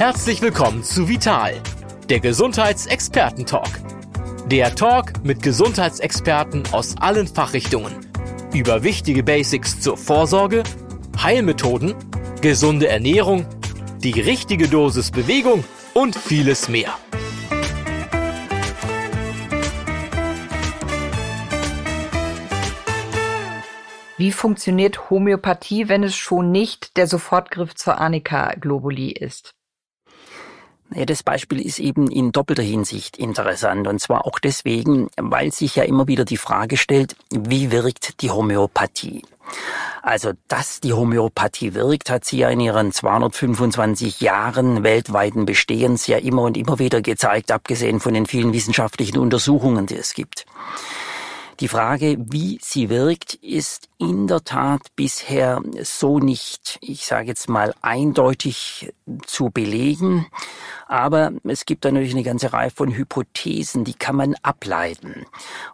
Herzlich 0.00 0.40
willkommen 0.40 0.82
zu 0.82 1.10
Vital, 1.10 1.60
der 2.08 2.20
Gesundheitsexperten-Talk. 2.20 3.68
Der 4.46 4.74
Talk 4.74 5.22
mit 5.24 5.42
Gesundheitsexperten 5.42 6.62
aus 6.72 6.96
allen 6.96 7.26
Fachrichtungen 7.26 8.06
über 8.54 8.82
wichtige 8.82 9.22
Basics 9.22 9.78
zur 9.78 9.98
Vorsorge, 9.98 10.62
Heilmethoden, 11.22 11.94
gesunde 12.40 12.88
Ernährung, 12.88 13.44
die 13.98 14.18
richtige 14.18 14.68
Dosis 14.68 15.10
Bewegung 15.10 15.64
und 15.92 16.16
vieles 16.16 16.70
mehr. 16.70 16.96
Wie 24.16 24.32
funktioniert 24.32 25.10
Homöopathie, 25.10 25.90
wenn 25.90 26.02
es 26.04 26.16
schon 26.16 26.50
nicht 26.50 26.96
der 26.96 27.06
Sofortgriff 27.06 27.74
zur 27.74 27.98
Arnika 28.00 28.54
Globuli 28.54 29.10
ist? 29.10 29.54
Ja, 30.94 31.04
das 31.04 31.22
Beispiel 31.22 31.64
ist 31.64 31.78
eben 31.78 32.10
in 32.10 32.32
doppelter 32.32 32.62
Hinsicht 32.62 33.16
interessant. 33.16 33.86
Und 33.86 34.00
zwar 34.00 34.26
auch 34.26 34.40
deswegen, 34.40 35.08
weil 35.16 35.52
sich 35.52 35.76
ja 35.76 35.84
immer 35.84 36.08
wieder 36.08 36.24
die 36.24 36.36
Frage 36.36 36.76
stellt, 36.76 37.14
wie 37.30 37.70
wirkt 37.70 38.20
die 38.22 38.30
Homöopathie? 38.30 39.22
Also, 40.02 40.32
dass 40.48 40.80
die 40.80 40.92
Homöopathie 40.92 41.74
wirkt, 41.74 42.10
hat 42.10 42.24
sie 42.24 42.38
ja 42.38 42.48
in 42.48 42.60
ihren 42.60 42.92
225 42.92 44.20
Jahren 44.20 44.82
weltweiten 44.82 45.46
Bestehens 45.46 46.06
ja 46.06 46.18
immer 46.18 46.42
und 46.42 46.56
immer 46.56 46.78
wieder 46.78 47.02
gezeigt, 47.02 47.52
abgesehen 47.52 48.00
von 48.00 48.14
den 48.14 48.26
vielen 48.26 48.52
wissenschaftlichen 48.52 49.18
Untersuchungen, 49.18 49.86
die 49.86 49.96
es 49.96 50.14
gibt. 50.14 50.46
Die 51.60 51.68
Frage, 51.68 52.16
wie 52.18 52.58
sie 52.62 52.88
wirkt, 52.88 53.34
ist 53.34 53.90
in 53.98 54.26
der 54.26 54.42
Tat 54.42 54.80
bisher 54.96 55.60
so 55.82 56.18
nicht, 56.18 56.78
ich 56.80 57.04
sage 57.04 57.28
jetzt 57.28 57.50
mal, 57.50 57.74
eindeutig 57.82 58.94
zu 59.26 59.50
belegen. 59.50 60.26
Aber 60.90 61.30
es 61.44 61.66
gibt 61.66 61.84
da 61.84 61.92
natürlich 61.92 62.14
eine 62.14 62.24
ganze 62.24 62.52
Reihe 62.52 62.70
von 62.70 62.92
Hypothesen, 62.92 63.84
die 63.84 63.94
kann 63.94 64.16
man 64.16 64.34
ableiten. 64.42 65.24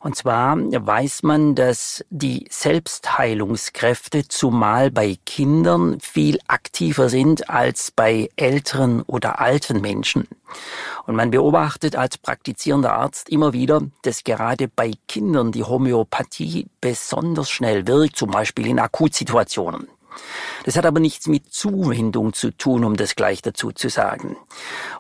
Und 0.01 0.15
zwar 0.15 0.59
weiß 0.59 1.23
man, 1.23 1.55
dass 1.55 2.05
die 2.11 2.47
Selbstheilungskräfte 2.51 4.29
zumal 4.29 4.91
bei 4.91 5.17
Kindern 5.25 5.99
viel 6.01 6.39
aktiver 6.49 7.09
sind 7.09 7.49
als 7.49 7.93
bei 7.93 8.29
älteren 8.37 9.01
oder 9.05 9.41
alten 9.41 9.81
Menschen. 9.81 10.29
Und 11.07 11.17
man 11.17 11.31
beobachtet 11.31 11.97
als 11.97 12.19
praktizierender 12.19 12.93
Arzt 12.93 13.31
immer 13.31 13.55
wieder, 13.55 13.81
dass 14.03 14.23
gerade 14.23 14.69
bei 14.69 14.93
Kindern 15.09 15.51
die 15.51 15.65
Homöopathie 15.65 16.67
besonders 16.83 17.49
schnell 17.49 17.87
wirkt, 17.87 18.17
zum 18.17 18.31
Beispiel 18.31 18.67
in 18.67 18.79
Akutsituationen. 18.79 19.89
Das 20.65 20.77
hat 20.77 20.87
aber 20.87 21.01
nichts 21.01 21.27
mit 21.27 21.53
Zuwendung 21.53 22.33
zu 22.33 22.51
tun, 22.51 22.85
um 22.85 22.97
das 22.97 23.17
gleich 23.17 23.43
dazu 23.43 23.73
zu 23.73 23.89
sagen. 23.89 24.37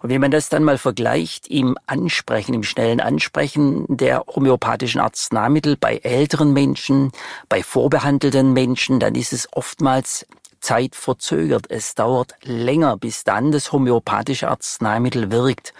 Und 0.02 0.10
wenn 0.10 0.20
man 0.20 0.30
das 0.30 0.48
dann 0.48 0.64
mal 0.64 0.78
vergleicht 0.78 1.48
im 1.48 1.76
Ansprechen, 1.86 2.54
im 2.54 2.62
schnellen 2.62 3.00
Ansprechen 3.00 3.84
der 3.88 4.24
homöopathischen 4.26 5.00
Arzneimittel 5.00 5.76
bei 5.76 5.98
älteren 5.98 6.52
Menschen, 6.52 7.12
bei 7.48 7.62
vorbehandelten 7.62 8.52
Menschen, 8.52 9.00
dann 9.00 9.14
ist 9.14 9.32
es 9.32 9.48
oftmals 9.52 10.26
Zeit 10.60 10.96
verzögert. 10.96 11.66
Es 11.68 11.94
dauert 11.94 12.34
länger, 12.42 12.96
bis 12.96 13.24
dann 13.24 13.52
das 13.52 13.72
homöopathische 13.72 14.48
Arzneimittel 14.48 15.30
wirkt. 15.30 15.72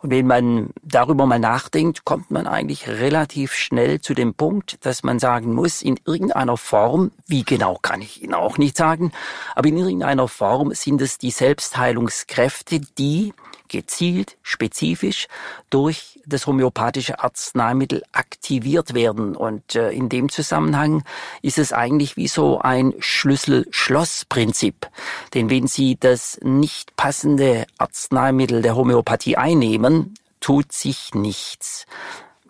Und 0.00 0.10
wenn 0.10 0.26
man 0.28 0.70
darüber 0.82 1.26
mal 1.26 1.40
nachdenkt, 1.40 2.04
kommt 2.04 2.30
man 2.30 2.46
eigentlich 2.46 2.88
relativ 2.88 3.54
schnell 3.54 4.00
zu 4.00 4.14
dem 4.14 4.34
Punkt, 4.34 4.84
dass 4.86 5.02
man 5.02 5.18
sagen 5.18 5.52
muss, 5.52 5.82
in 5.82 5.98
irgendeiner 6.06 6.56
Form, 6.56 7.10
wie 7.26 7.42
genau 7.42 7.78
kann 7.82 8.00
ich 8.00 8.22
Ihnen 8.22 8.34
auch 8.34 8.58
nicht 8.58 8.76
sagen, 8.76 9.12
aber 9.56 9.68
in 9.68 9.76
irgendeiner 9.76 10.28
Form 10.28 10.72
sind 10.72 11.02
es 11.02 11.18
die 11.18 11.32
Selbstheilungskräfte, 11.32 12.80
die 12.80 13.32
gezielt, 13.68 14.36
spezifisch 14.42 15.28
durch 15.70 16.20
das 16.26 16.46
homöopathische 16.46 17.20
Arzneimittel 17.20 18.02
aktiviert 18.12 18.94
werden. 18.94 19.34
Und 19.36 19.74
äh, 19.74 19.90
in 19.90 20.08
dem 20.08 20.28
Zusammenhang 20.28 21.04
ist 21.42 21.58
es 21.58 21.72
eigentlich 21.72 22.16
wie 22.16 22.28
so 22.28 22.58
ein 22.58 22.94
Schlüssel-Schloss-Prinzip. 22.98 24.88
Denn 25.34 25.50
wenn 25.50 25.66
Sie 25.66 25.96
das 25.98 26.38
nicht 26.42 26.96
passende 26.96 27.66
Arzneimittel 27.78 28.62
der 28.62 28.76
Homöopathie 28.76 29.36
einnehmen, 29.36 30.14
tut 30.40 30.72
sich 30.72 31.14
nichts. 31.14 31.86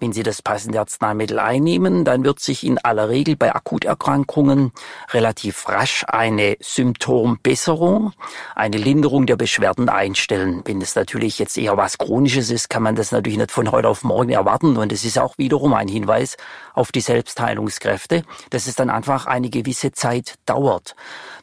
Wenn 0.00 0.12
Sie 0.12 0.22
das 0.22 0.42
passende 0.42 0.78
Arzneimittel 0.78 1.40
einnehmen, 1.40 2.04
dann 2.04 2.22
wird 2.22 2.38
sich 2.38 2.64
in 2.64 2.78
aller 2.78 3.08
Regel 3.08 3.34
bei 3.36 3.52
Akuterkrankungen 3.52 4.70
relativ 5.10 5.68
rasch 5.68 6.04
eine 6.06 6.56
Symptombesserung, 6.60 8.12
eine 8.54 8.76
Linderung 8.76 9.26
der 9.26 9.36
Beschwerden 9.36 9.88
einstellen. 9.88 10.62
Wenn 10.64 10.80
es 10.80 10.94
natürlich 10.94 11.40
jetzt 11.40 11.58
eher 11.58 11.76
was 11.76 11.98
Chronisches 11.98 12.50
ist, 12.50 12.70
kann 12.70 12.84
man 12.84 12.94
das 12.94 13.10
natürlich 13.10 13.38
nicht 13.38 13.50
von 13.50 13.72
heute 13.72 13.88
auf 13.88 14.04
morgen 14.04 14.30
erwarten. 14.30 14.76
Und 14.76 14.92
es 14.92 15.04
ist 15.04 15.18
auch 15.18 15.36
wiederum 15.36 15.74
ein 15.74 15.88
Hinweis 15.88 16.36
auf 16.74 16.92
die 16.92 17.00
Selbstheilungskräfte, 17.00 18.22
dass 18.50 18.68
es 18.68 18.76
dann 18.76 18.90
einfach 18.90 19.26
eine 19.26 19.50
gewisse 19.50 19.90
Zeit 19.90 20.34
dauert. 20.46 20.94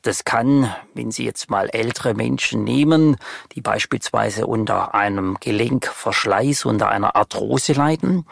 Das 0.06 0.24
kann, 0.24 0.72
wenn 0.94 1.10
Sie 1.10 1.26
jetzt 1.26 1.50
mal 1.50 1.68
ältere 1.68 2.14
Menschen 2.14 2.64
nehmen, 2.64 3.18
die 3.54 3.62
beispielsweise 3.62 4.46
unter 4.46 4.94
einem 4.94 5.38
Gelenkverschleiß, 5.40 6.66
unter 6.66 6.90
einer 6.90 7.16
Arthrose 7.16 7.74
leiden, 7.74 8.28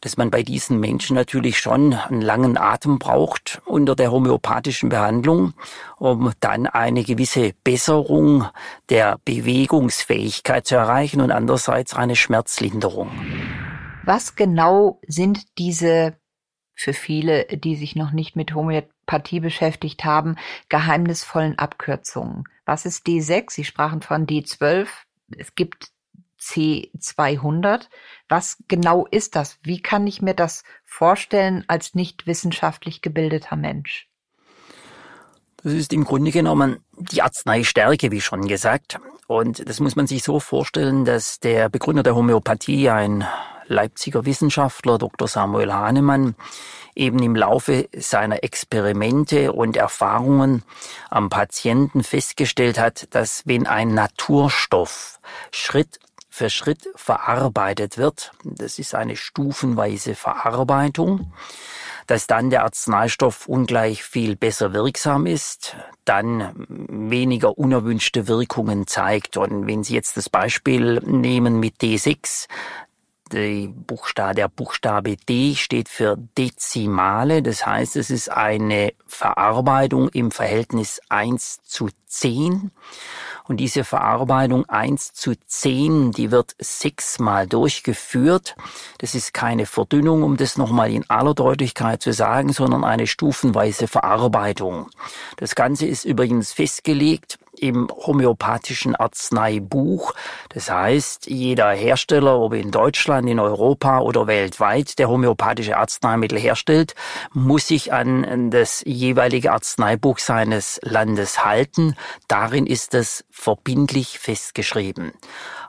dass 0.00 0.16
man 0.16 0.30
bei 0.30 0.42
diesen 0.42 0.80
Menschen 0.80 1.14
natürlich 1.14 1.58
schon 1.58 1.92
einen 1.92 2.22
langen 2.22 2.56
Atem 2.56 2.98
braucht 2.98 3.60
unter 3.66 3.94
der 3.94 4.12
homöopathischen 4.12 4.88
Behandlung, 4.88 5.52
um 5.98 6.32
dann 6.40 6.66
eine 6.66 7.04
gewisse 7.04 7.52
Besserung 7.64 8.46
der 8.88 9.18
Bewegungsfähigkeit 9.26 10.66
zu 10.66 10.76
erreichen 10.76 11.20
und 11.20 11.32
andererseits 11.32 11.92
eine 11.92 12.16
Schmerzlinderung. 12.16 13.10
Was 14.04 14.36
genau 14.36 15.00
sind 15.06 15.58
diese 15.58 16.16
für 16.74 16.94
viele, 16.94 17.44
die 17.44 17.76
sich 17.76 17.94
noch 17.94 18.12
nicht 18.12 18.36
mit 18.36 18.54
Homöopathie 18.54 18.93
beschäftigt 19.06 20.04
haben, 20.04 20.36
geheimnisvollen 20.68 21.58
Abkürzungen. 21.58 22.44
Was 22.64 22.86
ist 22.86 23.06
D6? 23.06 23.50
Sie 23.50 23.64
sprachen 23.64 24.02
von 24.02 24.26
D12. 24.26 24.88
Es 25.36 25.54
gibt 25.54 25.90
C200. 26.40 27.88
Was 28.28 28.62
genau 28.68 29.06
ist 29.06 29.36
das? 29.36 29.58
Wie 29.62 29.80
kann 29.80 30.06
ich 30.06 30.22
mir 30.22 30.34
das 30.34 30.64
vorstellen 30.84 31.64
als 31.68 31.94
nicht 31.94 32.26
wissenschaftlich 32.26 33.02
gebildeter 33.02 33.56
Mensch? 33.56 34.08
Das 35.64 35.72
ist 35.72 35.94
im 35.94 36.04
Grunde 36.04 36.30
genommen 36.30 36.84
die 36.92 37.22
Arzneistärke, 37.22 38.10
wie 38.10 38.20
schon 38.20 38.46
gesagt. 38.46 39.00
Und 39.26 39.66
das 39.66 39.80
muss 39.80 39.96
man 39.96 40.06
sich 40.06 40.22
so 40.22 40.38
vorstellen, 40.38 41.06
dass 41.06 41.40
der 41.40 41.70
Begründer 41.70 42.02
der 42.02 42.14
Homöopathie 42.14 42.90
ein 42.90 43.26
Leipziger 43.66 44.26
Wissenschaftler 44.26 44.98
Dr. 44.98 45.26
Samuel 45.26 45.72
Hahnemann 45.72 46.34
eben 46.94 47.18
im 47.20 47.34
Laufe 47.34 47.88
seiner 47.96 48.44
Experimente 48.44 49.54
und 49.54 49.78
Erfahrungen 49.78 50.62
am 51.08 51.30
Patienten 51.30 52.04
festgestellt 52.04 52.78
hat, 52.78 53.08
dass 53.14 53.46
wenn 53.46 53.66
ein 53.66 53.94
Naturstoff 53.94 55.18
Schritt 55.50 55.98
für 56.34 56.50
Schritt 56.50 56.88
verarbeitet 56.96 57.96
wird, 57.96 58.32
das 58.42 58.80
ist 58.80 58.96
eine 58.96 59.14
stufenweise 59.14 60.16
Verarbeitung, 60.16 61.32
dass 62.08 62.26
dann 62.26 62.50
der 62.50 62.64
Arzneistoff 62.64 63.46
ungleich 63.46 64.02
viel 64.02 64.34
besser 64.34 64.72
wirksam 64.72 65.26
ist, 65.26 65.76
dann 66.04 66.66
weniger 66.66 67.56
unerwünschte 67.56 68.26
Wirkungen 68.26 68.88
zeigt. 68.88 69.36
Und 69.36 69.68
wenn 69.68 69.84
Sie 69.84 69.94
jetzt 69.94 70.16
das 70.16 70.28
Beispiel 70.28 71.00
nehmen 71.06 71.60
mit 71.60 71.76
D6, 71.80 72.48
die 73.32 73.68
Buchstabe, 73.68 74.34
der 74.34 74.48
Buchstabe 74.48 75.16
D 75.16 75.54
steht 75.54 75.88
für 75.88 76.16
Dezimale, 76.36 77.42
das 77.42 77.64
heißt, 77.66 77.96
es 77.96 78.10
ist 78.10 78.30
eine 78.30 78.92
Verarbeitung 79.06 80.08
im 80.10 80.30
Verhältnis 80.30 81.00
1 81.08 81.62
zu 81.64 81.88
10. 82.06 82.70
Und 83.46 83.58
diese 83.58 83.84
Verarbeitung 83.84 84.66
1 84.68 85.12
zu 85.12 85.32
10, 85.34 86.12
die 86.12 86.30
wird 86.30 86.54
sechsmal 86.58 87.46
durchgeführt. 87.46 88.56
Das 88.98 89.14
ist 89.14 89.34
keine 89.34 89.66
Verdünnung, 89.66 90.22
um 90.22 90.38
das 90.38 90.56
nochmal 90.56 90.90
in 90.90 91.08
aller 91.10 91.34
Deutlichkeit 91.34 92.00
zu 92.00 92.14
sagen, 92.14 92.52
sondern 92.52 92.84
eine 92.84 93.06
stufenweise 93.06 93.86
Verarbeitung. 93.86 94.88
Das 95.36 95.54
Ganze 95.54 95.86
ist 95.86 96.06
übrigens 96.06 96.52
festgelegt 96.54 97.38
im 97.58 97.88
homöopathischen 97.88 98.96
Arzneibuch. 98.96 100.14
Das 100.50 100.70
heißt, 100.70 101.26
jeder 101.26 101.70
Hersteller, 101.70 102.38
ob 102.38 102.54
in 102.54 102.70
Deutschland, 102.70 103.28
in 103.28 103.40
Europa 103.40 104.00
oder 104.00 104.26
weltweit, 104.26 104.98
der 104.98 105.08
homöopathische 105.08 105.76
Arzneimittel 105.76 106.38
herstellt, 106.38 106.94
muss 107.32 107.68
sich 107.68 107.92
an 107.92 108.50
das 108.50 108.82
jeweilige 108.86 109.52
Arzneibuch 109.52 110.18
seines 110.18 110.80
Landes 110.82 111.44
halten. 111.44 111.96
Darin 112.28 112.66
ist 112.66 112.94
es 112.94 113.24
verbindlich 113.30 114.18
festgeschrieben. 114.18 115.12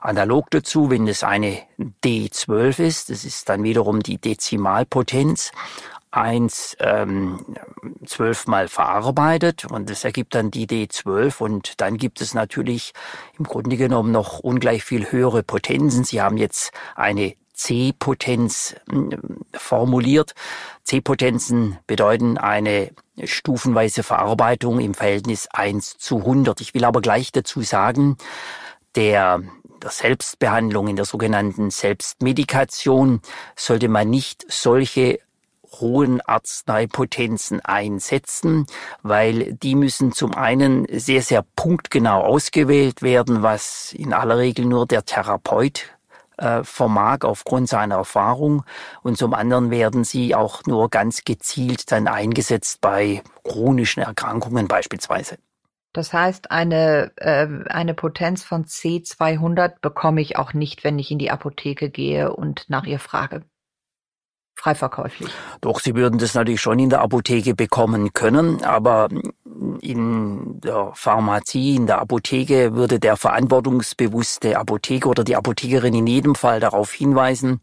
Analog 0.00 0.50
dazu, 0.50 0.90
wenn 0.90 1.08
es 1.08 1.24
eine 1.24 1.58
D12 2.04 2.78
ist, 2.78 3.10
das 3.10 3.24
ist 3.24 3.48
dann 3.48 3.64
wiederum 3.64 4.02
die 4.02 4.18
Dezimalpotenz, 4.18 5.50
1 6.16 6.76
ähm, 6.80 7.44
zwölfmal 8.04 8.68
verarbeitet 8.68 9.64
und 9.64 9.90
das 9.90 10.04
ergibt 10.04 10.34
dann 10.34 10.50
die 10.50 10.66
D12 10.66 11.40
und 11.40 11.80
dann 11.80 11.96
gibt 11.96 12.20
es 12.20 12.34
natürlich 12.34 12.92
im 13.38 13.44
Grunde 13.44 13.76
genommen 13.76 14.12
noch 14.12 14.38
ungleich 14.40 14.84
viel 14.84 15.10
höhere 15.10 15.42
Potenzen. 15.42 16.04
Sie 16.04 16.20
haben 16.20 16.36
jetzt 16.36 16.72
eine 16.94 17.34
C-Potenz 17.52 18.76
hm, 18.90 19.42
formuliert. 19.54 20.34
C-Potenzen 20.84 21.78
bedeuten 21.86 22.38
eine 22.38 22.90
stufenweise 23.24 24.02
Verarbeitung 24.02 24.78
im 24.80 24.94
Verhältnis 24.94 25.48
1 25.52 25.98
zu 25.98 26.18
100. 26.18 26.60
Ich 26.60 26.74
will 26.74 26.84
aber 26.84 27.00
gleich 27.00 27.32
dazu 27.32 27.62
sagen, 27.62 28.16
der 28.94 29.42
der 29.82 29.90
Selbstbehandlung, 29.90 30.88
in 30.88 30.96
der 30.96 31.04
sogenannten 31.04 31.70
Selbstmedikation, 31.70 33.20
sollte 33.54 33.88
man 33.88 34.08
nicht 34.08 34.44
solche 34.48 35.20
hohen 35.80 36.20
Arzneipotenzen 36.20 37.60
einsetzen, 37.64 38.66
weil 39.02 39.54
die 39.54 39.74
müssen 39.74 40.12
zum 40.12 40.34
einen 40.34 40.86
sehr, 40.90 41.22
sehr 41.22 41.44
punktgenau 41.56 42.22
ausgewählt 42.22 43.02
werden, 43.02 43.42
was 43.42 43.92
in 43.92 44.12
aller 44.12 44.38
Regel 44.38 44.64
nur 44.64 44.86
der 44.86 45.04
Therapeut 45.04 45.96
äh, 46.38 46.62
vermag 46.64 47.18
aufgrund 47.22 47.68
seiner 47.68 47.96
Erfahrung 47.96 48.64
und 49.02 49.16
zum 49.16 49.34
anderen 49.34 49.70
werden 49.70 50.04
sie 50.04 50.34
auch 50.34 50.64
nur 50.66 50.90
ganz 50.90 51.24
gezielt 51.24 51.90
dann 51.92 52.08
eingesetzt 52.08 52.80
bei 52.80 53.22
chronischen 53.42 54.02
Erkrankungen 54.02 54.68
beispielsweise. 54.68 55.38
Das 55.92 56.12
heißt, 56.12 56.50
eine, 56.50 57.12
äh, 57.16 57.48
eine 57.70 57.94
Potenz 57.94 58.44
von 58.44 58.66
C200 58.66 59.80
bekomme 59.80 60.20
ich 60.20 60.36
auch 60.36 60.52
nicht, 60.52 60.84
wenn 60.84 60.98
ich 60.98 61.10
in 61.10 61.18
die 61.18 61.30
Apotheke 61.30 61.88
gehe 61.88 62.34
und 62.34 62.66
nach 62.68 62.84
ihr 62.84 62.98
frage. 62.98 63.42
Freiverkäuflich. 64.56 65.30
Doch, 65.60 65.80
Sie 65.80 65.94
würden 65.94 66.18
das 66.18 66.34
natürlich 66.34 66.60
schon 66.60 66.78
in 66.78 66.88
der 66.90 67.02
Apotheke 67.02 67.54
bekommen 67.54 68.14
können, 68.14 68.64
aber 68.64 69.08
in 69.80 70.60
der 70.60 70.92
Pharmazie, 70.94 71.76
in 71.76 71.86
der 71.86 72.00
Apotheke 72.00 72.74
würde 72.74 72.98
der 72.98 73.16
verantwortungsbewusste 73.16 74.58
Apotheker 74.58 75.10
oder 75.10 75.24
die 75.24 75.36
Apothekerin 75.36 75.94
in 75.94 76.06
jedem 76.06 76.34
Fall 76.34 76.60
darauf 76.60 76.92
hinweisen, 76.92 77.60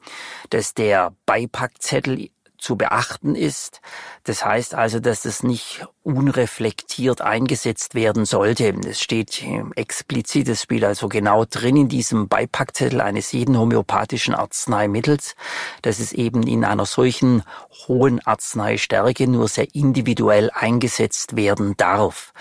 dass 0.51 0.74
der 0.74 1.13
Beipackzettel 1.25 2.30
zu 2.63 2.77
beachten 2.77 3.36
ist. 3.36 3.81
Das 4.24 4.45
heißt 4.45 4.74
also, 4.74 5.00
dass 5.01 5.25
es 5.25 5.44
nicht 5.44 5.86
unreflektiert 6.01 7.21
eingesetzt 7.21 7.94
werden 7.94 8.25
sollte. 8.25 8.74
Es 8.88 9.01
steht 9.01 9.44
explizit, 9.75 10.48
es 10.48 10.63
spielt 10.63 10.86
also 10.86 11.10
genau 11.10 11.45
drin 11.45 11.75
in 11.75 11.88
diesem 11.89 12.30
Beipackzettel 12.30 13.01
eines 13.01 13.33
jeden 13.33 13.57
homöopathischen 13.57 14.33
Arzneimittels, 14.33 15.36
dass 15.81 16.00
es 16.00 16.13
eben 16.13 16.44
in 16.44 16.63
einer 16.63 16.86
solchen 16.86 17.44
hohen 17.88 18.25
Arzneistärke 18.25 19.27
nur 19.27 19.50
sehr 19.50 19.68
individuell 19.75 20.50
eingesetzt 20.54 21.36
werden 21.36 21.75
darf. 21.75 22.33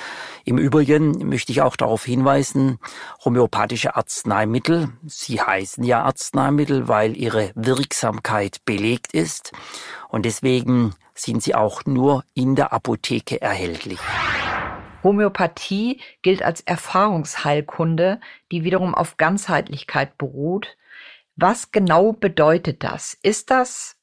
Im 0.44 0.58
Übrigen 0.58 1.28
möchte 1.28 1.52
ich 1.52 1.62
auch 1.62 1.76
darauf 1.76 2.04
hinweisen, 2.04 2.78
homöopathische 3.24 3.94
Arzneimittel, 3.96 4.90
sie 5.06 5.40
heißen 5.40 5.84
ja 5.84 6.02
Arzneimittel, 6.02 6.88
weil 6.88 7.16
ihre 7.16 7.52
Wirksamkeit 7.54 8.64
belegt 8.64 9.14
ist 9.14 9.52
und 10.12 10.26
deswegen 10.26 10.94
sind 11.14 11.42
sie 11.42 11.54
auch 11.54 11.86
nur 11.86 12.22
in 12.34 12.54
der 12.54 12.72
Apotheke 12.74 13.40
erhältlich. 13.40 13.98
Homöopathie 15.02 16.00
gilt 16.20 16.42
als 16.42 16.60
Erfahrungsheilkunde, 16.60 18.20
die 18.52 18.62
wiederum 18.62 18.94
auf 18.94 19.16
Ganzheitlichkeit 19.16 20.18
beruht. 20.18 20.76
Was 21.34 21.72
genau 21.72 22.12
bedeutet 22.12 22.84
das? 22.84 23.18
Ist 23.22 23.50
das 23.50 23.96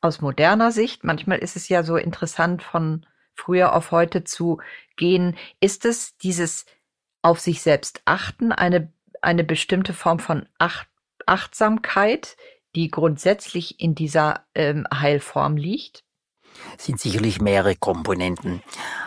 aus 0.00 0.20
moderner 0.20 0.70
Sicht, 0.70 1.02
manchmal 1.02 1.38
ist 1.38 1.56
es 1.56 1.68
ja 1.68 1.82
so 1.82 1.96
interessant 1.96 2.62
von 2.62 3.04
früher 3.34 3.74
auf 3.74 3.90
heute 3.90 4.22
zu 4.22 4.60
gehen. 4.96 5.36
Ist 5.60 5.84
es 5.84 6.16
dieses 6.18 6.64
auf 7.22 7.40
sich 7.40 7.60
selbst 7.60 8.02
achten, 8.04 8.52
eine, 8.52 8.92
eine 9.20 9.42
bestimmte 9.42 9.94
Form 9.94 10.20
von 10.20 10.46
Acht, 10.58 10.86
Achtsamkeit, 11.26 12.36
die 12.74 12.90
grundsätzlich 12.90 13.80
in 13.80 13.94
dieser 13.94 14.44
ähm, 14.54 14.86
Heilform 14.92 15.56
liegt? 15.56 16.00
Sind 16.78 17.00
sicherlich 17.00 17.40
mehrere 17.40 17.74
Komponenten. 17.74 18.62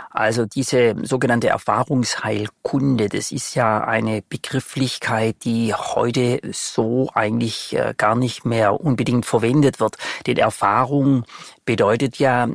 Also 0.10 0.46
diese 0.46 0.96
sogenannte 1.04 1.50
Erfahrungsheilkunde, 1.50 3.08
das 3.08 3.32
ist 3.32 3.56
ja 3.56 3.84
eine 3.84 4.24
Begrifflichkeit, 4.28 5.44
die 5.44 5.74
heute 5.74 6.40
so 6.52 7.10
eigentlich 7.14 7.76
äh, 7.76 7.94
gar 7.96 8.16
nicht 8.16 8.44
mehr 8.44 8.82
unbedingt 8.82 9.26
verwendet 9.26 9.80
wird. 9.80 9.98
Denn 10.26 10.38
Erfahrung 10.38 11.24
bedeutet 11.66 12.18
ja 12.18 12.48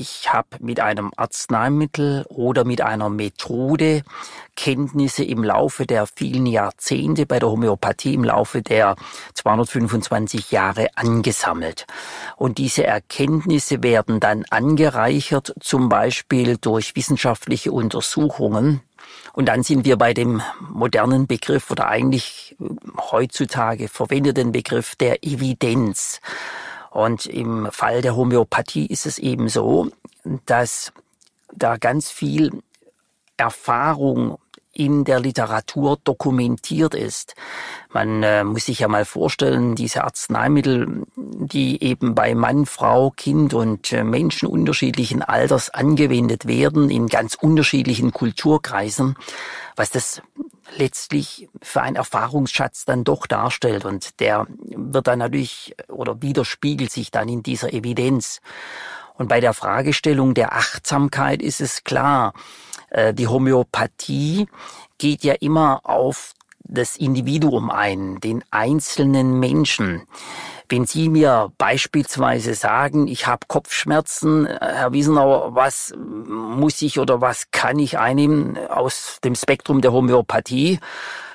ich 0.00 0.32
habe 0.32 0.48
mit 0.60 0.80
einem 0.80 1.12
Arzneimittel 1.16 2.24
oder 2.28 2.64
mit 2.64 2.80
einer 2.80 3.08
Methode 3.08 4.02
Kenntnisse 4.56 5.24
im 5.24 5.42
Laufe 5.42 5.86
der 5.86 6.06
vielen 6.06 6.46
Jahrzehnte 6.46 7.26
bei 7.26 7.38
der 7.38 7.50
Homöopathie 7.50 8.14
im 8.14 8.24
Laufe 8.24 8.62
der 8.62 8.96
225 9.34 10.50
Jahre 10.50 10.88
angesammelt. 10.96 11.86
Und 12.36 12.58
diese 12.58 12.84
Erkenntnisse 12.84 13.82
werden 13.82 14.20
dann 14.20 14.44
angereichert, 14.50 15.54
zum 15.60 15.88
Beispiel 15.88 16.56
durch 16.56 16.96
wissenschaftliche 16.96 17.72
Untersuchungen. 17.72 18.80
Und 19.32 19.46
dann 19.46 19.62
sind 19.62 19.84
wir 19.84 19.96
bei 19.96 20.14
dem 20.14 20.42
modernen 20.70 21.26
Begriff 21.26 21.70
oder 21.70 21.88
eigentlich 21.88 22.56
heutzutage 23.10 23.88
verwendeten 23.88 24.52
Begriff 24.52 24.94
der 24.96 25.24
Evidenz. 25.24 26.20
Und 26.94 27.26
im 27.26 27.68
Fall 27.72 28.02
der 28.02 28.14
Homöopathie 28.14 28.86
ist 28.86 29.04
es 29.04 29.18
eben 29.18 29.48
so, 29.48 29.90
dass 30.46 30.92
da 31.52 31.76
ganz 31.76 32.08
viel 32.08 32.62
Erfahrung 33.36 34.38
in 34.74 35.04
der 35.04 35.20
Literatur 35.20 35.98
dokumentiert 36.04 36.94
ist. 36.94 37.34
Man 37.92 38.22
äh, 38.22 38.44
muss 38.44 38.66
sich 38.66 38.80
ja 38.80 38.88
mal 38.88 39.04
vorstellen, 39.04 39.74
diese 39.74 40.04
Arzneimittel, 40.04 41.04
die 41.16 41.82
eben 41.82 42.14
bei 42.14 42.34
Mann, 42.34 42.66
Frau, 42.66 43.10
Kind 43.10 43.54
und 43.54 43.92
äh, 43.92 44.04
Menschen 44.04 44.48
unterschiedlichen 44.48 45.22
Alters 45.22 45.70
angewendet 45.70 46.46
werden, 46.46 46.90
in 46.90 47.06
ganz 47.08 47.34
unterschiedlichen 47.34 48.12
Kulturkreisen, 48.12 49.16
was 49.76 49.90
das 49.90 50.22
letztlich 50.76 51.48
für 51.62 51.82
einen 51.82 51.96
Erfahrungsschatz 51.96 52.84
dann 52.84 53.04
doch 53.04 53.26
darstellt. 53.26 53.84
Und 53.84 54.20
der 54.20 54.46
wird 54.58 55.06
dann 55.06 55.20
natürlich 55.20 55.74
oder 55.88 56.20
widerspiegelt 56.22 56.90
sich 56.90 57.10
dann 57.10 57.28
in 57.28 57.42
dieser 57.42 57.72
Evidenz. 57.72 58.40
Und 59.16 59.28
bei 59.28 59.40
der 59.40 59.54
Fragestellung 59.54 60.34
der 60.34 60.54
Achtsamkeit 60.54 61.40
ist 61.40 61.60
es 61.60 61.84
klar, 61.84 62.32
die 63.14 63.26
Homöopathie 63.26 64.46
geht 64.98 65.24
ja 65.24 65.34
immer 65.34 65.80
auf 65.84 66.34
das 66.64 66.96
Individuum 66.96 67.70
ein, 67.70 68.20
den 68.20 68.42
einzelnen 68.50 69.38
Menschen. 69.38 70.02
Wenn 70.68 70.86
Sie 70.86 71.10
mir 71.10 71.52
beispielsweise 71.58 72.54
sagen, 72.54 73.06
ich 73.06 73.26
habe 73.26 73.46
Kopfschmerzen, 73.46 74.46
äh, 74.46 74.58
Herr 74.60 74.92
Wiesenauer, 74.92 75.54
was 75.54 75.94
muss 75.96 76.80
ich 76.80 76.98
oder 76.98 77.20
was 77.20 77.50
kann 77.50 77.78
ich 77.78 77.98
einnehmen 77.98 78.58
aus 78.68 79.18
dem 79.22 79.34
Spektrum 79.34 79.82
der 79.82 79.92
Homöopathie, 79.92 80.80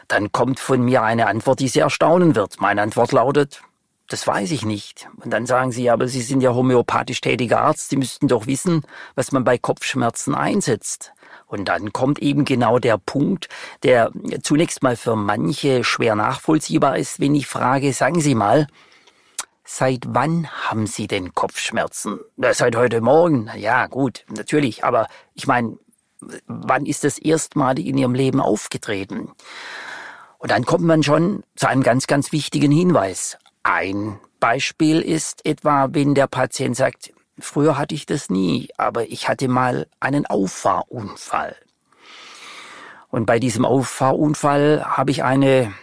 dann 0.07 0.31
kommt 0.31 0.59
von 0.59 0.81
mir 0.81 1.03
eine 1.03 1.27
Antwort, 1.27 1.59
die 1.59 1.67
Sie 1.67 1.79
erstaunen 1.79 2.35
wird. 2.35 2.59
Meine 2.59 2.81
Antwort 2.81 3.11
lautet, 3.11 3.61
das 4.07 4.25
weiß 4.25 4.49
ich 4.49 4.65
nicht. 4.65 5.07
Und 5.23 5.31
dann 5.31 5.45
sagen 5.45 5.71
Sie, 5.71 5.91
aber 5.91 6.07
Sie 6.07 6.23
sind 6.23 6.41
ja 6.41 6.55
homöopathisch 6.55 7.21
tätiger 7.21 7.61
Arzt, 7.61 7.89
Sie 7.89 7.97
müssten 7.97 8.27
doch 8.27 8.47
wissen, 8.47 8.81
was 9.13 9.31
man 9.31 9.43
bei 9.43 9.59
Kopfschmerzen 9.59 10.33
einsetzt. 10.33 11.13
Und 11.49 11.65
dann 11.65 11.91
kommt 11.91 12.19
eben 12.19 12.45
genau 12.45 12.79
der 12.79 12.97
Punkt, 12.97 13.49
der 13.83 14.11
zunächst 14.43 14.83
mal 14.83 14.95
für 14.95 15.15
manche 15.15 15.83
schwer 15.83 16.15
nachvollziehbar 16.15 16.97
ist, 16.97 17.19
wenn 17.19 17.35
ich 17.35 17.47
frage, 17.47 17.91
sagen 17.91 18.21
Sie 18.21 18.35
mal, 18.35 18.67
Seit 19.71 19.99
wann 20.07 20.49
haben 20.49 20.87
Sie 20.87 21.05
denn 21.05 21.35
Kopfschmerzen? 21.35 22.19
Seit 22.53 22.75
heute 22.75 23.01
Morgen. 23.01 23.51
Ja, 23.55 23.85
gut, 23.85 24.25
natürlich. 24.35 24.83
Aber 24.83 25.07
ich 25.35 25.45
meine, 25.45 25.77
wann 26.47 26.87
ist 26.87 27.03
das 27.03 27.19
erstmal 27.19 27.77
in 27.77 27.95
Ihrem 27.95 28.15
Leben 28.15 28.41
aufgetreten? 28.41 29.29
Und 30.39 30.49
dann 30.49 30.65
kommt 30.65 30.85
man 30.85 31.03
schon 31.03 31.43
zu 31.55 31.67
einem 31.67 31.83
ganz, 31.83 32.07
ganz 32.07 32.31
wichtigen 32.31 32.71
Hinweis. 32.71 33.37
Ein 33.61 34.19
Beispiel 34.39 35.01
ist 35.01 35.45
etwa, 35.45 35.89
wenn 35.91 36.15
der 36.15 36.25
Patient 36.25 36.75
sagt, 36.75 37.13
früher 37.41 37.77
hatte 37.77 37.95
ich 37.95 38.05
das 38.05 38.29
nie, 38.29 38.69
aber 38.77 39.07
ich 39.07 39.27
hatte 39.27 39.47
mal 39.47 39.87
einen 39.99 40.25
Auffahrunfall. 40.25 41.55
Und 43.09 43.25
bei 43.25 43.39
diesem 43.39 43.65
Auffahrunfall 43.65 44.83
habe 44.85 45.11
ich 45.11 45.23
eine 45.23 45.73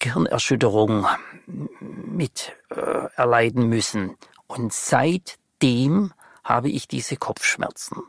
Gehirnerschütterung 0.00 1.06
mit 1.46 2.52
äh, 2.70 3.06
erleiden 3.14 3.68
müssen. 3.68 4.16
Und 4.46 4.72
seitdem 4.72 6.12
habe 6.42 6.68
ich 6.68 6.88
diese 6.88 7.16
Kopfschmerzen. 7.16 8.02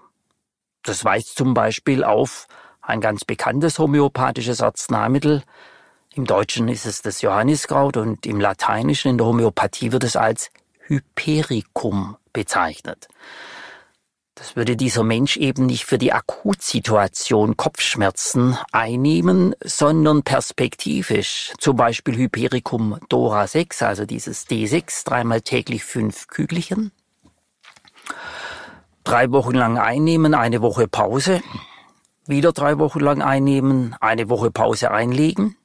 Das 0.84 1.06
weist 1.06 1.36
zum 1.36 1.54
Beispiel 1.54 2.04
auf 2.04 2.48
ein 2.82 3.02
ganz 3.02 3.24
bekanntes 3.26 3.78
homöopathisches 3.78 4.62
Arzneimittel. 4.62 5.44
Im 6.16 6.26
Deutschen 6.26 6.68
ist 6.68 6.86
es 6.86 7.04
das 7.04 7.22
Johanniskraut 7.22 7.98
und 7.98 8.26
im 8.26 8.40
Lateinischen 8.40 9.12
in 9.12 9.18
der 9.18 9.28
Homöopathie 9.28 9.92
wird 9.92 10.04
es 10.04 10.16
als 10.16 10.50
Hypericum 10.88 12.18
bezeichnet. 12.34 13.08
Das 14.36 14.56
würde 14.56 14.76
dieser 14.76 15.04
Mensch 15.04 15.38
eben 15.38 15.66
nicht 15.66 15.86
für 15.86 15.98
die 15.98 16.14
Akutsituation 16.14 17.58
Kopfschmerzen 17.58 18.58
einnehmen, 18.72 19.56
sondern 19.64 20.24
perspektivisch. 20.24 21.54
Zum 21.60 21.76
Beispiel 21.76 22.16
Hypericum 22.18 22.98
Dora 23.10 23.46
6, 23.46 23.84
also 23.84 24.06
dieses 24.06 24.48
D6, 24.48 25.06
dreimal 25.06 25.42
täglich 25.42 25.84
fünf 25.84 26.28
Kügelchen. 26.28 26.92
Drei 29.04 29.32
Wochen 29.32 29.54
lang 29.54 29.78
einnehmen, 29.78 30.34
eine 30.34 30.62
Woche 30.62 30.88
Pause. 30.88 31.42
Wieder 32.26 32.52
drei 32.52 32.80
Wochen 32.80 33.00
lang 33.00 33.22
einnehmen, 33.22 33.96
eine 34.00 34.30
Woche 34.30 34.50
Pause 34.50 34.92
einlegen 34.92 35.58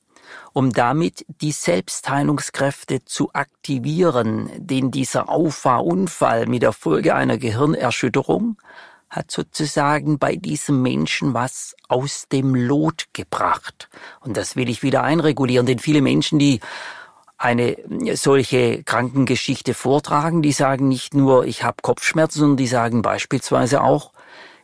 um 0.56 0.72
damit 0.72 1.26
die 1.42 1.52
Selbstheilungskräfte 1.52 3.04
zu 3.04 3.28
aktivieren, 3.34 4.50
denn 4.56 4.90
dieser 4.90 5.28
Auffahrunfall 5.28 6.46
mit 6.46 6.62
der 6.62 6.72
Folge 6.72 7.14
einer 7.14 7.36
Gehirnerschütterung 7.36 8.56
hat 9.10 9.30
sozusagen 9.30 10.18
bei 10.18 10.34
diesem 10.34 10.80
Menschen 10.80 11.34
was 11.34 11.76
aus 11.88 12.28
dem 12.32 12.54
Lot 12.54 13.04
gebracht. 13.12 13.90
Und 14.20 14.38
das 14.38 14.56
will 14.56 14.70
ich 14.70 14.82
wieder 14.82 15.02
einregulieren, 15.02 15.66
denn 15.66 15.78
viele 15.78 16.00
Menschen, 16.00 16.38
die 16.38 16.60
eine 17.36 17.76
solche 18.14 18.82
Krankengeschichte 18.82 19.74
vortragen, 19.74 20.40
die 20.40 20.52
sagen 20.52 20.88
nicht 20.88 21.12
nur, 21.12 21.44
ich 21.44 21.64
habe 21.64 21.82
Kopfschmerzen, 21.82 22.38
sondern 22.38 22.56
die 22.56 22.66
sagen 22.66 23.02
beispielsweise 23.02 23.82
auch, 23.82 24.10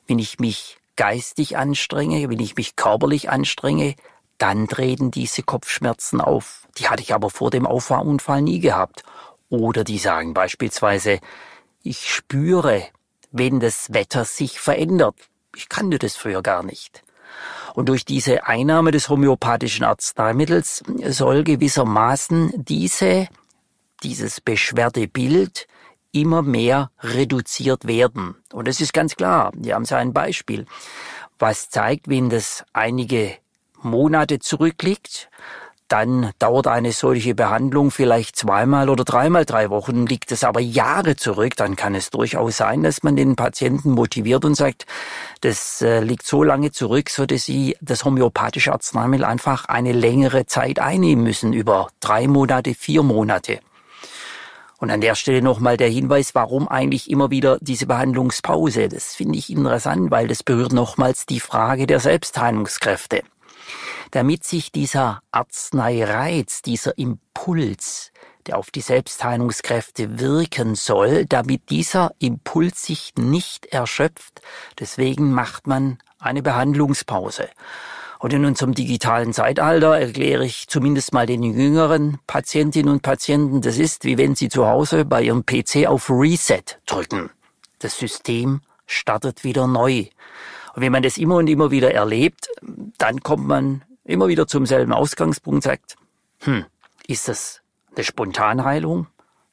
wenn 0.07 0.19
ich 0.19 0.39
mich 0.39 0.79
geistig 0.97 1.59
anstrenge, 1.59 2.31
wenn 2.31 2.41
ich 2.41 2.57
mich 2.57 2.77
körperlich 2.77 3.29
anstrenge, 3.29 3.95
dann 4.43 4.67
treten 4.67 5.13
diese 5.13 5.45
Kopfschmerzen 5.45 6.21
auf. 6.21 6.67
Die 6.77 6.89
hatte 6.89 7.01
ich 7.01 7.15
aber 7.15 7.31
vor 7.31 7.53
dem 7.53 7.65
Auffahrunfall 7.65 8.43
nie 8.43 8.59
gehabt. 8.59 9.05
Oder 9.49 9.85
die 9.85 9.99
sagen 9.99 10.35
beispielsweise, 10.35 11.21
ich 11.85 12.13
spüre, 12.13 12.83
wenn 13.31 13.61
das 13.61 13.95
Wetter 13.95 14.25
sich 14.25 14.59
verändert. 14.59 15.15
Ich 15.55 15.69
kannte 15.69 16.01
das 16.01 16.17
früher 16.17 16.43
gar 16.43 16.65
nicht. 16.65 17.05
Und 17.75 17.89
durch 17.89 18.05
diese 18.05 18.45
Einnahme 18.45 18.91
des 18.91 19.09
homöopathischen 19.09 19.85
Arzneimittels 19.85 20.83
soll 21.07 21.45
gewissermaßen 21.45 22.53
diese, 22.57 23.29
dieses 24.03 24.41
Beschwerdebild 24.41 25.69
immer 26.11 26.43
mehr 26.43 26.91
reduziert 27.01 27.87
werden. 27.87 28.35
Und 28.53 28.67
es 28.67 28.81
ist 28.81 28.93
ganz 28.93 29.15
klar, 29.15 29.53
wir 29.55 29.77
haben 29.77 29.85
so 29.85 29.95
ein 29.95 30.13
Beispiel, 30.13 30.67
was 31.39 31.71
zeigt, 31.71 32.09
wenn 32.09 32.29
das 32.29 32.65
einige 32.73 33.37
Monate 33.85 34.39
zurückliegt, 34.39 35.31
dann 35.93 36.31
dauert 36.39 36.69
eine 36.69 36.91
solche 36.91 37.35
Behandlung 37.35 37.91
vielleicht 37.91 38.35
zweimal 38.35 38.89
oder 38.89 39.05
dreimal 39.05 39.45
drei 39.45 39.69
Wochen. 39.69 40.07
Liegt 40.07 40.33
es 40.33 40.43
aber 40.43 40.59
Jahre 40.59 41.17
zurück, 41.17 41.55
dann 41.57 41.77
kann 41.77 41.95
es 41.95 42.09
durchaus 42.09 42.57
sein, 42.57 42.83
dass 42.83 43.03
man 43.03 43.15
den 43.15 43.37
Patienten 43.37 43.91
motiviert 43.91 44.47
und 44.47 44.55
sagt, 44.55 44.87
das 45.43 45.83
äh, 45.83 46.01
liegt 46.01 46.27
so 46.27 46.45
lange 46.45 46.71
zurück, 46.71 47.11
so 47.11 47.27
dass 47.27 47.45
sie 47.45 47.77
das 47.83 48.07
homöopathische 48.07 48.73
Arzneimittel 48.73 49.27
einfach 49.27 49.67
eine 49.67 49.93
längere 49.93 50.47
Zeit 50.47 50.79
einnehmen 50.79 51.25
müssen, 51.25 51.53
über 51.53 51.89
drei 52.01 52.27
Monate, 52.27 52.73
vier 52.75 53.03
Monate. 53.03 53.61
Und 54.79 54.91
an 54.91 55.03
der 55.03 55.15
Stelle 55.15 55.43
nochmal 55.43 55.77
der 55.77 55.91
Hinweis, 55.91 56.35
warum 56.35 56.69
eigentlich 56.69 57.11
immer 57.11 57.31
wieder 57.31 57.59
diese 57.61 57.85
Behandlungspause. 57.85 58.89
Das 58.89 59.15
finde 59.15 59.39
ich 59.39 59.51
interessant, 59.51 60.11
weil 60.11 60.27
das 60.27 60.43
berührt 60.43 60.73
nochmals 60.73 61.27
die 61.27 61.39
Frage 61.39 61.87
der 61.87 62.01
Selbstheilungskräfte 62.01 63.23
damit 64.13 64.45
sich 64.45 64.71
dieser 64.71 65.23
Arzneireiz, 65.33 66.63
dieser 66.63 66.97
Impuls, 66.97 68.13
der 68.47 68.59
auf 68.59 68.71
die 68.71 68.81
Selbstheilungskräfte 68.81 70.21
wirken 70.21 70.75
soll, 70.75 71.25
damit 71.27 71.71
dieser 71.71 72.13
Impuls 72.19 72.85
sich 72.85 73.15
nicht 73.17 73.67
erschöpft. 73.67 74.43
Deswegen 74.79 75.33
macht 75.33 75.67
man 75.67 75.99
eine 76.19 76.43
Behandlungspause. 76.43 77.49
Und 78.19 78.33
in 78.33 78.45
unserem 78.45 78.75
digitalen 78.75 79.33
Zeitalter 79.33 79.99
erkläre 79.99 80.45
ich 80.45 80.69
zumindest 80.69 81.13
mal 81.13 81.27
den 81.27 81.43
jüngeren 81.43 82.19
Patientinnen 82.27 82.93
und 82.93 83.03
Patienten, 83.03 83.63
das 83.63 83.79
ist 83.79 84.05
wie 84.05 84.19
wenn 84.19 84.37
sie 84.37 84.49
zu 84.49 84.67
Hause 84.67 85.05
bei 85.05 85.23
ihrem 85.23 85.45
PC 85.45 85.87
auf 85.87 86.09
Reset 86.09 86.63
drücken. 86.87 87.31
Das 87.81 87.99
System 87.99 88.61
startet 88.87 89.43
wieder 89.43 89.67
neu. 89.67 90.07
Und 90.75 90.83
wenn 90.83 90.93
man 90.93 91.03
das 91.03 91.19
immer 91.19 91.37
und 91.37 91.49
immer 91.49 91.71
wieder 91.71 91.93
erlebt, 91.93 92.49
dann 92.99 93.23
kommt 93.23 93.49
man 93.49 93.83
immer 94.05 94.29
wieder 94.29 94.47
zum 94.47 94.67
selben 94.67 94.93
Ausgangspunkt 94.93 95.65
sagt, 95.65 95.97
hm, 96.41 96.65
ist 97.07 97.29
das 97.29 97.63
eine 97.95 98.05
Spontanheilung? 98.05 99.07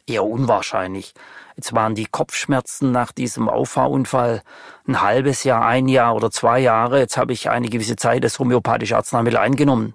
Eher 0.08 0.24
unwahrscheinlich. 0.24 1.14
Jetzt 1.56 1.74
waren 1.74 1.94
die 1.94 2.06
Kopfschmerzen 2.06 2.92
nach 2.92 3.12
diesem 3.12 3.48
Auffahrunfall 3.48 4.42
ein 4.88 5.02
halbes 5.02 5.44
Jahr, 5.44 5.66
ein 5.66 5.88
Jahr 5.88 6.16
oder 6.16 6.32
zwei 6.32 6.60
Jahre. 6.60 7.00
Jetzt 7.00 7.18
habe 7.18 7.34
ich 7.34 7.50
eine 7.50 7.70
gewisse 7.70 7.96
Zeit 7.96 8.24
das 8.24 8.40
homöopathische 8.40 8.96
Arzneimittel 8.96 9.38
eingenommen. 9.38 9.94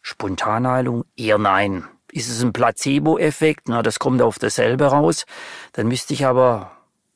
Spontanheilung? 0.00 1.04
Eher 1.16 1.38
nein. 1.38 1.86
Ist 2.10 2.30
es 2.30 2.42
ein 2.42 2.52
Placebo-Effekt? 2.52 3.68
Na, 3.68 3.82
das 3.82 3.98
kommt 3.98 4.22
auf 4.22 4.38
dasselbe 4.38 4.86
raus. 4.86 5.24
Dann 5.72 5.88
müsste 5.88 6.14
ich 6.14 6.24
aber 6.24 6.72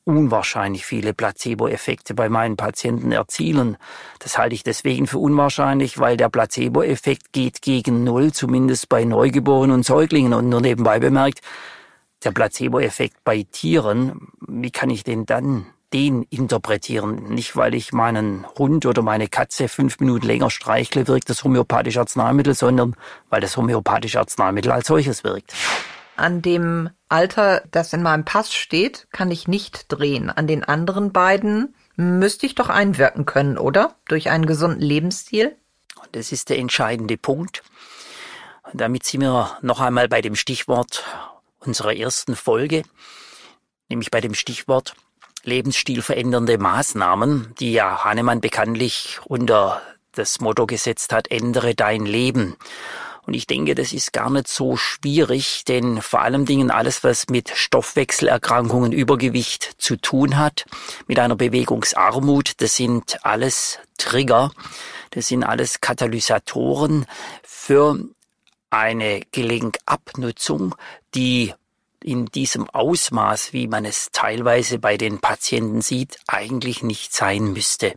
unwahrscheinlich 0.07 0.85
viele 0.85 1.13
Placebo-Effekte 1.13 2.13
bei 2.13 2.29
meinen 2.29 2.55
Patienten 2.55 3.11
erzielen. 3.11 3.77
Das 4.19 4.37
halte 4.37 4.55
ich 4.55 4.63
deswegen 4.63 5.05
für 5.05 5.17
unwahrscheinlich, 5.17 5.99
weil 5.99 6.15
der 6.15 6.29
Placebo-Effekt 6.29 7.33
geht 7.33 7.61
gegen 7.61 8.05
Null, 8.05 8.31
zumindest 8.31 8.87
bei 8.87 9.03
Neugeborenen 9.03 9.75
und 9.75 9.85
Säuglingen. 9.85 10.33
Und 10.33 10.47
nur 10.47 10.61
nebenbei 10.61 10.99
bemerkt, 10.99 11.41
der 12.23 12.31
Placebo-Effekt 12.31 13.17
bei 13.25 13.45
Tieren, 13.51 14.29
wie 14.47 14.71
kann 14.71 14.89
ich 14.89 15.03
den 15.03 15.25
dann 15.25 15.67
den 15.91 16.23
interpretieren? 16.23 17.33
Nicht, 17.33 17.57
weil 17.57 17.75
ich 17.75 17.91
meinen 17.91 18.45
Hund 18.57 18.85
oder 18.85 19.01
meine 19.01 19.27
Katze 19.27 19.67
fünf 19.67 19.99
Minuten 19.99 20.25
länger 20.25 20.49
streichle, 20.49 21.07
wirkt 21.09 21.29
das 21.29 21.43
homöopathische 21.43 21.99
Arzneimittel, 21.99 22.53
sondern 22.53 22.95
weil 23.29 23.41
das 23.41 23.57
homöopathische 23.57 24.19
Arzneimittel 24.19 24.71
als 24.71 24.87
solches 24.87 25.25
wirkt. 25.25 25.53
An 26.17 26.41
dem 26.41 26.89
Alter, 27.09 27.63
das 27.71 27.93
in 27.93 28.01
meinem 28.01 28.25
Pass 28.25 28.53
steht, 28.53 29.07
kann 29.11 29.31
ich 29.31 29.47
nicht 29.47 29.85
drehen. 29.87 30.29
An 30.29 30.47
den 30.47 30.63
anderen 30.63 31.13
beiden 31.13 31.75
müsste 31.95 32.47
ich 32.47 32.55
doch 32.55 32.69
einwirken 32.69 33.25
können, 33.25 33.57
oder? 33.57 33.95
Durch 34.07 34.29
einen 34.29 34.47
gesunden 34.47 34.81
Lebensstil? 34.81 35.55
Das 36.11 36.31
ist 36.31 36.49
der 36.49 36.57
entscheidende 36.57 37.17
Punkt. 37.17 37.63
Damit 38.73 39.05
sind 39.05 39.21
wir 39.21 39.57
noch 39.61 39.79
einmal 39.79 40.09
bei 40.09 40.21
dem 40.21 40.35
Stichwort 40.35 41.05
unserer 41.59 41.95
ersten 41.95 42.35
Folge, 42.35 42.83
nämlich 43.87 44.11
bei 44.11 44.19
dem 44.19 44.33
Stichwort 44.33 44.95
lebensstilverändernde 45.43 46.57
Maßnahmen, 46.57 47.53
die 47.59 47.73
ja 47.73 48.03
Hahnemann 48.03 48.41
bekanntlich 48.41 49.19
unter 49.25 49.81
das 50.13 50.41
Motto 50.41 50.65
gesetzt 50.65 51.13
hat, 51.13 51.29
ändere 51.29 51.75
dein 51.75 52.05
Leben. 52.05 52.57
Und 53.27 53.33
ich 53.33 53.45
denke, 53.45 53.75
das 53.75 53.91
ist 53.91 54.13
gar 54.13 54.29
nicht 54.29 54.47
so 54.47 54.77
schwierig, 54.77 55.65
denn 55.65 56.01
vor 56.01 56.21
allem 56.21 56.45
Dingen 56.45 56.71
alles, 56.71 57.03
was 57.03 57.27
mit 57.27 57.49
Stoffwechselerkrankungen, 57.49 58.93
Übergewicht 58.93 59.75
zu 59.77 59.97
tun 59.97 60.37
hat, 60.37 60.65
mit 61.07 61.19
einer 61.19 61.35
Bewegungsarmut, 61.35 62.53
das 62.61 62.77
sind 62.77 63.25
alles 63.25 63.79
Trigger, 63.97 64.51
das 65.09 65.27
sind 65.27 65.43
alles 65.43 65.81
Katalysatoren 65.81 67.05
für 67.43 67.99
eine 68.69 69.21
Gelenkabnutzung, 69.31 70.75
die 71.13 71.53
in 72.01 72.27
diesem 72.27 72.69
Ausmaß, 72.69 73.51
wie 73.51 73.67
man 73.67 73.83
es 73.83 74.09
teilweise 74.13 74.79
bei 74.79 74.95
den 74.95 75.19
Patienten 75.19 75.81
sieht, 75.81 76.17
eigentlich 76.27 76.81
nicht 76.81 77.13
sein 77.13 77.51
müsste. 77.51 77.93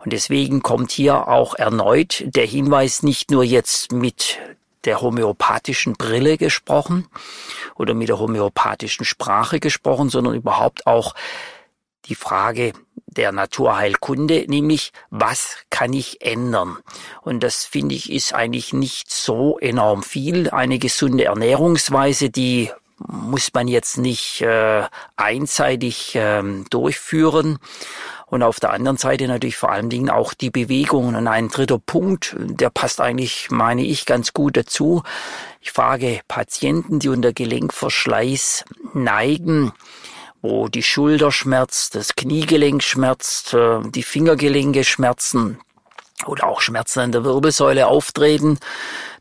Und 0.00 0.12
deswegen 0.12 0.62
kommt 0.62 0.90
hier 0.90 1.28
auch 1.28 1.54
erneut 1.54 2.24
der 2.26 2.44
Hinweis 2.44 3.02
nicht 3.02 3.30
nur 3.30 3.44
jetzt 3.44 3.92
mit 3.92 4.38
der 4.86 5.00
homöopathischen 5.00 5.94
Brille 5.94 6.38
gesprochen 6.38 7.06
oder 7.74 7.94
mit 7.94 8.08
der 8.08 8.18
homöopathischen 8.18 9.04
Sprache 9.04 9.60
gesprochen, 9.60 10.08
sondern 10.08 10.34
überhaupt 10.34 10.86
auch 10.86 11.14
die 12.06 12.14
Frage 12.14 12.72
der 13.06 13.32
Naturheilkunde, 13.32 14.44
nämlich 14.48 14.92
was 15.10 15.56
kann 15.70 15.92
ich 15.92 16.20
ändern? 16.20 16.78
Und 17.22 17.42
das 17.42 17.64
finde 17.64 17.94
ich 17.94 18.12
ist 18.12 18.34
eigentlich 18.34 18.72
nicht 18.72 19.10
so 19.10 19.58
enorm 19.58 20.02
viel. 20.02 20.50
Eine 20.50 20.78
gesunde 20.78 21.24
Ernährungsweise, 21.24 22.30
die 22.30 22.70
muss 22.98 23.52
man 23.52 23.68
jetzt 23.68 23.98
nicht 23.98 24.40
äh, 24.40 24.84
einseitig 25.16 26.12
ähm, 26.14 26.64
durchführen. 26.70 27.58
Und 28.28 28.42
auf 28.42 28.58
der 28.58 28.72
anderen 28.72 28.96
Seite 28.96 29.28
natürlich 29.28 29.56
vor 29.56 29.70
allen 29.70 29.88
Dingen 29.88 30.10
auch 30.10 30.34
die 30.34 30.50
Bewegungen. 30.50 31.14
Und 31.14 31.28
ein 31.28 31.48
dritter 31.48 31.78
Punkt, 31.78 32.34
der 32.38 32.70
passt 32.70 33.00
eigentlich, 33.00 33.50
meine 33.50 33.84
ich, 33.84 34.04
ganz 34.04 34.32
gut 34.32 34.56
dazu. 34.56 35.04
Ich 35.60 35.70
frage 35.70 36.20
Patienten, 36.26 36.98
die 36.98 37.08
unter 37.08 37.32
Gelenkverschleiß 37.32 38.64
neigen, 38.94 39.72
wo 40.42 40.68
die 40.68 40.82
Schulter 40.82 41.30
schmerzt, 41.30 41.94
das 41.94 42.16
Kniegelenk 42.16 42.82
schmerzt, 42.82 43.54
äh, 43.54 43.80
die 43.90 44.02
Fingergelenke 44.02 44.82
schmerzen 44.84 45.58
oder 46.26 46.46
auch 46.48 46.60
Schmerzen 46.60 47.00
an 47.00 47.12
der 47.12 47.24
Wirbelsäule 47.24 47.86
auftreten. 47.86 48.58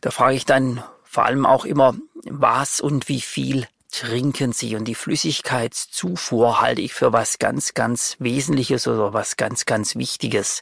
Da 0.01 0.11
frage 0.11 0.35
ich 0.35 0.45
dann 0.45 0.83
vor 1.03 1.25
allem 1.25 1.45
auch 1.45 1.65
immer, 1.65 1.95
was 2.23 2.81
und 2.81 3.07
wie 3.07 3.21
viel 3.21 3.67
trinken 3.95 4.51
Sie? 4.51 4.75
Und 4.75 4.85
die 4.85 4.95
Flüssigkeitszufuhr 4.95 6.61
halte 6.61 6.81
ich 6.81 6.93
für 6.93 7.13
was 7.13 7.39
ganz, 7.39 7.73
ganz 7.73 8.17
Wesentliches 8.19 8.87
oder 8.87 9.13
was 9.13 9.37
ganz, 9.37 9.65
ganz 9.65 9.95
Wichtiges. 9.95 10.61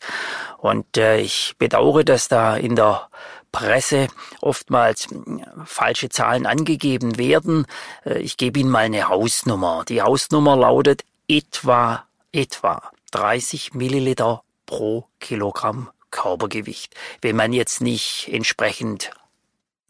Und 0.59 0.97
äh, 0.97 1.19
ich 1.19 1.55
bedauere, 1.57 2.03
dass 2.03 2.27
da 2.27 2.55
in 2.55 2.75
der 2.75 3.09
Presse 3.51 4.07
oftmals 4.41 5.07
hm, 5.07 5.43
falsche 5.65 6.09
Zahlen 6.09 6.45
angegeben 6.45 7.17
werden. 7.17 7.65
Äh, 8.05 8.19
ich 8.19 8.37
gebe 8.37 8.59
Ihnen 8.59 8.69
mal 8.69 8.85
eine 8.85 9.09
Hausnummer. 9.09 9.83
Die 9.87 10.01
Hausnummer 10.01 10.55
lautet 10.55 11.03
etwa, 11.27 12.05
etwa 12.31 12.91
30 13.11 13.73
Milliliter 13.73 14.43
pro 14.65 15.07
Kilogramm 15.19 15.89
Körpergewicht. 16.11 16.93
Wenn 17.21 17.35
man 17.35 17.53
jetzt 17.53 17.81
nicht 17.81 18.29
entsprechend 18.31 19.11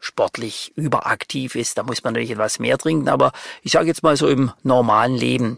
sportlich 0.04 0.74
überaktiv 0.76 1.56
ist, 1.56 1.78
da 1.78 1.84
muss 1.84 2.04
man 2.04 2.14
natürlich 2.14 2.32
etwas 2.32 2.60
mehr 2.60 2.78
trinken, 2.78 3.08
aber 3.08 3.32
ich 3.62 3.72
sage 3.72 3.88
jetzt 3.88 4.04
mal 4.04 4.18
so 4.18 4.28
im 4.28 4.52
normalen 4.62 5.16
Leben. 5.16 5.58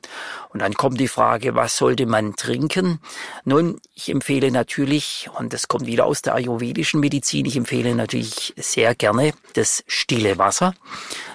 Und 0.50 0.62
dann 0.62 0.76
kommt 0.76 1.00
die 1.00 1.08
Frage, 1.08 1.56
was 1.56 1.78
sollte 1.78 2.06
man 2.06 2.36
trinken? 2.36 3.00
Nun, 3.44 3.82
ich 3.96 4.10
empfehle 4.10 4.52
natürlich, 4.52 5.30
und 5.38 5.52
das 5.52 5.68
kommt 5.68 5.88
wieder 5.88 6.06
aus 6.06 6.22
der 6.22 6.36
ayurvedischen 6.36 7.00
Medizin, 7.00 7.46
ich 7.46 7.58
empfehle 7.58 7.96
natürlich 7.96 8.54
sehr 8.56 8.94
gerne 8.94 9.34
das 9.54 9.84
stille 9.88 10.38
Wasser, 10.38 10.76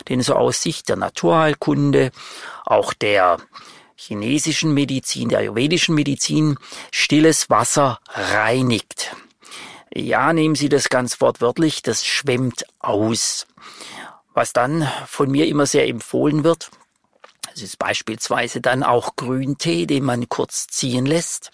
denn 0.09 0.23
so 0.23 0.35
aus 0.35 0.63
Sicht 0.63 0.89
der 0.89 0.97
Naturheilkunde, 0.97 2.13
auch 2.65 2.95
der 2.95 3.39
chinesischen 3.97 4.73
Medizin, 4.73 5.31
der 5.31 5.41
ayurvedischen 5.41 5.97
Medizin, 5.97 6.57
stilles 6.93 7.51
Wasser 7.51 7.99
reinigt. 8.09 9.17
Ja, 9.93 10.33
nehmen 10.33 10.55
Sie 10.55 10.69
das 10.69 10.89
ganz 10.89 11.21
wortwörtlich, 11.21 11.83
das 11.83 12.07
schwemmt 12.07 12.65
aus. 12.79 13.47
Was 14.35 14.53
dann 14.53 14.89
von 15.07 15.31
mir 15.31 15.49
immer 15.49 15.67
sehr 15.67 15.89
empfohlen 15.89 16.45
wird, 16.45 16.71
das 17.51 17.63
ist 17.63 17.79
beispielsweise 17.79 18.61
dann 18.61 18.85
auch 18.85 19.17
Grüntee, 19.17 19.87
den 19.87 20.05
man 20.05 20.29
kurz 20.29 20.69
ziehen 20.69 21.07
lässt. 21.07 21.51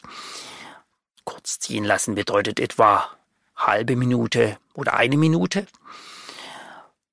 Kurz 1.25 1.59
ziehen 1.59 1.85
lassen 1.85 2.14
bedeutet 2.14 2.61
etwa 2.61 3.09
halbe 3.57 3.97
Minute 3.97 4.59
oder 4.75 4.95
eine 4.95 5.16
Minute. 5.16 5.66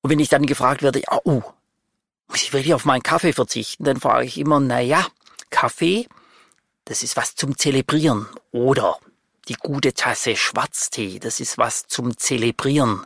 Und 0.01 0.09
wenn 0.09 0.19
ich 0.19 0.27
dann 0.27 0.45
gefragt 0.45 0.83
werde, 0.83 1.01
oh, 1.23 1.41
muss 2.27 2.43
ich 2.43 2.51
wirklich 2.51 2.73
auf 2.73 2.83
meinen 2.83 3.03
Kaffee 3.03 3.31
verzichten, 3.31 3.85
dann 3.85 3.99
frage 3.99 4.25
ich 4.25 4.37
immer, 4.37 4.59
na 4.59 4.81
ja, 4.81 5.07
Kaffee, 5.49 6.07
das 6.83 7.03
ist 7.03 7.15
was 7.15 7.35
zum 7.35 7.57
Zelebrieren. 7.57 8.27
Oder 8.51 8.99
die 9.47 9.55
gute 9.55 9.93
Tasse 9.93 10.35
Schwarztee, 10.35 11.19
das 11.19 11.39
ist 11.39 11.57
was 11.57 11.87
zum 11.87 12.17
Zelebrieren. 12.17 13.03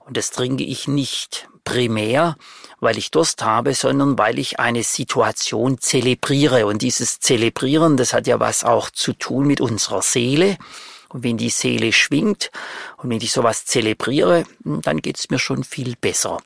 Und 0.00 0.16
das 0.16 0.30
trinke 0.30 0.64
ich 0.64 0.88
nicht 0.88 1.48
primär, 1.64 2.36
weil 2.80 2.98
ich 2.98 3.10
Durst 3.10 3.42
habe, 3.42 3.74
sondern 3.74 4.18
weil 4.18 4.38
ich 4.38 4.60
eine 4.60 4.82
Situation 4.82 5.78
zelebriere. 5.78 6.66
Und 6.66 6.82
dieses 6.82 7.20
Zelebrieren, 7.20 7.96
das 7.96 8.12
hat 8.12 8.26
ja 8.26 8.38
was 8.40 8.64
auch 8.64 8.90
zu 8.90 9.12
tun 9.14 9.46
mit 9.46 9.60
unserer 9.60 10.02
Seele. 10.02 10.58
Und 11.08 11.22
wenn 11.22 11.38
die 11.38 11.50
Seele 11.50 11.92
schwingt 11.92 12.50
und 12.96 13.08
wenn 13.08 13.20
ich 13.20 13.32
sowas 13.32 13.64
zelebriere, 13.66 14.44
dann 14.64 15.00
geht's 15.00 15.30
mir 15.30 15.38
schon 15.38 15.64
viel 15.64 15.94
besser. 15.96 16.38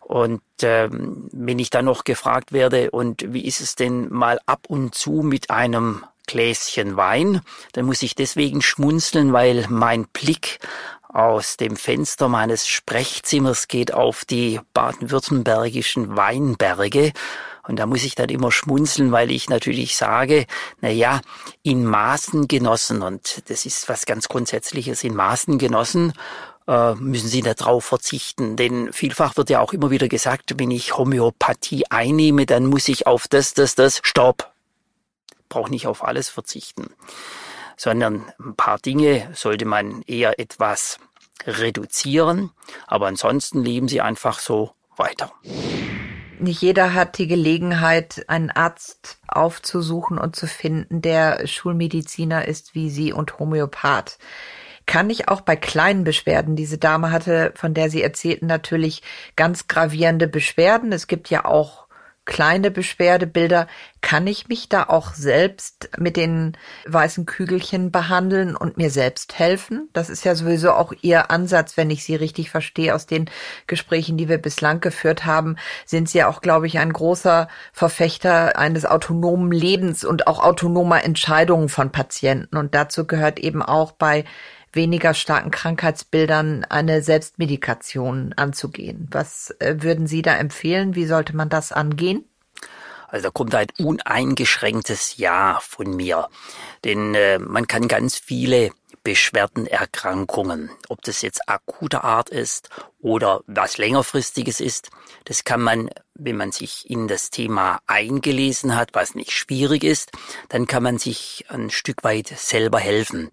Und 0.00 0.42
ähm, 0.62 1.28
wenn 1.32 1.58
ich 1.58 1.70
dann 1.70 1.86
noch 1.86 2.04
gefragt 2.04 2.52
werde, 2.52 2.90
und 2.90 3.32
wie 3.32 3.44
ist 3.44 3.60
es 3.60 3.74
denn 3.74 4.12
mal 4.12 4.38
ab 4.46 4.66
und 4.68 4.94
zu 4.94 5.22
mit 5.22 5.50
einem 5.50 6.04
Gläschen 6.26 6.96
Wein. 6.96 7.40
Dann 7.72 7.86
muss 7.86 8.02
ich 8.02 8.14
deswegen 8.14 8.62
schmunzeln, 8.62 9.32
weil 9.32 9.66
mein 9.68 10.06
Blick 10.06 10.58
aus 11.08 11.56
dem 11.56 11.76
Fenster 11.76 12.28
meines 12.28 12.68
Sprechzimmers 12.68 13.68
geht 13.68 13.94
auf 13.94 14.24
die 14.24 14.60
baden-württembergischen 14.74 16.16
Weinberge. 16.16 17.12
Und 17.66 17.78
da 17.78 17.86
muss 17.86 18.04
ich 18.04 18.14
dann 18.14 18.28
immer 18.28 18.52
schmunzeln, 18.52 19.12
weil 19.12 19.30
ich 19.30 19.48
natürlich 19.48 19.96
sage, 19.96 20.46
na 20.80 20.90
ja, 20.90 21.20
in 21.62 21.84
Maßen 21.84 22.48
genossen. 22.48 23.02
Und 23.02 23.42
das 23.48 23.66
ist 23.66 23.88
was 23.88 24.06
ganz 24.06 24.28
Grundsätzliches. 24.28 25.04
In 25.04 25.16
Maßen 25.16 25.58
genossen 25.58 26.12
äh, 26.68 26.94
müssen 26.94 27.28
Sie 27.28 27.42
darauf 27.42 27.84
verzichten. 27.84 28.56
Denn 28.56 28.92
vielfach 28.92 29.36
wird 29.36 29.50
ja 29.50 29.60
auch 29.60 29.72
immer 29.72 29.90
wieder 29.90 30.08
gesagt, 30.08 30.54
wenn 30.58 30.70
ich 30.70 30.96
Homöopathie 30.96 31.84
einnehme, 31.90 32.46
dann 32.46 32.66
muss 32.66 32.88
ich 32.88 33.06
auf 33.06 33.26
das, 33.28 33.54
das, 33.54 33.74
das, 33.74 34.00
stopp 34.02 34.52
braucht 35.48 35.70
nicht 35.70 35.86
auf 35.86 36.04
alles 36.04 36.28
verzichten, 36.28 36.90
sondern 37.76 38.32
ein 38.38 38.56
paar 38.56 38.78
Dinge 38.78 39.28
sollte 39.34 39.64
man 39.64 40.02
eher 40.02 40.38
etwas 40.38 40.98
reduzieren, 41.46 42.50
aber 42.86 43.06
ansonsten 43.06 43.62
leben 43.62 43.88
sie 43.88 44.00
einfach 44.00 44.38
so 44.38 44.72
weiter. 44.96 45.32
Nicht 46.38 46.60
jeder 46.60 46.92
hat 46.92 47.16
die 47.18 47.28
Gelegenheit, 47.28 48.24
einen 48.28 48.50
Arzt 48.50 49.18
aufzusuchen 49.26 50.18
und 50.18 50.36
zu 50.36 50.46
finden, 50.46 51.00
der 51.00 51.46
Schulmediziner 51.46 52.46
ist 52.46 52.74
wie 52.74 52.90
Sie 52.90 53.12
und 53.12 53.38
Homöopath. 53.38 54.18
Kann 54.84 55.08
ich 55.08 55.28
auch 55.28 55.40
bei 55.40 55.56
kleinen 55.56 56.04
Beschwerden, 56.04 56.54
diese 56.54 56.78
Dame 56.78 57.10
hatte, 57.10 57.52
von 57.56 57.72
der 57.74 57.90
Sie 57.90 58.02
erzählten, 58.02 58.46
natürlich 58.46 59.02
ganz 59.34 59.66
gravierende 59.66 60.28
Beschwerden. 60.28 60.92
Es 60.92 61.06
gibt 61.06 61.30
ja 61.30 61.44
auch 61.46 61.85
kleine 62.26 62.70
Beschwerdebilder, 62.70 63.66
kann 64.02 64.26
ich 64.26 64.48
mich 64.48 64.68
da 64.68 64.84
auch 64.84 65.14
selbst 65.14 65.88
mit 65.96 66.16
den 66.16 66.56
weißen 66.86 67.24
Kügelchen 67.24 67.90
behandeln 67.90 68.54
und 68.54 68.76
mir 68.76 68.90
selbst 68.90 69.38
helfen? 69.38 69.88
Das 69.92 70.10
ist 70.10 70.24
ja 70.24 70.34
sowieso 70.34 70.72
auch 70.72 70.92
Ihr 71.00 71.30
Ansatz, 71.30 71.76
wenn 71.76 71.90
ich 71.90 72.04
Sie 72.04 72.14
richtig 72.14 72.50
verstehe 72.50 72.94
aus 72.94 73.06
den 73.06 73.30
Gesprächen, 73.66 74.16
die 74.16 74.28
wir 74.28 74.38
bislang 74.38 74.80
geführt 74.80 75.24
haben, 75.24 75.56
sind 75.86 76.08
Sie 76.08 76.18
ja 76.18 76.28
auch, 76.28 76.40
glaube 76.40 76.66
ich, 76.66 76.78
ein 76.78 76.92
großer 76.92 77.48
Verfechter 77.72 78.58
eines 78.58 78.84
autonomen 78.84 79.50
Lebens 79.52 80.04
und 80.04 80.26
auch 80.26 80.40
autonomer 80.40 81.02
Entscheidungen 81.02 81.68
von 81.68 81.90
Patienten. 81.90 82.56
Und 82.56 82.74
dazu 82.74 83.06
gehört 83.06 83.38
eben 83.38 83.62
auch 83.62 83.92
bei 83.92 84.24
weniger 84.76 85.14
starken 85.14 85.50
Krankheitsbildern 85.50 86.64
eine 86.68 87.02
Selbstmedikation 87.02 88.32
anzugehen. 88.34 89.08
Was 89.10 89.54
äh, 89.58 89.76
würden 89.80 90.06
Sie 90.06 90.22
da 90.22 90.36
empfehlen? 90.36 90.94
Wie 90.94 91.06
sollte 91.06 91.34
man 91.34 91.48
das 91.48 91.72
angehen? 91.72 92.24
Also 93.08 93.24
da 93.24 93.30
kommt 93.30 93.54
ein 93.54 93.68
uneingeschränktes 93.78 95.16
Ja 95.16 95.58
von 95.60 95.96
mir. 95.96 96.28
Denn 96.84 97.14
äh, 97.14 97.38
man 97.38 97.66
kann 97.66 97.88
ganz 97.88 98.16
viele 98.16 98.70
Beschwerdenerkrankungen, 99.06 100.68
ob 100.88 101.00
das 101.02 101.22
jetzt 101.22 101.48
akuter 101.48 102.02
Art 102.02 102.28
ist 102.28 102.70
oder 103.00 103.40
was 103.46 103.78
längerfristiges 103.78 104.58
ist, 104.58 104.90
das 105.26 105.44
kann 105.44 105.60
man, 105.60 105.90
wenn 106.14 106.36
man 106.36 106.50
sich 106.50 106.90
in 106.90 107.06
das 107.06 107.30
Thema 107.30 107.78
eingelesen 107.86 108.74
hat, 108.74 108.94
was 108.94 109.14
nicht 109.14 109.30
schwierig 109.30 109.84
ist, 109.84 110.10
dann 110.48 110.66
kann 110.66 110.82
man 110.82 110.98
sich 110.98 111.44
ein 111.50 111.70
Stück 111.70 112.02
weit 112.02 112.34
selber 112.36 112.80
helfen. 112.80 113.30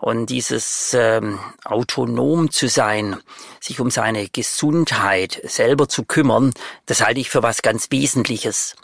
Und 0.00 0.26
dieses 0.26 0.92
ähm, 0.92 1.38
autonom 1.62 2.50
zu 2.50 2.66
sein, 2.66 3.16
sich 3.60 3.78
um 3.78 3.92
seine 3.92 4.28
Gesundheit 4.28 5.40
selber 5.44 5.88
zu 5.88 6.02
kümmern, 6.02 6.52
das 6.86 7.06
halte 7.06 7.20
ich 7.20 7.30
für 7.30 7.44
was 7.44 7.62
ganz 7.62 7.92
Wesentliches. 7.92 8.74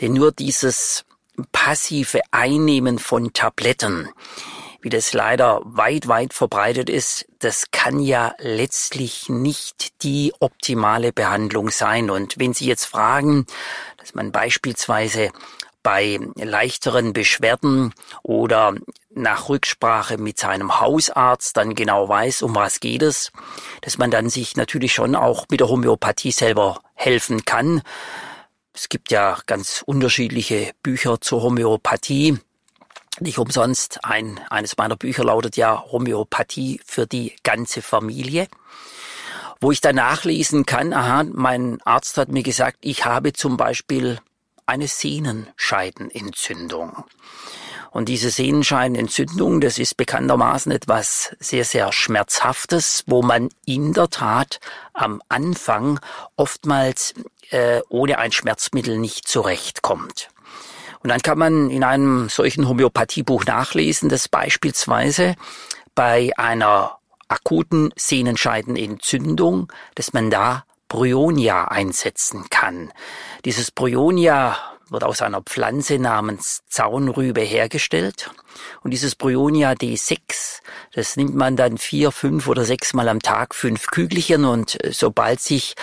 Denn 0.00 0.12
nur 0.12 0.30
dieses 0.30 1.04
passive 1.50 2.20
Einnehmen 2.30 3.00
von 3.00 3.32
Tabletten, 3.32 4.08
wie 4.82 4.88
das 4.88 5.12
leider 5.12 5.60
weit, 5.64 6.08
weit 6.08 6.32
verbreitet 6.32 6.88
ist, 6.88 7.26
das 7.38 7.70
kann 7.70 8.00
ja 8.00 8.34
letztlich 8.38 9.28
nicht 9.28 10.02
die 10.02 10.32
optimale 10.40 11.12
Behandlung 11.12 11.70
sein. 11.70 12.10
Und 12.10 12.38
wenn 12.38 12.54
Sie 12.54 12.66
jetzt 12.66 12.86
fragen, 12.86 13.46
dass 13.98 14.14
man 14.14 14.32
beispielsweise 14.32 15.30
bei 15.82 16.18
leichteren 16.36 17.12
Beschwerden 17.12 17.94
oder 18.22 18.74
nach 19.14 19.48
Rücksprache 19.48 20.18
mit 20.18 20.38
seinem 20.38 20.80
Hausarzt 20.80 21.56
dann 21.56 21.74
genau 21.74 22.08
weiß, 22.08 22.42
um 22.42 22.54
was 22.54 22.80
geht 22.80 23.02
es, 23.02 23.32
dass 23.80 23.98
man 23.98 24.10
dann 24.10 24.28
sich 24.28 24.56
natürlich 24.56 24.92
schon 24.92 25.14
auch 25.14 25.46
mit 25.50 25.60
der 25.60 25.68
Homöopathie 25.68 26.32
selber 26.32 26.80
helfen 26.94 27.44
kann. 27.44 27.82
Es 28.74 28.88
gibt 28.88 29.10
ja 29.10 29.38
ganz 29.46 29.82
unterschiedliche 29.84 30.72
Bücher 30.82 31.20
zur 31.20 31.42
Homöopathie. 31.42 32.38
Nicht 33.18 33.38
umsonst, 33.38 34.04
ein, 34.04 34.38
eines 34.50 34.76
meiner 34.76 34.96
Bücher 34.96 35.24
lautet 35.24 35.56
ja 35.56 35.82
Homöopathie 35.90 36.80
für 36.84 37.06
die 37.06 37.34
ganze 37.42 37.80
Familie, 37.82 38.46
wo 39.60 39.72
ich 39.72 39.80
dann 39.80 39.96
nachlesen 39.96 40.64
kann, 40.64 40.92
aha, 40.92 41.24
mein 41.24 41.82
Arzt 41.82 42.16
hat 42.16 42.30
mir 42.30 42.44
gesagt, 42.44 42.78
ich 42.80 43.04
habe 43.04 43.32
zum 43.32 43.56
Beispiel 43.56 44.20
eine 44.64 44.86
Sehnenscheidenentzündung. 44.86 47.04
Und 47.90 48.08
diese 48.08 48.30
Sehnenscheidenentzündung, 48.30 49.60
das 49.60 49.78
ist 49.78 49.96
bekanntermaßen 49.96 50.70
etwas 50.70 51.34
sehr, 51.40 51.64
sehr 51.64 51.92
Schmerzhaftes, 51.92 53.02
wo 53.06 53.22
man 53.22 53.48
in 53.66 53.92
der 53.92 54.08
Tat 54.08 54.60
am 54.92 55.20
Anfang 55.28 55.98
oftmals 56.36 57.14
äh, 57.50 57.80
ohne 57.88 58.18
ein 58.18 58.30
Schmerzmittel 58.30 58.96
nicht 58.96 59.26
zurechtkommt. 59.26 60.29
Und 61.02 61.08
dann 61.08 61.20
kann 61.20 61.38
man 61.38 61.70
in 61.70 61.82
einem 61.82 62.28
solchen 62.28 62.68
Homöopathiebuch 62.68 63.44
nachlesen, 63.44 64.08
dass 64.08 64.28
beispielsweise 64.28 65.34
bei 65.94 66.30
einer 66.36 66.98
akuten 67.28 67.92
Sehnenscheidenentzündung, 67.96 69.72
dass 69.94 70.12
man 70.12 70.30
da 70.30 70.64
Bryonia 70.88 71.68
einsetzen 71.68 72.46
kann. 72.50 72.92
Dieses 73.44 73.70
Bryonia 73.70 74.56
wird 74.90 75.04
aus 75.04 75.22
einer 75.22 75.40
Pflanze 75.40 75.98
namens 75.98 76.62
Zaunrübe 76.68 77.40
hergestellt. 77.40 78.30
Und 78.82 78.92
dieses 78.92 79.14
Bryonia 79.14 79.72
D6, 79.72 80.60
das 80.92 81.16
nimmt 81.16 81.34
man 81.34 81.56
dann 81.56 81.78
vier, 81.78 82.10
fünf 82.10 82.48
oder 82.48 82.64
sechs 82.64 82.94
Mal 82.94 83.08
am 83.08 83.20
Tag, 83.20 83.54
fünf 83.54 83.88
Kügelchen. 83.88 84.44
Und 84.44 84.82
äh, 84.84 84.92
sobald 84.92 85.40
sich 85.40 85.74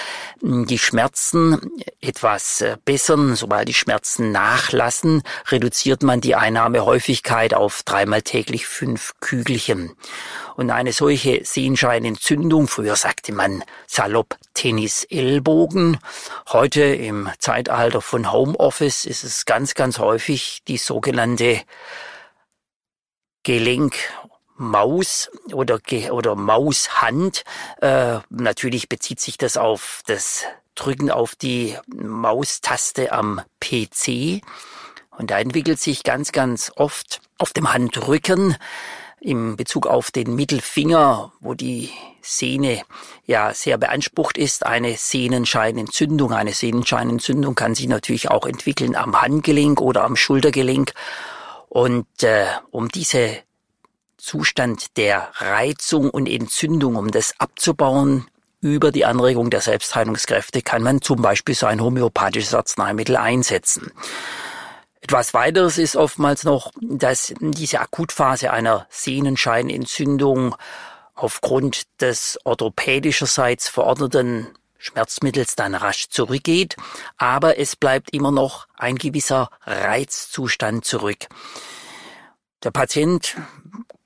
hm, 0.42 0.66
die 0.66 0.80
Schmerzen 0.80 1.72
etwas 2.02 2.62
äh, 2.62 2.78
bessern, 2.84 3.36
sobald 3.36 3.68
die 3.68 3.74
Schmerzen 3.74 4.32
nachlassen, 4.32 5.24
reduziert 5.48 6.04
man 6.04 6.22
die 6.22 6.36
Einnahmehäufigkeit 6.36 7.54
auf 7.54 7.84
dreimal 7.84 8.22
täglich 8.22 8.68
fünf 8.68 9.14
Kügelchen. 9.20 9.96
Und 10.56 10.72
eine 10.72 10.92
solche 10.92 11.46
Sehenscheinentzündung, 11.46 12.68
früher 12.68 12.96
sagte 12.96 13.32
man 13.32 13.64
salopp 13.86 14.38
Tennis-Ellbogen, 14.56 16.00
heute 16.50 16.82
im 16.82 17.30
Zeitalter 17.38 18.02
von 18.02 18.32
Homeoffice 18.32 19.06
ist 19.06 19.24
es 19.24 19.46
ganz, 19.46 19.76
ganz 19.76 20.00
häufig 20.00 20.64
die 20.68 20.78
sogenannte 20.78 21.62
Gelenkmaus 23.48 25.32
oder, 25.54 25.80
oder 26.12 26.36
Maushand. 26.36 27.46
Äh, 27.80 28.20
natürlich 28.30 28.90
bezieht 28.90 29.22
sich 29.22 29.38
das 29.38 29.56
auf 29.56 30.02
das 30.06 30.44
Drücken 30.76 31.10
auf 31.10 31.34
die 31.34 31.78
Maustaste 31.88 33.14
am 33.14 33.40
PC. 33.62 34.42
Und 35.18 35.32
da 35.32 35.40
entwickelt 35.40 35.80
sich 35.80 36.04
ganz, 36.04 36.34
ganz 36.34 36.74
oft 36.76 37.22
auf 37.38 37.54
dem 37.54 37.72
Handrücken 37.72 38.58
im 39.22 39.56
Bezug 39.56 39.88
auf 39.88 40.12
den 40.12 40.36
Mittelfinger, 40.36 41.32
wo 41.40 41.54
die 41.54 41.90
Sehne 42.22 42.82
ja 43.26 43.54
sehr 43.54 43.78
beansprucht 43.78 44.38
ist, 44.38 44.66
eine 44.66 44.98
Sehnenscheinentzündung. 44.98 46.34
Eine 46.34 46.52
Sehnenscheinentzündung 46.52 47.56
kann 47.56 47.76
sich 47.76 47.88
natürlich 47.88 48.30
auch 48.30 48.46
entwickeln 48.46 48.98
am 48.98 49.22
Handgelenk 49.22 49.80
oder 49.80 50.04
am 50.04 50.18
Schultergelenk. 50.18 50.94
Und 51.78 52.24
äh, 52.24 52.48
um 52.72 52.90
diese 52.90 53.38
Zustand 54.18 54.98
der 54.98 55.30
Reizung 55.36 56.10
und 56.10 56.28
Entzündung, 56.28 56.96
um 56.96 57.12
das 57.12 57.36
abzubauen, 57.38 58.26
über 58.62 58.92
die 58.92 59.06
Anregung 59.06 59.52
der 59.52 59.62
Selbstheilungskräfte 59.62 60.64
kann 60.64 60.82
man 60.82 61.04
zum 61.04 61.22
Beispiel 61.22 61.54
so 61.54 61.68
ein 61.68 61.80
homöopathisches 61.80 62.56
Arzneimittel 62.56 63.16
einsetzen. 63.16 63.92
Etwas 65.02 65.36
weiteres 65.36 65.78
ist 65.78 65.96
oftmals 65.96 66.46
noch, 66.46 66.72
dass 66.82 67.36
diese 67.42 67.80
Akutphase 67.80 68.50
einer 68.50 68.88
Sehnenscheinentzündung 68.90 70.56
aufgrund 71.14 71.84
des 72.02 72.40
orthopädischerseits 72.44 73.70
verordneten 73.70 74.48
Schmerzmittels 74.78 75.56
dann 75.56 75.76
rasch 75.76 76.10
zurückgeht, 76.10 76.76
aber 77.18 77.58
es 77.58 77.76
bleibt 77.76 78.14
immer 78.14 78.32
noch 78.32 78.68
ein 78.76 78.96
gewisser 78.98 79.50
Reizzustand 79.66 80.86
zurück. 80.86 81.28
Der 82.64 82.72
Patient 82.72 83.36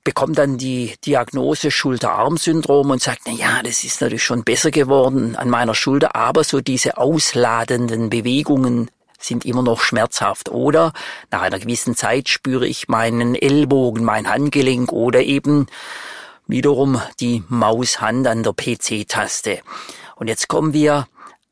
bekommt 0.04 0.38
dann 0.38 0.58
die 0.58 0.94
Diagnose 1.06 1.70
Schulter-Arm-Syndrom 1.70 2.90
und 2.90 3.02
sagt, 3.02 3.22
na 3.26 3.32
ja, 3.32 3.62
das 3.62 3.84
ist 3.84 4.00
natürlich 4.00 4.24
schon 4.24 4.44
besser 4.44 4.70
geworden 4.70 5.36
an 5.36 5.48
meiner 5.48 5.74
Schulter, 5.74 6.16
aber 6.16 6.44
so 6.44 6.60
diese 6.60 6.98
ausladenden 6.98 8.10
Bewegungen 8.10 8.90
sind 9.18 9.44
immer 9.44 9.62
noch 9.62 9.80
schmerzhaft. 9.80 10.48
Oder 10.48 10.92
nach 11.30 11.42
einer 11.42 11.60
gewissen 11.60 11.96
Zeit 11.96 12.28
spüre 12.28 12.66
ich 12.66 12.88
meinen 12.88 13.34
Ellbogen, 13.34 14.04
mein 14.04 14.28
Handgelenk 14.28 14.92
oder 14.92 15.20
eben 15.22 15.66
wiederum 16.46 17.00
die 17.20 17.44
Maushand 17.48 18.26
an 18.26 18.42
der 18.42 18.52
PC-Taste. 18.52 19.60
Und 20.22 20.28
jetzt 20.28 20.46
kommen 20.46 20.72
wir 20.72 21.08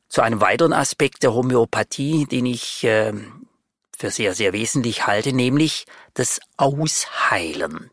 zu 0.07 0.21
einem 0.21 0.39
weiteren 0.39 0.71
Aspekt 0.71 1.23
der 1.23 1.33
Homöopathie, 1.33 2.25
den 2.25 2.45
ich 2.45 2.85
äh, 2.85 3.11
für 3.97 4.11
sehr, 4.11 4.33
sehr 4.33 4.53
wesentlich 4.53 5.07
halte, 5.07 5.33
nämlich 5.33 5.85
das 6.13 6.39
Ausheilen. 6.55 7.91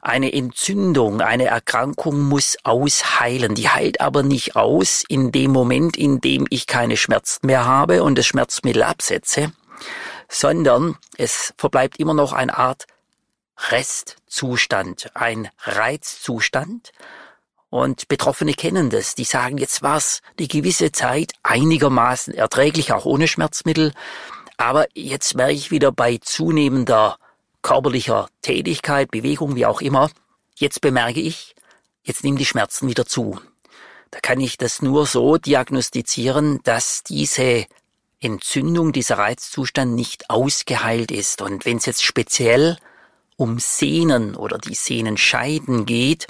Eine 0.00 0.32
Entzündung, 0.32 1.20
eine 1.20 1.44
Erkrankung 1.44 2.22
muss 2.22 2.56
ausheilen. 2.64 3.54
Die 3.54 3.68
heilt 3.68 4.00
aber 4.00 4.22
nicht 4.22 4.56
aus 4.56 5.04
in 5.06 5.32
dem 5.32 5.50
Moment, 5.50 5.98
in 5.98 6.22
dem 6.22 6.46
ich 6.48 6.66
keine 6.66 6.96
Schmerzen 6.96 7.46
mehr 7.46 7.66
habe 7.66 8.02
und 8.02 8.16
das 8.16 8.24
Schmerzmittel 8.24 8.84
absetze, 8.84 9.52
sondern 10.30 10.96
es 11.18 11.52
verbleibt 11.58 12.00
immer 12.00 12.14
noch 12.14 12.32
eine 12.32 12.56
Art 12.56 12.86
Restzustand, 13.68 15.10
ein 15.12 15.50
Reizzustand. 15.62 16.92
Und 17.74 18.06
Betroffene 18.06 18.54
kennen 18.54 18.88
das. 18.88 19.16
Die 19.16 19.24
sagen, 19.24 19.58
jetzt 19.58 19.82
war 19.82 19.96
es 19.96 20.22
eine 20.38 20.46
gewisse 20.46 20.92
Zeit 20.92 21.32
einigermaßen 21.42 22.32
erträglich, 22.32 22.92
auch 22.92 23.04
ohne 23.04 23.26
Schmerzmittel. 23.26 23.92
Aber 24.56 24.86
jetzt 24.94 25.34
merke 25.34 25.54
ich 25.54 25.72
wieder 25.72 25.90
bei 25.90 26.18
zunehmender 26.18 27.18
körperlicher 27.62 28.28
Tätigkeit, 28.42 29.10
Bewegung, 29.10 29.56
wie 29.56 29.66
auch 29.66 29.80
immer, 29.80 30.08
jetzt 30.54 30.82
bemerke 30.82 31.18
ich, 31.18 31.56
jetzt 32.04 32.22
nehmen 32.22 32.38
die 32.38 32.44
Schmerzen 32.44 32.88
wieder 32.88 33.06
zu. 33.06 33.40
Da 34.12 34.20
kann 34.20 34.38
ich 34.38 34.56
das 34.56 34.80
nur 34.80 35.04
so 35.04 35.36
diagnostizieren, 35.36 36.60
dass 36.62 37.02
diese 37.02 37.66
Entzündung, 38.20 38.92
dieser 38.92 39.18
Reizzustand 39.18 39.96
nicht 39.96 40.30
ausgeheilt 40.30 41.10
ist. 41.10 41.42
Und 41.42 41.64
wenn 41.64 41.78
es 41.78 41.86
jetzt 41.86 42.04
speziell 42.04 42.78
um 43.36 43.58
Sehnen 43.58 44.36
oder 44.36 44.58
die 44.58 44.76
Sehnenscheiden 44.76 45.86
geht, 45.86 46.28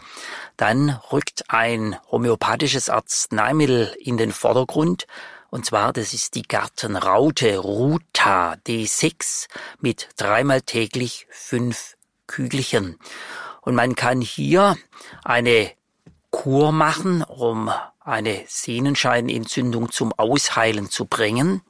dann 0.57 0.91
rückt 1.13 1.45
ein 1.49 1.97
homöopathisches 2.11 2.89
Arzneimittel 2.91 3.95
in 3.99 4.17
den 4.17 4.33
Vordergrund, 4.33 5.07
und 5.55 5.65
zwar, 5.65 5.93
das 5.93 6.15
ist 6.15 6.35
die 6.35 6.43
Gartenraute 6.43 7.59
Ruta 7.59 8.57
D6 8.67 9.47
mit 9.79 10.09
dreimal 10.17 10.63
täglich 10.63 11.29
fünf 11.31 11.97
Kügelchen. 12.27 12.99
Und 13.61 13.77
man 13.77 13.95
kann 13.95 14.21
hier 14.21 14.77
eine 15.23 15.71
Kur 16.33 16.73
machen, 16.73 17.23
um 17.23 17.71
eine 18.01 18.43
Sehnenscheinentzündung 18.49 19.93
zum 19.93 20.13
Ausheilen 20.15 20.91
zu 20.91 21.05
bringen. 21.05 21.63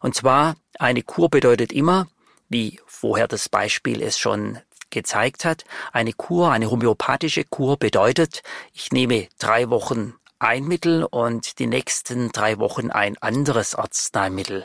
Und 0.00 0.14
zwar, 0.14 0.56
eine 0.78 1.02
Kur 1.02 1.28
bedeutet 1.28 1.72
immer, 1.74 2.08
wie 2.48 2.80
vorher 2.86 3.28
das 3.28 3.50
Beispiel 3.50 4.00
es 4.00 4.18
schon 4.18 4.60
gezeigt 4.90 5.44
hat, 5.44 5.64
eine 5.92 6.12
Kur, 6.12 6.50
eine 6.50 6.70
homöopathische 6.70 7.44
Kur 7.44 7.76
bedeutet, 7.76 8.42
ich 8.72 8.92
nehme 8.92 9.28
drei 9.38 9.70
Wochen 9.70 10.14
ein 10.40 10.64
Mittel 10.64 11.04
und 11.04 11.58
die 11.58 11.66
nächsten 11.66 12.32
drei 12.32 12.58
Wochen 12.58 12.90
ein 12.90 13.18
anderes 13.18 13.74
Arzneimittel. 13.74 14.64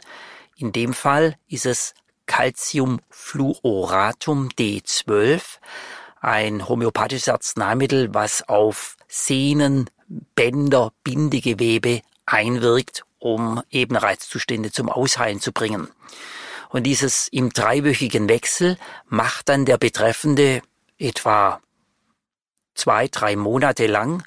In 0.55 0.71
dem 0.71 0.93
Fall 0.93 1.35
ist 1.47 1.65
es 1.65 1.93
Calciumfluoratum 2.27 4.47
D12, 4.57 5.41
ein 6.21 6.65
homöopathisches 6.67 7.29
Arzneimittel, 7.29 8.13
was 8.13 8.47
auf 8.47 8.97
Sehnen, 9.07 9.89
Bänder, 10.07 10.91
Bindegewebe 11.03 12.01
einwirkt, 12.25 13.03
um 13.19 13.61
eben 13.69 13.95
Reizzustände 13.95 14.71
zum 14.71 14.89
Ausheilen 14.89 15.39
zu 15.41 15.51
bringen. 15.51 15.89
Und 16.75 16.83
dieses 16.83 17.29
im 17.29 17.51
dreiwöchigen 17.51 18.27
Wechsel 18.27 18.77
macht 19.07 19.47
dann 19.47 19.63
der 19.63 19.77
Betreffende 19.77 20.61
etwa 20.97 21.61
zwei, 22.73 23.07
drei 23.07 23.37
Monate 23.37 23.87
lang, 23.87 24.25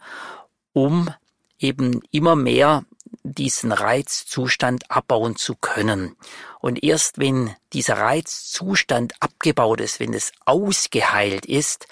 um 0.73 1.13
eben 1.59 2.01
immer 2.11 2.37
mehr 2.37 2.87
diesen 3.23 3.71
Reizzustand 3.71 4.91
abbauen 4.91 5.37
zu 5.37 5.57
können. 5.57 6.17
Und 6.59 6.83
erst 6.83 7.19
wenn 7.19 7.55
dieser 7.75 7.99
Reizzustand 7.99 9.13
abgebaut 9.21 9.83
ist, 9.83 10.01
wenn 10.01 10.15
es 10.15 10.33
ausgeheilt 10.47 11.45
ist, 11.45 11.87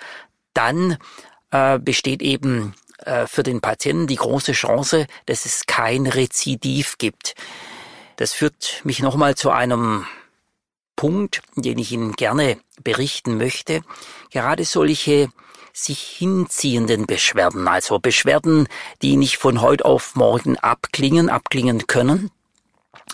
dann 0.55 0.97
äh, 1.51 1.79
besteht 1.79 2.23
eben 2.23 2.75
äh, 3.01 3.27
für 3.27 3.42
den 3.42 3.61
Patienten 3.61 4.07
die 4.07 4.16
große 4.16 4.53
Chance, 4.53 5.07
dass 5.27 5.45
es 5.45 5.66
kein 5.66 6.07
Rezidiv 6.07 6.97
gibt. 6.97 7.35
Das 8.16 8.33
führt 8.33 8.81
mich 8.85 9.01
nochmal 9.01 9.35
zu 9.35 9.51
einem 9.51 10.07
Punkt, 10.97 11.43
den 11.55 11.79
ich 11.79 11.93
Ihnen 11.93 12.13
gerne 12.13 12.59
berichten 12.83 13.37
möchte. 13.37 13.83
Gerade 14.31 14.65
solche 14.65 15.29
sich 15.73 16.01
hinziehenden 16.01 17.07
Beschwerden, 17.07 17.69
also 17.69 17.99
Beschwerden, 17.99 18.67
die 19.03 19.17
nicht 19.17 19.37
von 19.37 19.61
heute 19.61 19.85
auf 19.85 20.17
morgen 20.17 20.57
abklingen, 20.57 21.29
abklingen 21.29 21.87
können. 21.87 22.31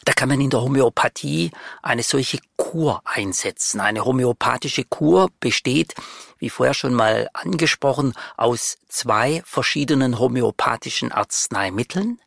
Da 0.05 0.12
kann 0.12 0.28
man 0.28 0.40
in 0.40 0.50
der 0.50 0.62
Homöopathie 0.62 1.52
eine 1.83 2.02
solche 2.02 2.38
Kur 2.57 3.02
einsetzen. 3.05 3.81
Eine 3.81 4.05
homöopathische 4.05 4.85
Kur 4.85 5.31
besteht, 5.38 5.94
wie 6.38 6.50
vorher 6.50 6.74
schon 6.74 6.94
mal 6.94 7.28
angesprochen, 7.35 8.14
aus 8.37 8.78
zwei 8.88 9.42
verschiedenen 9.44 10.18
homöopathischen 10.18 11.12
Arzneimitteln. 11.12 12.20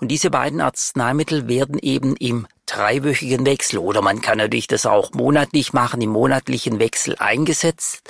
Und 0.00 0.08
diese 0.08 0.30
beiden 0.30 0.60
Arzneimittel 0.60 1.48
werden 1.48 1.78
eben 1.78 2.16
im 2.16 2.46
dreiwöchigen 2.66 3.46
Wechsel 3.46 3.78
oder 3.78 4.02
man 4.02 4.20
kann 4.20 4.38
natürlich 4.38 4.66
das 4.66 4.84
auch 4.84 5.12
monatlich 5.12 5.72
machen, 5.72 6.02
im 6.02 6.10
monatlichen 6.10 6.78
Wechsel 6.78 7.16
eingesetzt 7.18 8.02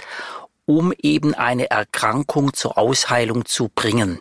um 0.67 0.93
eben 1.03 1.35
eine 1.35 1.71
Erkrankung 1.71 2.55
zur 2.55 2.79
Ausheilung 2.79 3.45
zu 3.45 3.71
bringen. 3.75 4.21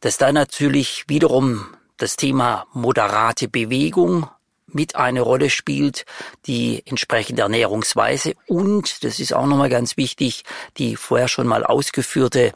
Dass 0.00 0.18
da 0.18 0.32
natürlich 0.32 1.04
wiederum 1.08 1.66
das 1.96 2.16
Thema 2.16 2.66
moderate 2.72 3.48
Bewegung 3.48 4.28
mit 4.66 4.96
eine 4.96 5.20
Rolle 5.20 5.50
spielt, 5.50 6.04
die 6.46 6.82
entsprechende 6.86 7.42
Ernährungsweise 7.42 8.34
und, 8.46 9.04
das 9.04 9.20
ist 9.20 9.32
auch 9.32 9.46
nochmal 9.46 9.70
ganz 9.70 9.96
wichtig, 9.96 10.44
die 10.76 10.96
vorher 10.96 11.28
schon 11.28 11.46
mal 11.46 11.64
ausgeführte 11.64 12.52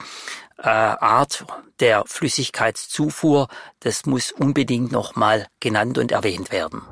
äh, 0.59 0.69
Art 0.69 1.47
der 1.79 2.05
Flüssigkeitszufuhr, 2.07 3.49
das 3.81 4.07
muss 4.07 4.33
unbedingt 4.33 4.93
nochmal 4.93 5.47
genannt 5.61 5.97
und 5.99 6.13
erwähnt 6.13 6.53
werden. 6.53 6.83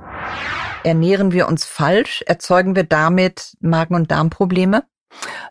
Ernähren 0.85 1.33
wir 1.33 1.49
uns 1.49 1.65
falsch? 1.65 2.23
Erzeugen 2.27 2.77
wir 2.77 2.85
damit 2.85 3.57
Magen- 3.61 3.95
und 3.95 4.11
Darmprobleme? 4.11 4.85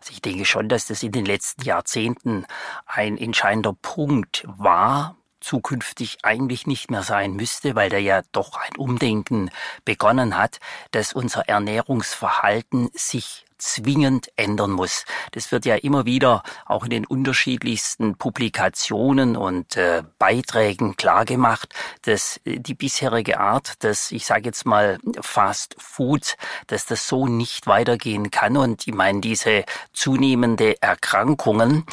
Also 0.00 0.12
ich 0.12 0.22
denke 0.22 0.44
schon, 0.44 0.68
dass 0.68 0.86
das 0.86 1.02
in 1.02 1.12
den 1.12 1.26
letzten 1.26 1.62
Jahrzehnten 1.62 2.46
ein 2.86 3.18
entscheidender 3.18 3.74
Punkt 3.74 4.44
war, 4.46 5.17
zukünftig 5.48 6.18
eigentlich 6.24 6.66
nicht 6.66 6.90
mehr 6.90 7.02
sein 7.02 7.32
müsste, 7.32 7.74
weil 7.74 7.88
da 7.88 7.96
ja 7.96 8.20
doch 8.32 8.56
ein 8.56 8.76
Umdenken 8.76 9.50
begonnen 9.86 10.36
hat, 10.36 10.58
dass 10.90 11.14
unser 11.14 11.48
Ernährungsverhalten 11.48 12.90
sich 12.92 13.46
zwingend 13.56 14.30
ändern 14.36 14.70
muss. 14.70 15.04
Das 15.32 15.50
wird 15.50 15.64
ja 15.64 15.74
immer 15.74 16.04
wieder 16.04 16.42
auch 16.66 16.84
in 16.84 16.90
den 16.90 17.06
unterschiedlichsten 17.06 18.16
Publikationen 18.16 19.36
und 19.36 19.76
äh, 19.76 20.02
Beiträgen 20.18 20.96
klargemacht, 20.96 21.74
dass 22.02 22.40
äh, 22.44 22.60
die 22.60 22.74
bisherige 22.74 23.40
Art 23.40 23.82
des, 23.82 24.12
ich 24.12 24.26
sage 24.26 24.44
jetzt 24.44 24.64
mal, 24.64 24.98
Fast 25.20 25.74
Food, 25.78 26.36
dass 26.68 26.86
das 26.86 27.08
so 27.08 27.26
nicht 27.26 27.66
weitergehen 27.66 28.30
kann. 28.30 28.56
Und 28.56 28.86
ich 28.86 28.94
meine, 28.94 29.20
diese 29.20 29.64
zunehmende 29.92 30.80
Erkrankungen 30.80 31.84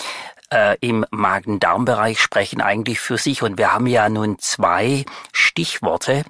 äh, 0.51 0.77
im 0.79 1.05
Magen-Darm-Bereich 1.11 2.19
sprechen 2.19 2.61
eigentlich 2.61 2.99
für 2.99 3.17
sich. 3.17 3.41
Und 3.43 3.57
wir 3.57 3.73
haben 3.73 3.87
ja 3.87 4.09
nun 4.09 4.37
zwei 4.39 5.05
Stichworte, 5.31 6.25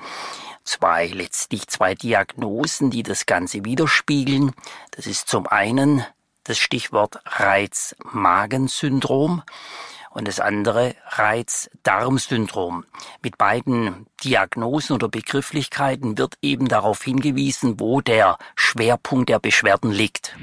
zwei 0.64 1.08
letztlich 1.08 1.68
zwei 1.68 1.96
Diagnosen, 1.96 2.92
die 2.92 3.04
das 3.04 3.26
Ganze 3.26 3.66
widerspiegeln. 3.66 4.54
Das 4.92 5.08
ist 5.08 5.28
zum 5.28 5.48
einen 5.48 6.06
das 6.44 6.58
Stichwort 6.58 7.20
Reiz-Magen-Syndrom 7.26 9.44
und 10.12 10.28
das 10.28 10.40
andere 10.40 10.96
Reiz-Darm-Syndrom. 11.10 12.86
Mit 13.22 13.38
beiden 13.38 14.08
Diagnosen 14.24 14.94
oder 14.94 15.10
Begrifflichkeiten 15.10 16.18
wird 16.18 16.38
eben 16.42 16.70
darauf 16.70 17.04
hingewiesen, 17.04 17.78
wo 17.80 18.00
der 18.00 18.38
Schwerpunkt 18.56 19.28
der 19.30 19.40
Beschwerden 19.40 19.92
liegt. 19.92 20.38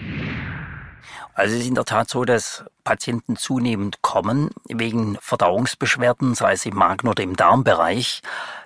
Also 1.35 1.55
es 1.55 1.63
ist 1.63 1.69
in 1.69 1.75
der 1.75 1.85
Tat 1.85 2.11
so, 2.11 2.25
dass 2.25 2.65
Patienten 2.85 3.37
zunehmend 3.37 4.03
kommen 4.03 4.51
wegen 4.69 5.17
Verdauungsbeschwerden, 5.21 6.35
sei 6.35 6.53
es 6.53 6.67
im 6.67 6.77
Magen 6.77 7.09
oder 7.09 7.23
im 7.23 7.37
Darmbereich. 7.37 8.21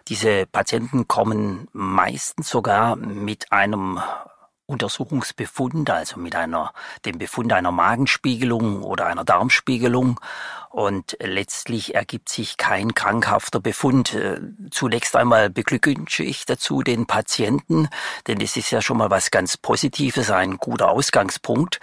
Diese 0.09 0.46
Patienten 0.46 1.07
kommen 1.07 1.68
meistens 1.72 2.48
sogar 2.48 2.96
mit 2.96 3.52
einem 3.52 4.00
Untersuchungsbefund, 4.66 5.90
also 5.90 6.18
mit 6.18 6.35
einer, 6.35 6.72
dem 7.05 7.18
Befund 7.18 7.52
einer 7.52 7.70
Magenspiegelung 7.70 8.83
oder 8.83 9.07
einer 9.07 9.24
Darmspiegelung 9.24 10.18
und 10.70 11.16
letztlich 11.20 11.94
ergibt 11.94 12.29
sich 12.29 12.57
kein 12.57 12.94
krankhafter 12.94 13.61
Befund. 13.61 14.14
Äh, 14.14 14.40
zunächst 14.70 15.16
einmal 15.16 15.50
beglückwünsche 15.50 16.22
ich 16.22 16.44
dazu 16.44 16.83
den 16.83 17.07
Patienten, 17.07 17.88
denn 18.26 18.40
es 18.40 18.57
ist 18.57 18.70
ja 18.70 18.83
schon 18.83 18.98
mal 18.98 19.11
was 19.11 19.31
ganz 19.31 19.57
Positives, 19.57 20.31
ein 20.31 20.59
guter 20.59 20.90
Ausgangspunkt. 20.90 21.81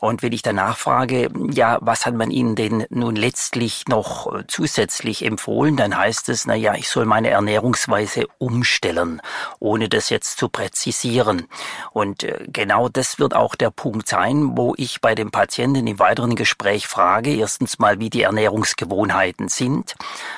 Und 0.00 0.22
wenn 0.22 0.32
ich 0.32 0.42
danach 0.42 0.78
frage, 0.78 1.30
ja, 1.50 1.78
was 1.82 2.06
hat 2.06 2.14
man 2.14 2.30
Ihnen 2.30 2.56
denn 2.56 2.86
nun 2.88 3.16
letztlich 3.16 3.86
noch 3.88 4.32
äh, 4.32 4.46
zusätzlich 4.46 5.24
empfohlen, 5.24 5.76
dann 5.76 5.96
heißt 5.96 6.28
es, 6.30 6.46
na 6.46 6.54
ja, 6.54 6.74
ich 6.74 6.88
soll 6.88 7.04
meine 7.04 7.28
Ernährungsweise 7.28 8.26
umstellen, 8.38 9.20
ohne 9.58 9.88
das 9.88 10.08
jetzt 10.08 10.38
zu 10.38 10.48
präzisieren. 10.48 11.46
Und 11.92 12.22
äh, 12.22 12.46
genau 12.48 12.88
das 12.88 13.18
wird 13.18 13.34
auch 13.34 13.54
der 13.54 13.70
Punkt 13.70 14.08
sein, 14.08 14.56
wo 14.56 14.74
ich 14.76 15.00
bei 15.00 15.14
dem 15.14 15.30
Patienten 15.30 15.86
im 15.86 15.98
weiteren 15.98 16.36
Gespräch 16.36 16.86
frage, 16.86 17.34
erstens 17.34 17.78
mal, 17.78 18.00
wie 18.00 18.08
die 18.08 18.19
Ernährungsgewohnheiten 18.22 19.48
sind. 19.48 19.94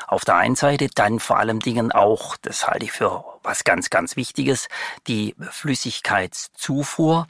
Auf 0.06 0.24
der 0.24 0.36
einen 0.36 0.56
Seite 0.56 0.88
dann 0.94 1.20
vor 1.20 1.38
allem 1.38 1.60
Dingen 1.60 1.92
auch, 1.92 2.36
das 2.36 2.66
halte 2.66 2.84
ich 2.84 2.92
für 2.92 3.24
was 3.42 3.64
ganz, 3.64 3.90
ganz 3.90 4.16
Wichtiges, 4.16 4.68
die 5.06 5.34
Flüssigkeitszufuhr. 5.50 7.26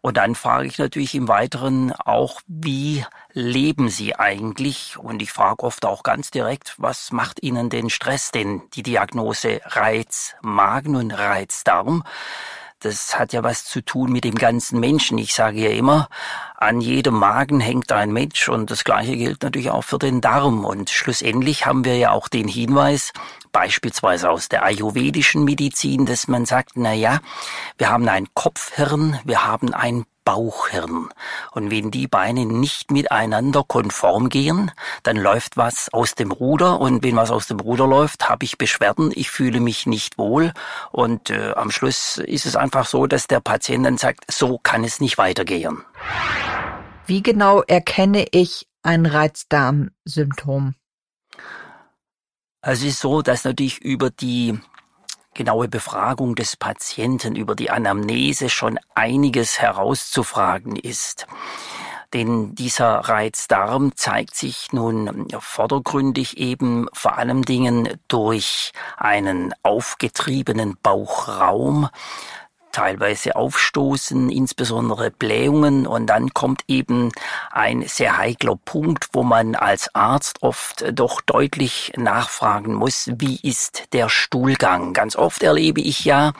Und 0.00 0.16
dann 0.16 0.34
frage 0.34 0.66
ich 0.66 0.78
natürlich 0.78 1.14
im 1.14 1.28
Weiteren 1.28 1.92
auch, 1.92 2.40
wie 2.46 3.04
leben 3.32 3.88
Sie 3.88 4.14
eigentlich? 4.14 4.96
Und 4.98 5.20
ich 5.22 5.32
frage 5.32 5.64
oft 5.64 5.84
auch 5.84 6.02
ganz 6.02 6.30
direkt, 6.30 6.74
was 6.78 7.10
macht 7.12 7.42
Ihnen 7.42 7.70
den 7.70 7.90
Stress? 7.90 8.30
Denn 8.30 8.62
die 8.74 8.82
Diagnose 8.82 9.60
Reiz 9.64 10.34
Magen 10.42 10.96
und 10.96 11.10
Reiz 11.10 11.64
Darm 11.64 12.04
das 12.80 13.18
hat 13.18 13.32
ja 13.32 13.42
was 13.42 13.64
zu 13.64 13.80
tun 13.80 14.12
mit 14.12 14.24
dem 14.24 14.34
ganzen 14.34 14.78
Menschen. 14.80 15.18
Ich 15.18 15.34
sage 15.34 15.60
ja 15.60 15.70
immer, 15.70 16.08
an 16.56 16.80
jedem 16.80 17.14
Magen 17.14 17.60
hängt 17.60 17.90
ein 17.92 18.12
Mensch 18.12 18.48
und 18.48 18.70
das 18.70 18.84
Gleiche 18.84 19.16
gilt 19.16 19.42
natürlich 19.42 19.70
auch 19.70 19.84
für 19.84 19.98
den 19.98 20.20
Darm. 20.20 20.64
Und 20.64 20.90
schlussendlich 20.90 21.66
haben 21.66 21.84
wir 21.84 21.96
ja 21.96 22.10
auch 22.10 22.28
den 22.28 22.48
Hinweis, 22.48 23.12
beispielsweise 23.52 24.30
aus 24.30 24.48
der 24.48 24.64
ayurvedischen 24.64 25.44
Medizin, 25.44 26.06
dass 26.06 26.28
man 26.28 26.44
sagt, 26.44 26.72
na 26.74 26.92
ja, 26.92 27.20
wir 27.78 27.88
haben 27.88 28.08
ein 28.08 28.26
Kopfhirn, 28.34 29.18
wir 29.24 29.46
haben 29.46 29.72
ein 29.72 30.04
Bauchhirn. 30.26 31.08
Und 31.52 31.70
wenn 31.70 31.90
die 31.90 32.08
Beine 32.08 32.44
nicht 32.44 32.90
miteinander 32.90 33.64
konform 33.66 34.28
gehen, 34.28 34.72
dann 35.04 35.16
läuft 35.16 35.56
was 35.56 35.88
aus 35.92 36.16
dem 36.16 36.32
Ruder. 36.32 36.80
Und 36.80 37.02
wenn 37.04 37.16
was 37.16 37.30
aus 37.30 37.46
dem 37.46 37.60
Ruder 37.60 37.86
läuft, 37.86 38.28
habe 38.28 38.44
ich 38.44 38.58
Beschwerden, 38.58 39.12
ich 39.14 39.30
fühle 39.30 39.60
mich 39.60 39.86
nicht 39.86 40.18
wohl. 40.18 40.52
Und 40.90 41.30
äh, 41.30 41.52
am 41.52 41.70
Schluss 41.70 42.18
ist 42.18 42.44
es 42.44 42.56
einfach 42.56 42.86
so, 42.86 43.06
dass 43.06 43.28
der 43.28 43.40
Patient 43.40 43.86
dann 43.86 43.96
sagt, 43.96 44.24
so 44.30 44.58
kann 44.58 44.84
es 44.84 45.00
nicht 45.00 45.16
weitergehen. 45.16 45.82
Wie 47.06 47.22
genau 47.22 47.62
erkenne 47.62 48.26
ich 48.32 48.66
ein 48.82 49.06
Reizdarmsymptom? 49.06 50.74
Also 52.62 52.84
es 52.84 52.94
ist 52.94 53.00
so, 53.00 53.22
dass 53.22 53.44
natürlich 53.44 53.78
über 53.78 54.10
die 54.10 54.58
genaue 55.36 55.68
Befragung 55.68 56.34
des 56.34 56.56
Patienten, 56.56 57.36
über 57.36 57.54
die 57.54 57.70
Anamnese 57.70 58.48
schon 58.48 58.78
einiges 58.94 59.60
herauszufragen 59.60 60.74
ist. 60.74 61.26
Denn 62.12 62.54
dieser 62.54 63.00
Reizdarm 63.00 63.92
zeigt 63.94 64.34
sich 64.34 64.72
nun 64.72 65.28
vordergründig 65.38 66.38
eben 66.38 66.86
vor 66.92 67.18
allem 67.18 67.44
Dingen 67.44 67.88
durch 68.08 68.72
einen 68.96 69.52
aufgetriebenen 69.62 70.76
Bauchraum, 70.82 71.88
teilweise 72.76 73.36
Aufstoßen, 73.36 74.28
insbesondere 74.28 75.10
Blähungen 75.10 75.86
und 75.86 76.08
dann 76.08 76.34
kommt 76.34 76.62
eben 76.68 77.10
ein 77.50 77.82
sehr 77.88 78.18
heikler 78.18 78.56
Punkt, 78.56 79.06
wo 79.12 79.22
man 79.22 79.54
als 79.54 79.94
Arzt 79.94 80.42
oft 80.42 80.84
doch 80.92 81.22
deutlich 81.22 81.94
nachfragen 81.96 82.74
muss, 82.74 83.10
wie 83.16 83.40
ist 83.42 83.94
der 83.94 84.10
Stuhlgang? 84.10 84.92
Ganz 84.92 85.16
oft 85.16 85.42
erlebe 85.42 85.80
ich 85.80 86.04
ja 86.04 86.34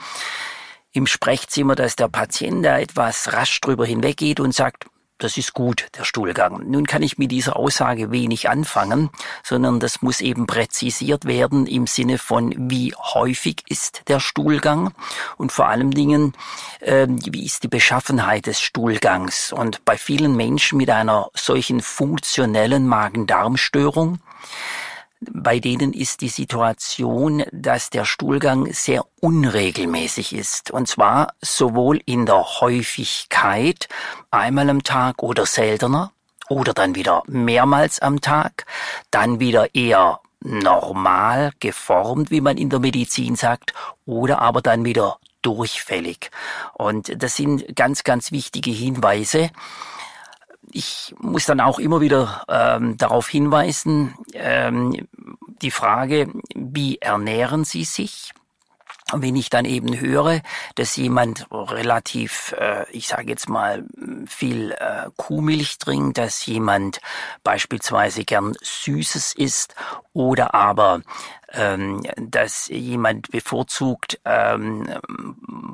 im 0.91 1.07
Sprechzimmer, 1.07 1.73
dass 1.73 1.95
der 1.95 2.07
Patient 2.07 2.63
da 2.63 2.77
etwas 2.77 3.33
rasch 3.33 3.59
drüber 3.59 3.87
hinweggeht 3.87 4.39
und 4.39 4.53
sagt, 4.53 4.85
das 5.17 5.37
ist 5.37 5.53
gut, 5.53 5.87
der 5.97 6.03
Stuhlgang. 6.03 6.69
Nun 6.69 6.85
kann 6.85 7.01
ich 7.01 7.17
mit 7.17 7.31
dieser 7.31 7.55
Aussage 7.55 8.11
wenig 8.11 8.49
anfangen, 8.49 9.09
sondern 9.43 9.79
das 9.79 10.01
muss 10.01 10.21
eben 10.21 10.45
präzisiert 10.45 11.25
werden 11.25 11.65
im 11.65 11.87
Sinne 11.87 12.17
von, 12.17 12.53
wie 12.69 12.93
häufig 12.93 13.63
ist 13.67 14.03
der 14.07 14.19
Stuhlgang 14.19 14.91
und 15.37 15.51
vor 15.51 15.67
allen 15.67 15.91
Dingen, 15.91 16.33
äh, 16.81 17.07
wie 17.09 17.45
ist 17.45 17.63
die 17.63 17.67
Beschaffenheit 17.67 18.45
des 18.45 18.61
Stuhlgangs. 18.61 19.51
Und 19.51 19.83
bei 19.85 19.97
vielen 19.97 20.35
Menschen 20.35 20.77
mit 20.77 20.89
einer 20.89 21.29
solchen 21.33 21.81
funktionellen 21.81 22.87
Magen-Darm-Störung 22.87 24.19
bei 25.19 25.59
denen 25.59 25.93
ist 25.93 26.21
die 26.21 26.29
Situation, 26.29 27.43
dass 27.51 27.89
der 27.89 28.05
Stuhlgang 28.05 28.71
sehr 28.73 29.05
unregelmäßig 29.19 30.33
ist. 30.33 30.71
Und 30.71 30.87
zwar 30.87 31.33
sowohl 31.41 32.01
in 32.05 32.25
der 32.25 32.61
Häufigkeit, 32.61 33.87
einmal 34.29 34.69
am 34.69 34.83
Tag 34.83 35.23
oder 35.23 35.45
seltener, 35.45 36.11
oder 36.49 36.73
dann 36.73 36.95
wieder 36.95 37.23
mehrmals 37.27 37.99
am 37.99 38.21
Tag, 38.21 38.65
dann 39.11 39.39
wieder 39.39 39.75
eher 39.75 40.19
normal 40.39 41.51
geformt, 41.59 42.31
wie 42.31 42.41
man 42.41 42.57
in 42.57 42.69
der 42.69 42.79
Medizin 42.79 43.35
sagt, 43.35 43.73
oder 44.05 44.39
aber 44.39 44.61
dann 44.61 44.85
wieder 44.85 45.17
durchfällig. 45.41 46.31
Und 46.73 47.21
das 47.21 47.35
sind 47.35 47.75
ganz, 47.75 48.03
ganz 48.03 48.31
wichtige 48.31 48.71
Hinweise, 48.71 49.49
ich 50.71 51.15
muss 51.19 51.45
dann 51.45 51.59
auch 51.59 51.79
immer 51.79 52.01
wieder 52.01 52.43
ähm, 52.47 52.97
darauf 52.97 53.27
hinweisen, 53.27 54.15
ähm, 54.33 55.07
die 55.61 55.71
Frage, 55.71 56.31
wie 56.55 56.97
ernähren 56.99 57.63
Sie 57.63 57.83
sich? 57.83 58.33
wenn 59.13 59.35
ich 59.35 59.49
dann 59.49 59.65
eben 59.65 59.99
höre, 59.99 60.41
dass 60.75 60.97
jemand 60.97 61.47
relativ, 61.51 62.53
äh, 62.59 62.85
ich 62.91 63.07
sage 63.07 63.29
jetzt 63.29 63.47
mal, 63.47 63.85
viel 64.25 64.71
äh, 64.71 65.09
Kuhmilch 65.15 65.77
trinkt, 65.77 66.17
dass 66.17 66.45
jemand 66.45 66.99
beispielsweise 67.43 68.25
gern 68.25 68.53
Süßes 68.61 69.33
isst 69.33 69.75
oder 70.11 70.53
aber 70.53 71.01
ähm, 71.53 72.03
dass 72.17 72.67
jemand 72.67 73.31
bevorzugt 73.31 74.19
ähm, 74.25 74.87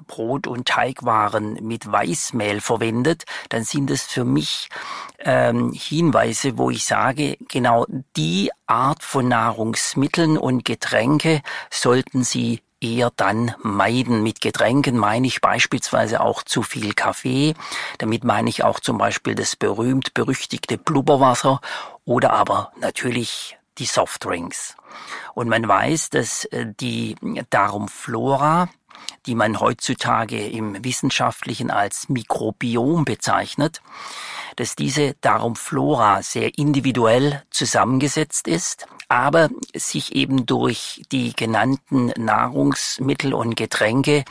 Brot- 0.08 0.48
und 0.48 0.68
Teigwaren 0.68 1.54
mit 1.62 1.92
Weißmehl 1.92 2.62
verwendet, 2.62 3.24
dann 3.50 3.64
sind 3.64 3.90
es 3.90 4.04
für 4.04 4.26
mich 4.26 4.70
ähm, 5.20 5.72
Hinweise, 5.74 6.58
wo 6.58 6.70
ich 6.70 6.86
sage, 6.86 7.38
genau 7.50 7.86
die 8.16 8.52
Art 8.68 9.04
von 9.04 9.28
Nahrungsmitteln 9.28 10.38
und 10.38 10.66
Getränke 10.66 11.42
sollten 11.72 12.24
Sie 12.24 12.62
eher 12.84 13.12
dann 13.16 13.56
meiden. 13.64 14.22
Mit 14.22 14.42
Getränken 14.42 14.98
meine 14.98 15.26
ich 15.26 15.42
beispielsweise 15.42 16.22
auch 16.22 16.44
zu 16.44 16.62
viel 16.62 16.94
Kaffee. 16.94 17.56
Damit 17.98 18.24
meine 18.24 18.50
ich 18.50 18.64
auch 18.64 18.80
zum 18.80 18.98
Beispiel 18.98 19.36
das 19.36 19.56
berühmt 19.56 20.14
berüchtigte 20.14 20.78
Blubberwasser 20.78 21.62
oder 22.06 22.34
aber 22.34 22.72
natürlich 22.80 23.58
die 23.78 23.86
Softdrinks. 23.86 24.76
Und 25.34 25.50
man 25.50 25.68
weiß, 25.68 26.10
dass 26.10 26.46
äh, 26.46 26.66
die 26.80 27.16
Darmflora, 27.50 28.70
die 29.26 29.36
man 29.36 29.60
heutzutage 29.60 30.48
im 30.48 30.84
Wissenschaftlichen 30.84 31.72
als 31.72 32.10
Mikrobiom 32.10 33.06
bezeichnet, 33.06 33.82
dass 34.56 34.76
diese 34.76 35.16
Darmflora 35.22 36.22
sehr 36.22 36.58
individuell 36.58 37.44
zusammengesetzt 37.50 38.48
ist, 38.48 38.88
aber 39.08 39.50
sich 39.76 40.16
eben 40.16 40.46
durch 40.46 41.04
die 41.12 41.34
genannten 41.34 42.12
Nahrungsmittel 42.18 43.34
und 43.34 43.56
Getränke 43.56 44.24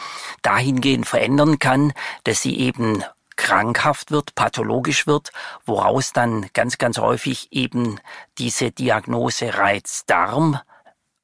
dahingehend 0.43 1.07
verändern 1.07 1.59
kann, 1.59 1.93
dass 2.25 2.43
sie 2.43 2.59
eben 2.59 3.05
krankhaft 3.37 4.11
wird, 4.11 4.35
pathologisch 4.35 5.07
wird, 5.07 5.33
woraus 5.65 6.13
dann 6.13 6.49
ganz, 6.53 6.79
ganz 6.79 6.99
häufig 6.99 7.53
eben 7.53 8.01
diese 8.39 8.71
Diagnose 8.71 9.59
Reizdarm 9.59 10.61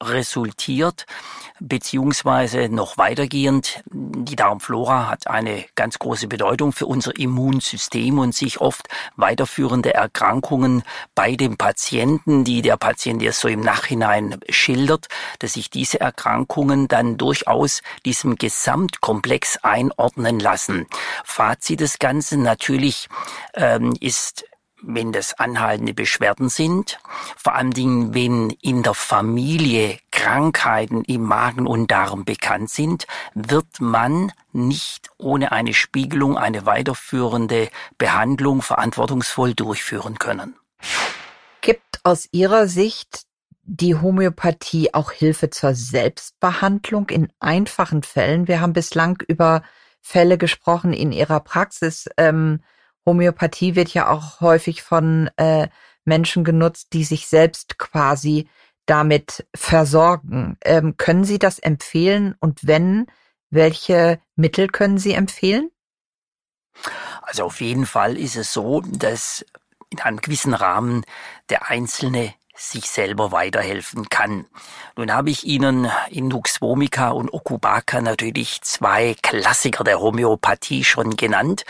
resultiert, 0.01 1.05
beziehungsweise 1.59 2.69
noch 2.69 2.97
weitergehend, 2.97 3.83
die 3.91 4.35
Darmflora 4.35 5.09
hat 5.09 5.27
eine 5.27 5.65
ganz 5.75 5.99
große 5.99 6.27
Bedeutung 6.27 6.71
für 6.71 6.85
unser 6.85 7.17
Immunsystem 7.17 8.19
und 8.19 8.33
sich 8.33 8.61
oft 8.61 8.87
weiterführende 9.15 9.93
Erkrankungen 9.93 10.83
bei 11.15 11.35
dem 11.35 11.57
Patienten, 11.57 12.43
die 12.43 12.61
der 12.61 12.77
Patient 12.77 13.21
erst 13.21 13.41
so 13.41 13.47
im 13.47 13.61
Nachhinein 13.61 14.39
schildert, 14.49 15.07
dass 15.39 15.53
sich 15.53 15.69
diese 15.69 15.99
Erkrankungen 15.99 16.87
dann 16.87 17.17
durchaus 17.17 17.81
diesem 18.05 18.35
Gesamtkomplex 18.35 19.57
einordnen 19.63 20.39
lassen. 20.39 20.87
Fazit 21.23 21.81
des 21.81 21.99
Ganzen 21.99 22.41
natürlich 22.41 23.09
ähm, 23.53 23.93
ist 23.99 24.45
wenn 24.81 25.11
das 25.11 25.37
anhaltende 25.39 25.93
Beschwerden 25.93 26.49
sind, 26.49 26.99
vor 27.37 27.55
allen 27.55 27.71
Dingen, 27.71 28.13
wenn 28.13 28.49
in 28.61 28.83
der 28.83 28.93
Familie 28.93 29.97
Krankheiten 30.11 31.03
im 31.03 31.23
Magen 31.23 31.67
und 31.67 31.91
Darm 31.91 32.25
bekannt 32.25 32.69
sind, 32.69 33.07
wird 33.33 33.79
man 33.79 34.31
nicht 34.51 35.09
ohne 35.17 35.51
eine 35.51 35.73
Spiegelung 35.73 36.37
eine 36.37 36.65
weiterführende 36.65 37.69
Behandlung 37.97 38.61
verantwortungsvoll 38.61 39.53
durchführen 39.53 40.19
können. 40.19 40.55
Gibt 41.61 41.99
aus 42.03 42.27
Ihrer 42.31 42.67
Sicht 42.67 43.23
die 43.63 43.95
Homöopathie 43.95 44.93
auch 44.93 45.11
Hilfe 45.11 45.49
zur 45.49 45.75
Selbstbehandlung 45.75 47.09
in 47.09 47.31
einfachen 47.39 48.03
Fällen? 48.03 48.47
Wir 48.47 48.61
haben 48.61 48.73
bislang 48.73 49.21
über 49.27 49.61
Fälle 50.01 50.37
gesprochen 50.37 50.93
in 50.93 51.11
Ihrer 51.11 51.39
Praxis. 51.39 52.09
Ähm, 52.17 52.61
Homöopathie 53.09 53.75
wird 53.75 53.93
ja 53.93 54.09
auch 54.09 54.39
häufig 54.39 54.83
von 54.83 55.29
äh, 55.37 55.67
Menschen 56.05 56.43
genutzt, 56.43 56.89
die 56.93 57.03
sich 57.03 57.27
selbst 57.27 57.77
quasi 57.77 58.47
damit 58.85 59.45
versorgen. 59.55 60.57
Ähm, 60.63 60.97
können 60.97 61.23
Sie 61.23 61.39
das 61.39 61.59
empfehlen? 61.59 62.35
Und 62.39 62.65
wenn, 62.65 63.07
welche 63.49 64.19
Mittel 64.35 64.67
können 64.67 64.97
Sie 64.97 65.13
empfehlen? 65.13 65.69
Also 67.21 67.43
auf 67.45 67.61
jeden 67.61 67.85
Fall 67.85 68.17
ist 68.17 68.35
es 68.35 68.53
so, 68.53 68.81
dass 68.81 69.45
in 69.89 69.99
einem 69.99 70.17
gewissen 70.17 70.53
Rahmen 70.53 71.03
der 71.49 71.69
Einzelne 71.69 72.33
sich 72.59 72.89
selber 72.89 73.31
weiterhelfen 73.31 74.09
kann. 74.09 74.45
Nun 74.95 75.13
habe 75.13 75.29
ich 75.29 75.45
Ihnen 75.45 75.89
in 76.09 76.27
Nux 76.27 76.61
vomica 76.61 77.09
und 77.09 77.33
Okubaka 77.33 78.01
natürlich 78.01 78.61
zwei 78.61 79.15
Klassiker 79.21 79.83
der 79.83 80.01
Homöopathie 80.01 80.83
schon 80.83 81.15
genannt. 81.15 81.63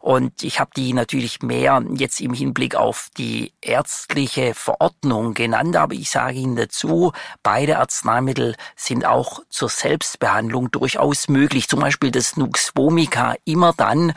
Und 0.00 0.42
ich 0.42 0.60
habe 0.60 0.70
die 0.76 0.92
natürlich 0.92 1.40
mehr 1.40 1.82
jetzt 1.94 2.20
im 2.20 2.34
Hinblick 2.34 2.74
auf 2.74 3.08
die 3.16 3.52
ärztliche 3.62 4.54
Verordnung 4.54 5.34
genannt, 5.34 5.74
aber 5.76 5.94
ich 5.94 6.10
sage 6.10 6.38
Ihnen 6.38 6.56
dazu, 6.56 7.12
beide 7.42 7.78
Arzneimittel 7.78 8.56
sind 8.76 9.06
auch 9.06 9.40
zur 9.48 9.70
Selbstbehandlung 9.70 10.70
durchaus 10.70 11.28
möglich. 11.28 11.68
Zum 11.68 11.80
Beispiel 11.80 12.10
das 12.10 12.36
Nux 12.36 12.72
vomica 12.74 13.34
immer 13.44 13.72
dann, 13.76 14.12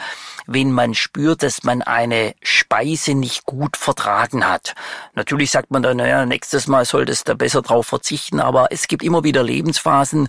wenn 0.52 0.72
man 0.72 0.96
spürt, 0.96 1.44
dass 1.44 1.64
man 1.64 1.84
eine 1.84 2.34
Speise 2.42 3.14
nicht 3.14 3.46
gut 3.46 3.78
vertragen 3.78 4.48
hat. 4.48 4.74
Natürlich 5.14 5.52
sagt 5.52 5.70
man 5.70 5.84
dann, 5.84 5.98
naja, 5.98 6.26
nächstes 6.26 6.68
Mal 6.68 6.86
solltest 6.86 7.28
du 7.28 7.36
besser 7.36 7.62
drauf 7.62 7.86
verzichten, 7.86 8.40
aber 8.40 8.68
es 8.72 8.88
gibt 8.88 9.04
immer 9.04 9.24
wieder 9.24 9.44
Lebensphasen, 9.44 10.28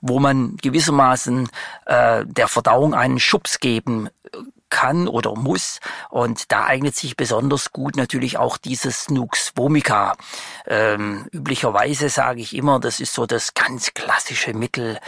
wo 0.00 0.18
man 0.18 0.56
gewissermaßen 0.56 1.48
äh, 1.86 2.24
der 2.26 2.48
Verdauung 2.48 2.94
einen 2.94 3.20
Schubs 3.20 3.60
geben 3.60 4.08
kann 4.70 5.08
oder 5.08 5.34
muss. 5.34 5.80
Und 6.08 6.50
da 6.50 6.64
eignet 6.64 6.96
sich 6.96 7.16
besonders 7.16 7.72
gut 7.72 7.96
natürlich 7.96 8.38
auch 8.38 8.56
dieses 8.56 9.10
Nux 9.10 9.52
vomica. 9.54 10.16
Ähm, 10.66 11.26
üblicherweise 11.32 12.08
sage 12.08 12.40
ich 12.40 12.56
immer, 12.56 12.80
das 12.80 13.00
ist 13.00 13.12
so 13.12 13.26
das 13.26 13.54
ganz 13.54 13.92
klassische 13.94 14.54
Mittel 14.54 14.98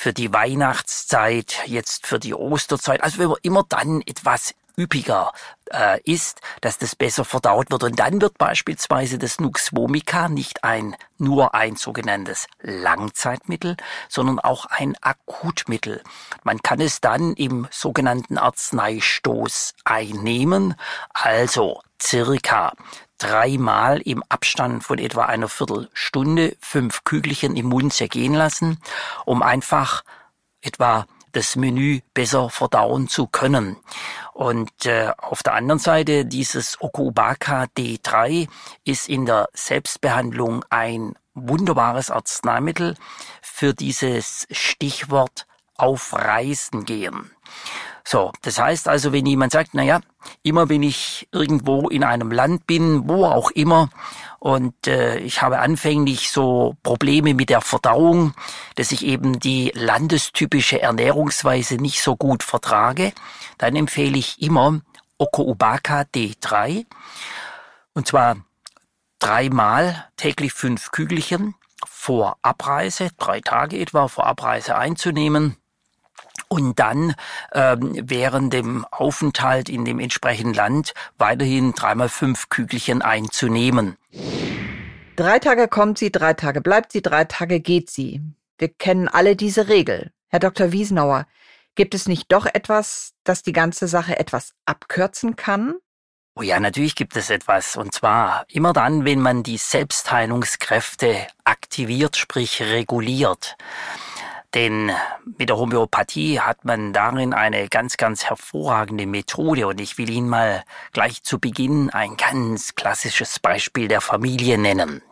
für 0.00 0.14
die 0.14 0.32
Weihnachtszeit, 0.32 1.60
jetzt 1.66 2.06
für 2.06 2.18
die 2.18 2.32
Osterzeit. 2.32 3.02
Also 3.02 3.18
wenn 3.18 3.28
man 3.28 3.36
immer 3.42 3.66
dann 3.68 4.00
etwas 4.06 4.54
üppiger 4.78 5.32
äh, 5.70 6.00
ist, 6.04 6.40
dass 6.62 6.78
das 6.78 6.96
besser 6.96 7.26
verdaut 7.26 7.70
wird. 7.70 7.84
Und 7.84 7.98
dann 7.98 8.22
wird 8.22 8.38
beispielsweise 8.38 9.18
das 9.18 9.40
Nux 9.40 9.76
vomica 9.76 10.30
nicht 10.30 10.64
ein 10.64 10.96
nur 11.18 11.54
ein 11.54 11.76
sogenanntes 11.76 12.46
Langzeitmittel, 12.62 13.76
sondern 14.08 14.38
auch 14.38 14.64
ein 14.64 14.96
Akutmittel. 15.02 16.02
Man 16.44 16.62
kann 16.62 16.80
es 16.80 17.02
dann 17.02 17.34
im 17.34 17.68
sogenannten 17.70 18.38
Arzneistoß 18.38 19.74
einnehmen, 19.84 20.76
also 21.12 21.82
circa 22.00 22.72
dreimal 23.20 24.00
im 24.00 24.24
Abstand 24.28 24.82
von 24.82 24.98
etwa 24.98 25.26
einer 25.26 25.48
Viertelstunde 25.48 26.56
fünf 26.60 27.04
Kügelchen 27.04 27.56
im 27.56 27.66
Mund 27.66 27.92
zergehen 27.92 28.34
lassen, 28.34 28.78
um 29.24 29.42
einfach 29.42 30.02
etwa 30.62 31.06
das 31.32 31.54
Menü 31.54 32.00
besser 32.12 32.50
verdauen 32.50 33.08
zu 33.08 33.26
können. 33.26 33.76
Und 34.32 34.86
äh, 34.86 35.12
auf 35.16 35.42
der 35.42 35.54
anderen 35.54 35.78
Seite, 35.78 36.24
dieses 36.24 36.80
Okubaka 36.80 37.66
D3 37.76 38.48
ist 38.84 39.08
in 39.08 39.26
der 39.26 39.48
Selbstbehandlung 39.52 40.64
ein 40.70 41.14
wunderbares 41.34 42.10
Arzneimittel 42.10 42.96
für 43.42 43.74
dieses 43.74 44.46
Stichwort 44.50 45.46
auf 45.76 46.12
Reisen 46.12 46.84
gehen. 46.84 47.30
So, 48.04 48.32
das 48.42 48.58
heißt 48.58 48.88
also, 48.88 49.12
wenn 49.12 49.26
jemand 49.26 49.52
sagt, 49.52 49.70
na 49.72 49.82
ja, 49.82 50.00
immer 50.42 50.68
wenn 50.68 50.82
ich 50.82 51.28
irgendwo 51.32 51.88
in 51.88 52.04
einem 52.04 52.30
Land 52.30 52.66
bin, 52.66 53.08
wo 53.08 53.24
auch 53.24 53.50
immer, 53.50 53.90
und 54.38 54.86
äh, 54.86 55.18
ich 55.18 55.42
habe 55.42 55.58
anfänglich 55.58 56.30
so 56.30 56.76
Probleme 56.82 57.34
mit 57.34 57.50
der 57.50 57.60
Verdauung, 57.60 58.34
dass 58.74 58.90
ich 58.90 59.04
eben 59.04 59.38
die 59.38 59.70
landestypische 59.74 60.80
Ernährungsweise 60.80 61.76
nicht 61.76 62.00
so 62.02 62.16
gut 62.16 62.42
vertrage, 62.42 63.12
dann 63.58 63.76
empfehle 63.76 64.16
ich 64.16 64.40
immer 64.40 64.80
Okoubaka 65.18 66.02
D3. 66.14 66.86
Und 67.92 68.06
zwar 68.06 68.38
dreimal 69.18 70.06
täglich 70.16 70.54
fünf 70.54 70.90
Kügelchen 70.90 71.54
vor 71.86 72.38
Abreise, 72.40 73.10
drei 73.18 73.40
Tage 73.40 73.78
etwa 73.78 74.08
vor 74.08 74.26
Abreise 74.26 74.76
einzunehmen 74.76 75.56
und 76.50 76.78
dann 76.78 77.14
ähm, 77.52 77.96
während 78.02 78.52
dem 78.52 78.84
Aufenthalt 78.90 79.68
in 79.68 79.84
dem 79.84 80.00
entsprechenden 80.00 80.52
Land 80.52 80.92
weiterhin 81.16 81.72
dreimal 81.72 82.08
fünf 82.08 82.48
Kügelchen 82.48 83.02
einzunehmen. 83.02 83.96
Drei 85.16 85.38
Tage 85.38 85.68
kommt 85.68 85.98
sie, 85.98 86.10
drei 86.10 86.34
Tage 86.34 86.60
bleibt 86.60 86.92
sie, 86.92 87.02
drei 87.02 87.24
Tage 87.24 87.60
geht 87.60 87.88
sie. 87.88 88.20
Wir 88.58 88.68
kennen 88.68 89.08
alle 89.08 89.36
diese 89.36 89.68
Regel. 89.68 90.10
Herr 90.28 90.40
Dr. 90.40 90.72
Wiesenauer, 90.72 91.26
gibt 91.76 91.94
es 91.94 92.08
nicht 92.08 92.32
doch 92.32 92.46
etwas, 92.46 93.12
das 93.22 93.42
die 93.42 93.52
ganze 93.52 93.86
Sache 93.86 94.18
etwas 94.18 94.52
abkürzen 94.66 95.36
kann? 95.36 95.76
Oh 96.34 96.42
ja, 96.42 96.58
natürlich 96.58 96.96
gibt 96.96 97.16
es 97.16 97.30
etwas. 97.30 97.76
Und 97.76 97.94
zwar 97.94 98.44
immer 98.48 98.72
dann, 98.72 99.04
wenn 99.04 99.20
man 99.20 99.42
die 99.42 99.56
Selbstheilungskräfte 99.56 101.26
aktiviert, 101.44 102.16
sprich 102.16 102.62
reguliert 102.62 103.56
Denn 104.54 104.90
mit 105.38 105.48
der 105.48 105.56
Homöopathie 105.56 106.40
hat 106.40 106.64
man 106.64 106.92
darin 106.92 107.32
eine 107.34 107.68
ganz, 107.68 107.96
ganz 107.96 108.24
hervorragende 108.24 109.06
Methode 109.06 109.68
und 109.68 109.80
ich 109.80 109.96
will 109.96 110.10
Ihnen 110.10 110.28
mal 110.28 110.64
gleich 110.92 111.22
zu 111.22 111.38
Beginn 111.38 111.90
ein 111.90 112.16
ganz 112.16 112.74
klassisches 112.74 113.38
Beispiel 113.38 113.86
der 113.86 114.00
Familie 114.00 114.58
nennen. 114.58 115.02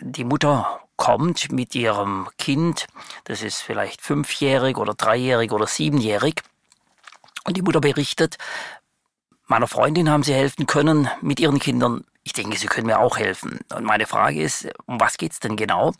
Die 0.00 0.24
Mutter 0.24 0.80
kommt 0.94 1.50
mit 1.50 1.74
ihrem 1.74 2.28
Kind, 2.38 2.86
das 3.24 3.42
ist 3.42 3.60
vielleicht 3.62 4.02
fünfjährig 4.02 4.76
oder 4.76 4.94
dreijährig 4.94 5.50
oder 5.50 5.66
siebenjährig, 5.66 6.42
und 7.44 7.56
die 7.56 7.62
Mutter 7.62 7.80
berichtet, 7.80 8.36
meiner 9.46 9.66
Freundin 9.66 10.10
haben 10.10 10.22
sie 10.22 10.34
helfen 10.34 10.66
können 10.66 11.08
mit 11.22 11.40
ihren 11.40 11.58
Kindern. 11.58 12.04
Ich 12.22 12.34
denke, 12.34 12.58
sie 12.58 12.66
können 12.66 12.86
mir 12.86 12.98
auch 12.98 13.16
helfen. 13.16 13.60
Und 13.74 13.84
meine 13.84 14.06
Frage 14.06 14.42
ist, 14.42 14.68
um 14.84 15.00
was 15.00 15.16
geht's 15.16 15.40
denn 15.40 15.56
genau? 15.56 15.94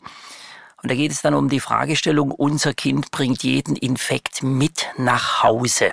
Und 0.81 0.91
da 0.91 0.95
geht 0.95 1.11
es 1.11 1.21
dann 1.21 1.33
um 1.33 1.49
die 1.49 1.59
Fragestellung, 1.59 2.31
unser 2.31 2.73
Kind 2.73 3.11
bringt 3.11 3.43
jeden 3.43 3.75
Infekt 3.75 4.43
mit 4.43 4.87
nach 4.97 5.43
Hause. 5.43 5.91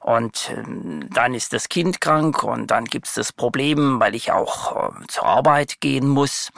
Und 0.00 0.50
ähm, 0.56 1.08
dann 1.12 1.34
ist 1.34 1.52
das 1.52 1.68
Kind 1.68 2.00
krank 2.00 2.42
und 2.42 2.70
dann 2.70 2.86
gibt 2.86 3.06
es 3.06 3.14
das 3.14 3.32
Problem, 3.32 4.00
weil 4.00 4.14
ich 4.14 4.32
auch 4.32 4.88
äh, 4.88 5.06
zur 5.08 5.26
Arbeit 5.26 5.80
gehen 5.80 6.08
muss. 6.08 6.50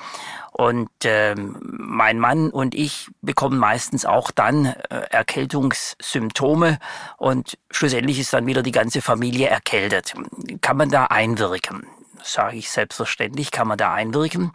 Und 0.53 0.91
ähm, 1.03 1.59
mein 1.61 2.21
Mann 2.21 2.51
und 2.51 2.75
ich 2.75 3.09
bekommen 3.21 3.59
meistens 3.59 4.05
auch 4.07 4.31
dann 4.31 4.67
äh, 4.67 4.75
Erkältungssymptome 5.11 6.79
und 7.17 7.59
schlussendlich 7.71 8.21
ist 8.21 8.33
dann 8.33 8.47
wieder 8.47 8.63
die 8.63 8.71
ganze 8.71 9.03
Familie 9.03 9.49
erkältet. 9.49 10.15
Kann 10.61 10.77
man 10.77 10.91
da 10.91 11.07
einwirken? 11.07 11.87
Sage 12.23 12.59
ich 12.59 12.71
selbstverständlich, 12.71 13.51
kann 13.51 13.67
man 13.67 13.79
da 13.79 13.93
einwirken. 13.93 14.53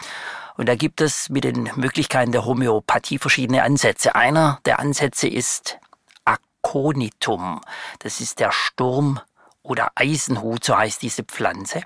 Und 0.58 0.68
da 0.68 0.76
gibt 0.76 1.02
es 1.02 1.30
mit 1.30 1.44
den 1.44 1.70
Möglichkeiten 1.76 2.32
der 2.32 2.46
Homöopathie 2.46 3.20
verschiedene 3.20 3.64
Ansätze. 3.64 4.16
Einer 4.16 4.60
der 4.66 4.80
Ansätze 4.80 5.28
ist 5.28 5.78
Aconitum. 6.26 7.62
Das 8.00 8.20
ist 8.20 8.40
der 8.40 8.52
Sturm 8.52 9.22
oder 9.62 9.92
Eisenhut, 9.96 10.64
so 10.64 10.76
heißt 10.76 11.02
diese 11.02 11.24
Pflanze. 11.24 11.84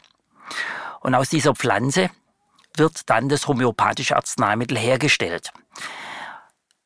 Und 1.01 1.15
aus 1.15 1.29
dieser 1.29 1.53
Pflanze 1.53 2.09
wird 2.77 3.09
dann 3.09 3.27
das 3.27 3.47
homöopathische 3.47 4.15
Arzneimittel 4.15 4.77
hergestellt. 4.77 5.51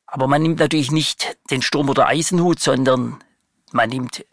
Aber 0.06 0.26
man 0.26 0.42
nimmt 0.42 0.58
natürlich 0.58 0.90
nicht 0.90 1.36
den 1.50 1.62
Sturm 1.62 1.88
oder 1.88 2.08
Eisenhut, 2.08 2.58
sondern 2.58 3.22
man 3.70 3.90
nimmt 3.90 4.24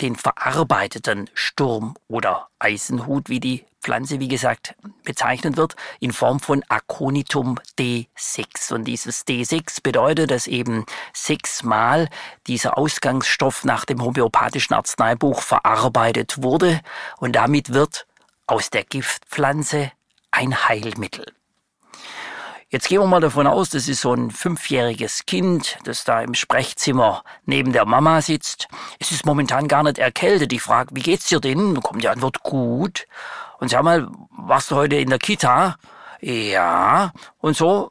den 0.00 0.16
verarbeiteten 0.16 1.28
Sturm 1.34 1.96
oder 2.08 2.48
Eisenhut, 2.58 3.28
wie 3.28 3.40
die 3.40 3.64
Pflanze, 3.84 4.18
wie 4.18 4.28
gesagt, 4.28 4.74
bezeichnet 5.04 5.56
wird, 5.58 5.76
in 6.00 6.12
Form 6.12 6.40
von 6.40 6.64
Aconitum 6.68 7.60
D6. 7.78 8.72
Und 8.72 8.84
dieses 8.84 9.26
D6 9.26 9.82
bedeutet, 9.82 10.30
dass 10.30 10.46
eben 10.46 10.86
sechsmal 11.12 12.08
dieser 12.46 12.78
Ausgangsstoff 12.78 13.64
nach 13.64 13.84
dem 13.84 14.02
homöopathischen 14.02 14.74
Arzneibuch 14.74 15.42
verarbeitet 15.42 16.42
wurde 16.42 16.80
und 17.18 17.36
damit 17.36 17.74
wird 17.74 18.06
aus 18.46 18.70
der 18.70 18.84
Giftpflanze 18.84 19.92
ein 20.30 20.68
Heilmittel. 20.68 21.33
Jetzt 22.74 22.88
gehen 22.88 23.00
wir 23.00 23.06
mal 23.06 23.20
davon 23.20 23.46
aus, 23.46 23.70
das 23.70 23.86
ist 23.86 24.00
so 24.00 24.12
ein 24.12 24.32
fünfjähriges 24.32 25.26
Kind, 25.26 25.78
das 25.84 26.02
da 26.02 26.20
im 26.22 26.34
Sprechzimmer 26.34 27.22
neben 27.46 27.72
der 27.72 27.86
Mama 27.86 28.20
sitzt. 28.20 28.66
Es 28.98 29.12
ist 29.12 29.24
momentan 29.24 29.68
gar 29.68 29.84
nicht 29.84 29.98
erkältet. 29.98 30.52
Ich 30.52 30.62
frage, 30.62 30.90
wie 30.92 31.00
geht's 31.00 31.28
dir 31.28 31.38
denn? 31.38 31.74
Dann 31.74 31.84
kommt 31.84 32.02
die 32.02 32.08
Antwort, 32.08 32.42
gut. 32.42 33.06
Und 33.60 33.68
sag 33.68 33.84
mal, 33.84 34.08
warst 34.36 34.72
du 34.72 34.74
heute 34.74 34.96
in 34.96 35.08
der 35.08 35.20
Kita? 35.20 35.76
Ja. 36.20 37.12
Und 37.38 37.56
so 37.56 37.90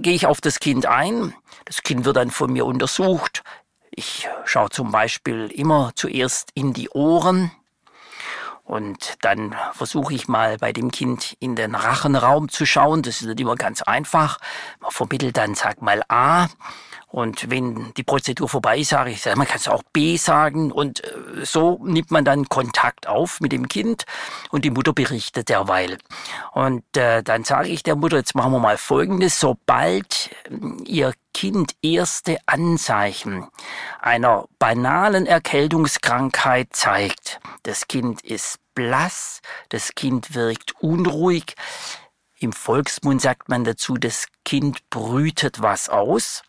gehe 0.00 0.12
ich 0.12 0.26
auf 0.26 0.42
das 0.42 0.60
Kind 0.60 0.84
ein. 0.84 1.32
Das 1.64 1.82
Kind 1.82 2.04
wird 2.04 2.18
dann 2.18 2.30
von 2.30 2.52
mir 2.52 2.66
untersucht. 2.66 3.42
Ich 3.90 4.28
schaue 4.44 4.68
zum 4.68 4.92
Beispiel 4.92 5.46
immer 5.46 5.92
zuerst 5.94 6.50
in 6.52 6.74
die 6.74 6.90
Ohren. 6.90 7.50
Und 8.70 9.16
dann 9.22 9.56
versuche 9.72 10.14
ich 10.14 10.28
mal 10.28 10.56
bei 10.58 10.72
dem 10.72 10.92
Kind 10.92 11.36
in 11.40 11.56
den 11.56 11.74
Rachenraum 11.74 12.48
zu 12.48 12.66
schauen. 12.66 13.02
Das 13.02 13.20
ist 13.20 13.26
nicht 13.26 13.40
immer 13.40 13.56
ganz 13.56 13.82
einfach. 13.82 14.38
Man 14.80 14.92
vermittelt 14.92 15.36
dann, 15.36 15.56
sag 15.56 15.82
mal 15.82 16.04
A. 16.08 16.46
Und 17.10 17.50
wenn 17.50 17.92
die 17.94 18.04
Prozedur 18.04 18.48
vorbei 18.48 18.78
ist, 18.78 18.90
sage 18.90 19.10
ich, 19.10 19.24
man 19.34 19.46
kann 19.46 19.56
es 19.56 19.66
auch 19.66 19.82
B 19.92 20.16
sagen. 20.16 20.70
Und 20.70 21.02
äh, 21.02 21.44
so 21.44 21.80
nimmt 21.82 22.12
man 22.12 22.24
dann 22.24 22.48
Kontakt 22.48 23.08
auf 23.08 23.40
mit 23.40 23.50
dem 23.50 23.68
Kind 23.68 24.04
und 24.50 24.64
die 24.64 24.70
Mutter 24.70 24.92
berichtet 24.92 25.48
derweil. 25.48 25.98
Und 26.52 26.84
äh, 26.96 27.22
dann 27.24 27.42
sage 27.42 27.68
ich 27.68 27.82
der 27.82 27.96
Mutter, 27.96 28.16
jetzt 28.16 28.36
machen 28.36 28.52
wir 28.52 28.60
mal 28.60 28.78
Folgendes. 28.78 29.40
Sobald 29.40 30.30
äh, 30.44 30.82
ihr 30.84 31.12
Kind 31.34 31.74
erste 31.82 32.38
Anzeichen 32.46 33.48
einer 34.00 34.46
banalen 34.58 35.26
Erkältungskrankheit 35.26 36.68
zeigt, 36.72 37.40
das 37.64 37.88
Kind 37.88 38.20
ist 38.22 38.58
blass, 38.74 39.40
das 39.68 39.94
Kind 39.94 40.34
wirkt 40.34 40.74
unruhig, 40.80 41.54
im 42.38 42.52
Volksmund 42.52 43.20
sagt 43.20 43.48
man 43.48 43.64
dazu, 43.64 43.96
das 43.96 44.26
Kind 44.44 44.88
brütet 44.90 45.60
was 45.60 45.88
aus, 45.88 46.42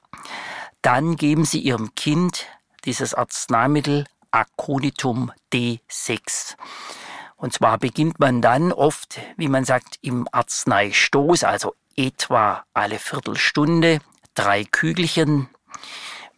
dann 0.82 1.16
geben 1.16 1.46
Sie 1.46 1.60
Ihrem 1.60 1.94
Kind 1.96 2.48
dieses 2.86 3.14
Arzneimittel 3.14 4.06
Aconitum 4.32 5.32
D6. 5.54 6.56
Und 7.36 7.54
zwar 7.54 7.78
beginnt 7.78 8.20
man 8.20 8.42
dann 8.42 8.72
oft, 8.72 9.20
wie 9.38 9.48
man 9.48 9.66
sagt, 9.66 9.98
im 10.02 10.28
Arzneistoß, 10.32 11.44
also 11.44 11.76
etwa 11.96 12.64
alle 12.74 13.00
Viertelstunde, 13.00 14.00
drei 14.34 14.64
Kügelchen. 14.64 15.50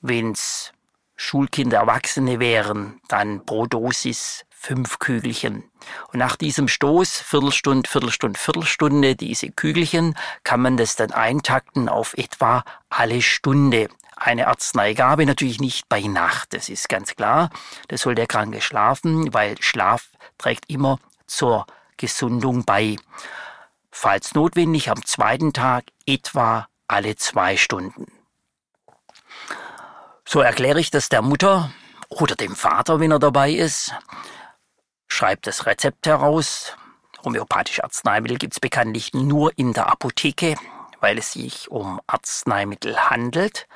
Wenn's 0.01 0.71
Schulkinder, 1.15 1.77
Erwachsene 1.77 2.39
wären, 2.39 2.99
dann 3.07 3.45
pro 3.45 3.65
Dosis 3.65 4.45
fünf 4.63 4.97
Kügelchen. 4.99 5.69
Und 6.13 6.19
nach 6.19 6.37
diesem 6.37 6.69
Stoß, 6.69 7.19
Viertelstunde, 7.19 7.89
Viertelstunde, 7.89 8.39
Viertelstunde, 8.39 9.15
diese 9.15 9.51
Kügelchen, 9.51 10.15
kann 10.45 10.61
man 10.61 10.77
das 10.77 10.95
dann 10.95 11.11
eintakten 11.11 11.89
auf 11.89 12.13
etwa 12.17 12.63
alle 12.89 13.21
Stunde. 13.21 13.89
Eine 14.15 14.47
Arzneigabe 14.47 15.25
natürlich 15.25 15.59
nicht 15.59 15.89
bei 15.89 15.99
Nacht, 16.01 16.53
das 16.53 16.69
ist 16.69 16.87
ganz 16.87 17.15
klar. 17.15 17.49
Das 17.89 18.01
soll 18.01 18.15
der 18.15 18.27
Kranke 18.27 18.61
schlafen, 18.61 19.33
weil 19.33 19.61
Schlaf 19.61 20.07
trägt 20.37 20.69
immer 20.69 20.97
zur 21.27 21.65
Gesundung 21.97 22.63
bei. 22.63 22.95
Falls 23.91 24.33
notwendig 24.33 24.89
am 24.89 25.05
zweiten 25.05 25.51
Tag 25.51 25.83
etwa 26.05 26.67
alle 26.87 27.17
zwei 27.17 27.57
Stunden. 27.57 28.07
So 30.23 30.39
erkläre 30.39 30.79
ich 30.79 30.89
das 30.89 31.09
der 31.09 31.21
Mutter 31.21 31.71
oder 32.07 32.35
dem 32.35 32.55
Vater, 32.55 33.01
wenn 33.01 33.11
er 33.11 33.19
dabei 33.19 33.51
ist 33.51 33.93
schreibt 35.13 35.47
das 35.47 35.65
Rezept 35.65 36.07
heraus. 36.07 36.75
Homöopathische 37.23 37.83
Arzneimittel 37.83 38.37
gibt 38.37 38.53
es 38.53 38.59
bekanntlich 38.59 39.13
nur 39.13 39.57
in 39.57 39.71
der 39.71 39.87
Apotheke, 39.87 40.55
weil 40.99 41.19
es 41.19 41.33
sich 41.33 41.69
um 41.69 42.01
Arzneimittel 42.07 42.97
handelt. 42.97 43.67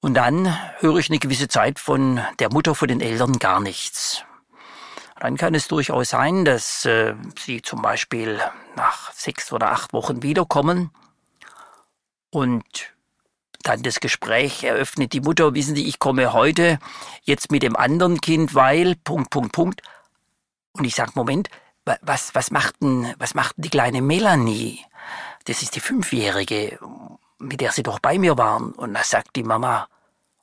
Und 0.00 0.14
dann 0.14 0.54
höre 0.80 0.96
ich 0.96 1.08
eine 1.08 1.20
gewisse 1.20 1.48
Zeit 1.48 1.78
von 1.78 2.20
der 2.38 2.52
Mutter, 2.52 2.74
von 2.74 2.88
den 2.88 3.00
Eltern 3.00 3.38
gar 3.38 3.60
nichts. 3.60 4.24
Dann 5.20 5.36
kann 5.36 5.54
es 5.54 5.68
durchaus 5.68 6.10
sein, 6.10 6.44
dass 6.44 6.84
äh, 6.84 7.14
sie 7.38 7.62
zum 7.62 7.80
Beispiel 7.80 8.40
nach 8.74 9.12
sechs 9.12 9.52
oder 9.52 9.70
acht 9.70 9.92
Wochen 9.92 10.22
wiederkommen 10.22 10.90
und 12.30 12.95
dann 13.66 13.82
das 13.82 14.00
Gespräch 14.00 14.62
eröffnet 14.64 15.12
die 15.12 15.20
Mutter, 15.20 15.54
wissen 15.54 15.74
Sie, 15.74 15.86
ich 15.86 15.98
komme 15.98 16.32
heute 16.32 16.78
jetzt 17.22 17.50
mit 17.50 17.62
dem 17.62 17.76
anderen 17.76 18.20
Kind, 18.20 18.54
weil, 18.54 18.94
Punkt, 18.96 19.30
Punkt, 19.30 19.52
Punkt. 19.52 19.82
Und 20.72 20.84
ich 20.84 20.94
sage, 20.94 21.12
Moment, 21.14 21.48
was, 22.02 22.34
was 22.34 22.50
macht 22.50 22.82
denn, 22.82 23.14
was 23.18 23.34
macht 23.34 23.56
denn 23.56 23.62
die 23.62 23.70
kleine 23.70 24.02
Melanie? 24.02 24.80
Das 25.44 25.62
ist 25.62 25.74
die 25.74 25.80
Fünfjährige, 25.80 26.78
mit 27.38 27.60
der 27.60 27.72
Sie 27.72 27.82
doch 27.82 27.98
bei 27.98 28.18
mir 28.18 28.36
waren. 28.38 28.72
Und 28.72 28.94
da 28.94 29.02
sagt 29.02 29.36
die 29.36 29.44
Mama, 29.44 29.88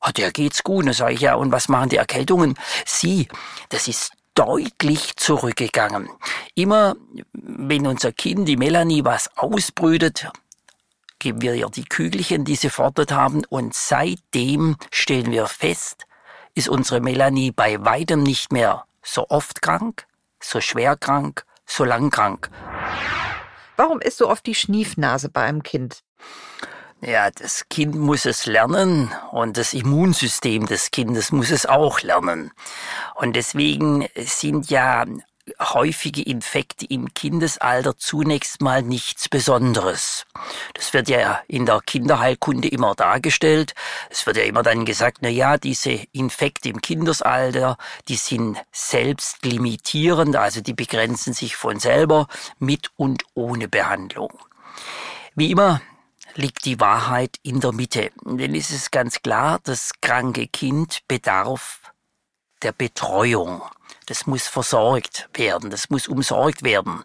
oh, 0.01 0.11
der 0.15 0.31
geht's 0.31 0.63
gut. 0.63 0.79
Und 0.79 0.85
dann 0.87 0.93
sage 0.93 1.13
ich, 1.13 1.21
ja, 1.21 1.35
und 1.35 1.51
was 1.51 1.69
machen 1.69 1.89
die 1.89 1.97
Erkältungen? 1.97 2.55
Sie, 2.85 3.27
das 3.69 3.87
ist 3.87 4.11
deutlich 4.35 5.15
zurückgegangen. 5.15 6.09
Immer, 6.55 6.95
wenn 7.33 7.87
unser 7.87 8.11
Kind, 8.11 8.47
die 8.47 8.57
Melanie, 8.57 9.05
was 9.05 9.29
ausbrütet, 9.37 10.27
geben 11.23 11.41
wir 11.41 11.55
ihr 11.55 11.69
die 11.69 11.85
Kügelchen, 11.85 12.43
die 12.43 12.55
sie 12.55 12.69
fordert 12.69 13.11
haben, 13.11 13.43
und 13.45 13.73
seitdem 13.73 14.75
stellen 14.91 15.31
wir 15.31 15.47
fest, 15.47 16.05
ist 16.53 16.67
unsere 16.67 16.99
Melanie 16.99 17.51
bei 17.51 17.83
weitem 17.83 18.21
nicht 18.21 18.51
mehr 18.51 18.85
so 19.01 19.27
oft 19.29 19.61
krank, 19.61 20.05
so 20.41 20.59
schwer 20.59 20.97
krank, 20.97 21.45
so 21.65 21.85
lang 21.85 22.09
krank. 22.11 22.49
Warum 23.77 24.01
ist 24.01 24.17
so 24.17 24.29
oft 24.29 24.45
die 24.45 24.53
Schniefnase 24.53 25.29
bei 25.29 25.43
einem 25.43 25.63
Kind? 25.63 26.03
Ja, 26.99 27.31
das 27.31 27.67
Kind 27.69 27.95
muss 27.95 28.25
es 28.25 28.45
lernen 28.45 29.11
und 29.31 29.57
das 29.57 29.73
Immunsystem 29.73 30.65
des 30.65 30.91
Kindes 30.91 31.31
muss 31.31 31.51
es 31.51 31.65
auch 31.65 32.01
lernen. 32.01 32.51
Und 33.15 33.35
deswegen 33.35 34.07
sind 34.15 34.69
ja 34.69 35.05
häufige 35.59 36.21
Infekte 36.21 36.85
im 36.85 37.13
Kindesalter 37.13 37.97
zunächst 37.97 38.61
mal 38.61 38.81
nichts 38.81 39.27
Besonderes. 39.27 40.25
Das 40.73 40.93
wird 40.93 41.09
ja 41.09 41.41
in 41.47 41.65
der 41.65 41.81
Kinderheilkunde 41.85 42.67
immer 42.67 42.95
dargestellt. 42.95 43.73
Es 44.09 44.25
wird 44.25 44.37
ja 44.37 44.43
immer 44.43 44.63
dann 44.63 44.85
gesagt, 44.85 45.17
na 45.21 45.29
ja, 45.29 45.57
diese 45.57 45.91
Infekte 46.11 46.69
im 46.69 46.81
Kindesalter, 46.81 47.77
die 48.07 48.15
sind 48.15 48.57
selbst 48.71 49.45
limitierend, 49.45 50.35
also 50.35 50.61
die 50.61 50.73
begrenzen 50.73 51.33
sich 51.33 51.55
von 51.55 51.79
selber 51.79 52.27
mit 52.59 52.91
und 52.95 53.23
ohne 53.33 53.67
Behandlung. 53.67 54.39
Wie 55.35 55.51
immer 55.51 55.81
liegt 56.35 56.65
die 56.65 56.79
Wahrheit 56.79 57.37
in 57.43 57.59
der 57.59 57.73
Mitte. 57.73 58.11
Denn 58.23 58.55
es 58.55 58.71
ist 58.71 58.91
ganz 58.91 59.21
klar, 59.21 59.59
das 59.63 59.91
kranke 60.01 60.47
Kind 60.47 60.99
bedarf 61.07 61.92
der 62.63 62.71
Betreuung. 62.71 63.61
Das 64.05 64.27
muss 64.27 64.47
versorgt 64.47 65.29
werden, 65.33 65.69
das 65.69 65.89
muss 65.89 66.07
umsorgt 66.07 66.63
werden. 66.63 67.03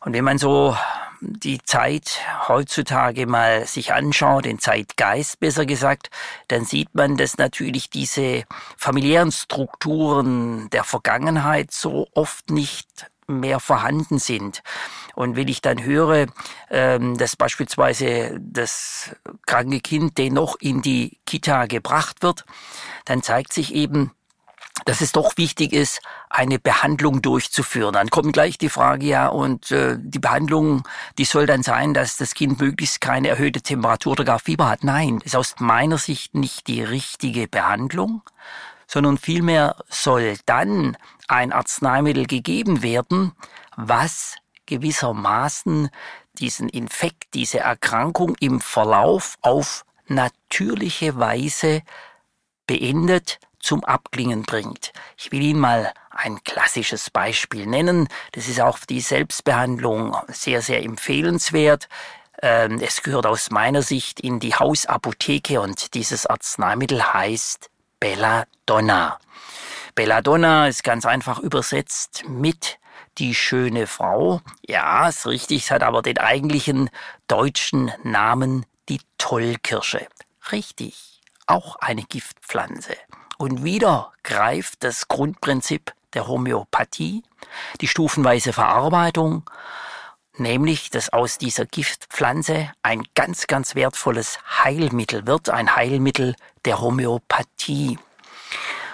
Und 0.00 0.12
wenn 0.12 0.24
man 0.24 0.38
so 0.38 0.76
die 1.20 1.62
Zeit 1.62 2.20
heutzutage 2.48 3.26
mal 3.26 3.66
sich 3.66 3.92
anschaut, 3.92 4.44
den 4.44 4.58
Zeitgeist 4.58 5.40
besser 5.40 5.64
gesagt, 5.64 6.10
dann 6.48 6.64
sieht 6.64 6.94
man, 6.94 7.16
dass 7.16 7.38
natürlich 7.38 7.88
diese 7.88 8.44
familiären 8.76 9.32
Strukturen 9.32 10.68
der 10.70 10.84
Vergangenheit 10.84 11.72
so 11.72 12.06
oft 12.14 12.50
nicht 12.50 13.06
mehr 13.26 13.58
vorhanden 13.58 14.18
sind. 14.18 14.62
Und 15.14 15.36
wenn 15.36 15.48
ich 15.48 15.62
dann 15.62 15.82
höre, 15.82 16.26
ähm, 16.70 17.16
dass 17.16 17.36
beispielsweise 17.36 18.38
das 18.40 19.16
kranke 19.46 19.80
Kind 19.80 20.18
dennoch 20.18 20.56
in 20.60 20.82
die 20.82 21.18
Kita 21.24 21.66
gebracht 21.66 22.22
wird, 22.22 22.44
dann 23.06 23.22
zeigt 23.22 23.54
sich 23.54 23.74
eben, 23.74 24.12
dass 24.84 25.00
es 25.00 25.12
doch 25.12 25.36
wichtig 25.36 25.72
ist, 25.72 26.00
eine 26.28 26.58
Behandlung 26.58 27.22
durchzuführen. 27.22 27.92
Dann 27.92 28.10
kommt 28.10 28.32
gleich 28.32 28.58
die 28.58 28.68
Frage, 28.68 29.06
ja, 29.06 29.28
und 29.28 29.70
äh, 29.70 29.96
die 29.98 30.18
Behandlung, 30.18 30.82
die 31.16 31.24
soll 31.24 31.46
dann 31.46 31.62
sein, 31.62 31.94
dass 31.94 32.16
das 32.16 32.34
Kind 32.34 32.60
möglichst 32.60 33.00
keine 33.00 33.28
erhöhte 33.28 33.62
Temperatur 33.62 34.12
oder 34.12 34.24
gar 34.24 34.40
Fieber 34.40 34.68
hat. 34.68 34.84
Nein, 34.84 35.20
ist 35.24 35.36
aus 35.36 35.54
meiner 35.58 35.98
Sicht 35.98 36.34
nicht 36.34 36.66
die 36.66 36.82
richtige 36.82 37.46
Behandlung, 37.46 38.22
sondern 38.86 39.16
vielmehr 39.16 39.76
soll 39.88 40.36
dann 40.44 40.96
ein 41.28 41.52
Arzneimittel 41.52 42.26
gegeben 42.26 42.82
werden, 42.82 43.32
was 43.76 44.36
gewissermaßen 44.66 45.88
diesen 46.38 46.68
Infekt, 46.68 47.34
diese 47.34 47.60
Erkrankung 47.60 48.34
im 48.40 48.60
Verlauf 48.60 49.36
auf 49.40 49.84
natürliche 50.08 51.16
Weise 51.16 51.82
beendet, 52.66 53.38
zum 53.64 53.82
Abklingen 53.84 54.42
bringt. 54.42 54.92
Ich 55.16 55.32
will 55.32 55.42
Ihnen 55.42 55.60
mal 55.60 55.92
ein 56.10 56.44
klassisches 56.44 57.10
Beispiel 57.10 57.66
nennen. 57.66 58.08
Das 58.32 58.46
ist 58.46 58.60
auch 58.60 58.78
die 58.78 59.00
Selbstbehandlung 59.00 60.16
sehr, 60.28 60.62
sehr 60.62 60.82
empfehlenswert. 60.84 61.88
Ähm, 62.42 62.78
es 62.80 63.02
gehört 63.02 63.26
aus 63.26 63.50
meiner 63.50 63.82
Sicht 63.82 64.20
in 64.20 64.38
die 64.38 64.54
Hausapotheke 64.54 65.60
und 65.60 65.94
dieses 65.94 66.26
Arzneimittel 66.26 67.14
heißt 67.14 67.70
Belladonna. 68.00 69.18
Belladonna 69.94 70.68
ist 70.68 70.84
ganz 70.84 71.06
einfach 71.06 71.38
übersetzt 71.38 72.24
mit 72.28 72.78
die 73.18 73.34
schöne 73.34 73.86
Frau. 73.86 74.40
Ja, 74.66 75.08
ist 75.08 75.26
richtig, 75.26 75.64
es 75.64 75.70
hat 75.70 75.82
aber 75.82 76.02
den 76.02 76.18
eigentlichen 76.18 76.90
deutschen 77.28 77.92
Namen 78.02 78.66
die 78.88 79.00
Tollkirsche. 79.18 80.06
Richtig, 80.52 81.22
auch 81.46 81.76
eine 81.76 82.02
Giftpflanze. 82.02 82.96
Und 83.38 83.64
wieder 83.64 84.12
greift 84.22 84.84
das 84.84 85.08
Grundprinzip 85.08 85.92
der 86.14 86.28
Homöopathie, 86.28 87.22
die 87.80 87.88
stufenweise 87.88 88.52
Verarbeitung, 88.52 89.48
nämlich 90.36 90.90
dass 90.90 91.12
aus 91.12 91.38
dieser 91.38 91.66
Giftpflanze 91.66 92.70
ein 92.82 93.02
ganz, 93.14 93.46
ganz 93.46 93.74
wertvolles 93.74 94.38
Heilmittel 94.64 95.26
wird, 95.26 95.50
ein 95.50 95.74
Heilmittel 95.74 96.34
der 96.64 96.80
Homöopathie. 96.80 97.98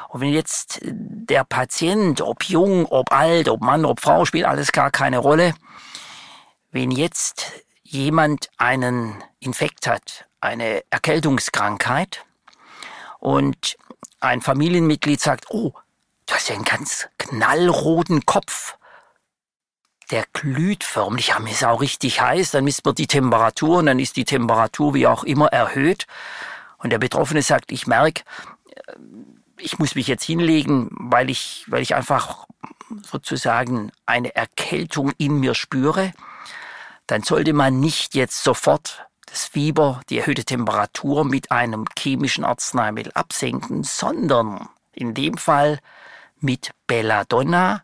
Und 0.08 0.22
wenn 0.22 0.32
jetzt 0.32 0.80
der 0.82 1.44
Patient, 1.44 2.20
ob 2.20 2.44
jung, 2.44 2.86
ob 2.86 3.12
alt, 3.12 3.48
ob 3.48 3.60
Mann, 3.60 3.84
ob 3.84 4.00
Frau, 4.00 4.24
spielt 4.24 4.44
alles 4.44 4.72
gar 4.72 4.90
keine 4.90 5.18
Rolle, 5.18 5.54
wenn 6.72 6.90
jetzt 6.90 7.52
jemand 7.82 8.50
einen 8.56 9.22
Infekt 9.38 9.86
hat, 9.86 10.26
eine 10.40 10.82
Erkältungskrankheit 10.90 12.24
und 13.18 13.76
ein 14.20 14.40
Familienmitglied 14.40 15.20
sagt, 15.20 15.46
oh, 15.50 15.72
du 16.26 16.34
hast 16.34 16.48
ja 16.48 16.54
einen 16.54 16.64
ganz 16.64 17.08
knallroten 17.18 18.26
Kopf. 18.26 18.76
Der 20.10 20.24
glüht 20.32 20.82
förmlich, 20.82 21.28
ja, 21.28 21.38
mir 21.38 21.52
ist 21.52 21.64
auch 21.64 21.80
richtig 21.80 22.20
heiß, 22.20 22.50
dann 22.50 22.64
misst 22.64 22.84
man 22.84 22.96
die 22.96 23.06
Temperatur 23.06 23.78
und 23.78 23.86
dann 23.86 24.00
ist 24.00 24.16
die 24.16 24.24
Temperatur 24.24 24.94
wie 24.94 25.06
auch 25.06 25.22
immer 25.24 25.48
erhöht. 25.48 26.06
Und 26.78 26.90
der 26.90 26.98
Betroffene 26.98 27.42
sagt, 27.42 27.70
ich 27.70 27.86
merke, 27.86 28.24
äh, 28.66 28.92
ich 29.58 29.78
muss 29.78 29.94
mich 29.94 30.08
jetzt 30.08 30.24
hinlegen, 30.24 30.88
weil 30.92 31.30
ich, 31.30 31.64
weil 31.68 31.82
ich 31.82 31.94
einfach 31.94 32.46
sozusagen 33.10 33.92
eine 34.06 34.34
Erkältung 34.34 35.12
in 35.18 35.38
mir 35.38 35.54
spüre, 35.54 36.12
dann 37.06 37.22
sollte 37.22 37.52
man 37.52 37.78
nicht 37.78 38.14
jetzt 38.14 38.42
sofort 38.42 39.06
das 39.30 39.46
Fieber, 39.46 40.00
die 40.10 40.18
erhöhte 40.18 40.44
Temperatur 40.44 41.24
mit 41.24 41.50
einem 41.50 41.86
chemischen 41.98 42.44
Arzneimittel 42.44 43.12
absenken, 43.14 43.84
sondern 43.84 44.68
in 44.92 45.14
dem 45.14 45.36
Fall 45.36 45.78
mit 46.40 46.72
Belladonna 46.86 47.82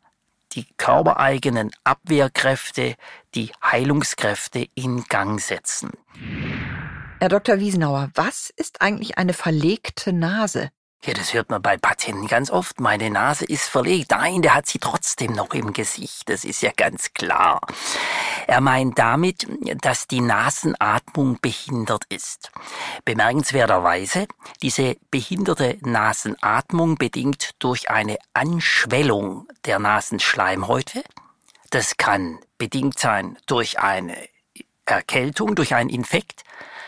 die 0.53 0.67
körpereigenen 0.77 1.71
Abwehrkräfte, 1.85 2.97
die 3.35 3.53
Heilungskräfte 3.63 4.67
in 4.75 5.05
Gang 5.05 5.41
setzen. 5.41 5.91
Herr 7.21 7.29
Dr. 7.29 7.59
Wiesenauer, 7.59 8.11
was 8.15 8.51
ist 8.57 8.81
eigentlich 8.81 9.19
eine 9.19 9.33
verlegte 9.33 10.13
Nase? 10.13 10.71
Ja, 11.05 11.15
das 11.15 11.35
hört 11.35 11.51
man 11.51 11.63
bei 11.63 11.77
Patienten 11.77 12.27
ganz 12.27 12.51
oft. 12.51 12.81
Meine 12.81 13.11
Nase 13.11 13.45
ist 13.45 13.69
verlegt. 13.69 14.11
Nein, 14.11 14.43
der 14.43 14.55
hat 14.55 14.67
sie 14.67 14.79
trotzdem 14.79 15.33
noch 15.33 15.55
im 15.55 15.73
Gesicht. 15.73 16.29
Das 16.29 16.45
ist 16.45 16.63
ja 16.63 16.73
ganz 16.77 17.13
klar. 17.15 17.61
Er 18.49 18.61
meint 18.61 18.99
damit, 18.99 19.47
dass 19.83 20.09
die 20.09 20.21
Nasenatmung 20.21 21.39
behindert 21.41 22.05
ist. 22.09 22.51
Bemerkenswerterweise, 23.05 24.27
diese 24.63 24.97
behinderte 25.11 25.79
Nasenatmung 25.83 26.97
bedingt 26.97 27.51
durch 27.61 27.91
eine 27.91 28.19
Anschwellung 28.35 29.47
der 29.65 29.79
Nasenschleimhäute. 29.79 31.05
Das 31.71 31.97
kann 31.99 32.41
bedingt 32.59 32.99
sein 32.99 33.37
durch 33.47 33.79
eine 33.79 34.17
Erkältung, 34.87 35.55
durch 35.55 35.75
einen 35.75 35.91
Infekt. 35.91 36.43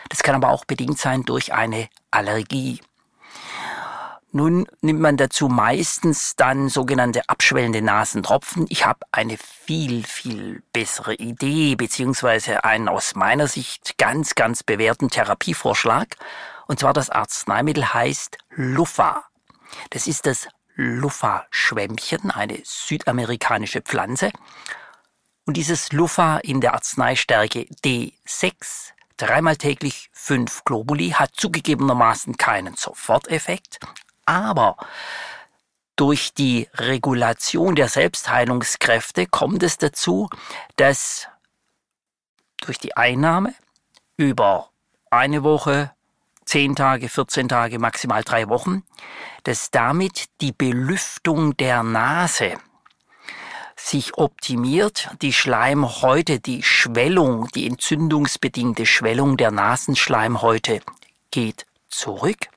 Das 0.09 0.23
kann 0.23 0.35
aber 0.35 0.49
auch 0.49 0.65
bedingt 0.65 0.97
sein 0.97 1.23
durch 1.23 1.53
eine 1.53 1.89
Allergie. 2.11 2.81
Nun 4.31 4.67
nimmt 4.81 4.99
man 4.99 5.17
dazu 5.17 5.47
meistens 5.47 6.35
dann 6.35 6.69
sogenannte 6.69 7.27
abschwellende 7.27 7.81
Nasentropfen. 7.81 8.67
Ich 8.69 8.85
habe 8.85 8.99
eine 9.11 9.37
viel, 9.37 10.03
viel 10.03 10.61
bessere 10.71 11.15
Idee, 11.15 11.75
beziehungsweise 11.75 12.63
einen 12.63 12.89
aus 12.89 13.15
meiner 13.15 13.47
Sicht 13.47 13.97
ganz, 13.97 14.35
ganz 14.35 14.61
bewährten 14.61 15.09
Therapievorschlag. 15.09 16.15
Und 16.67 16.79
zwar 16.79 16.93
das 16.93 17.09
Arzneimittel 17.09 17.91
heißt 17.91 18.37
Luffa. 18.51 19.23
Das 19.89 20.05
ist 20.05 20.27
das 20.27 20.47
Luffa-Schwämmchen, 20.75 22.29
eine 22.29 22.59
südamerikanische 22.63 23.81
Pflanze. 23.81 24.31
Und 25.47 25.57
dieses 25.57 25.91
Luffa 25.91 26.37
in 26.37 26.61
der 26.61 26.75
Arzneistärke 26.75 27.65
D6 27.83 28.91
dreimal 29.17 29.57
täglich 29.57 30.09
fünf 30.13 30.63
Globuli 30.63 31.09
hat 31.09 31.31
zugegebenermaßen 31.35 32.37
keinen 32.37 32.75
Soforteffekt, 32.75 33.79
aber 34.29 34.77
durch 35.95 36.35
die 36.35 36.69
Regulation 36.75 37.75
der 37.75 37.89
Selbstheilungskräfte 37.89 39.25
kommt 39.25 39.63
es 39.63 39.79
dazu, 39.79 40.29
dass 40.75 41.27
durch 42.61 42.77
die 42.77 42.95
Einnahme 42.95 43.55
über 44.17 44.69
eine 45.09 45.43
Woche, 45.43 45.91
zehn 46.45 46.75
Tage, 46.75 47.09
14 47.09 47.49
Tage, 47.49 47.79
maximal 47.79 48.23
drei 48.23 48.49
Wochen, 48.49 48.83
dass 49.43 49.71
damit 49.71 50.25
die 50.41 50.51
Belüftung 50.51 51.57
der 51.57 51.81
Nase 51.81 52.53
sich 53.75 54.15
optimiert, 54.17 55.09
die 55.23 55.33
Schleimhäute, 55.33 56.39
die 56.39 56.61
Schwellung, 56.61 57.47
die 57.55 57.65
entzündungsbedingte 57.65 58.85
Schwellung 58.85 59.37
der 59.37 59.49
Nasenschleimhäute 59.51 60.81
geht 61.31 61.65
zurück 61.89 62.49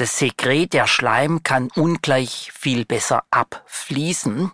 das 0.00 0.16
Sekret, 0.16 0.72
der 0.72 0.86
Schleim 0.86 1.42
kann 1.42 1.68
ungleich 1.74 2.50
viel 2.54 2.86
besser 2.86 3.22
abfließen. 3.30 4.50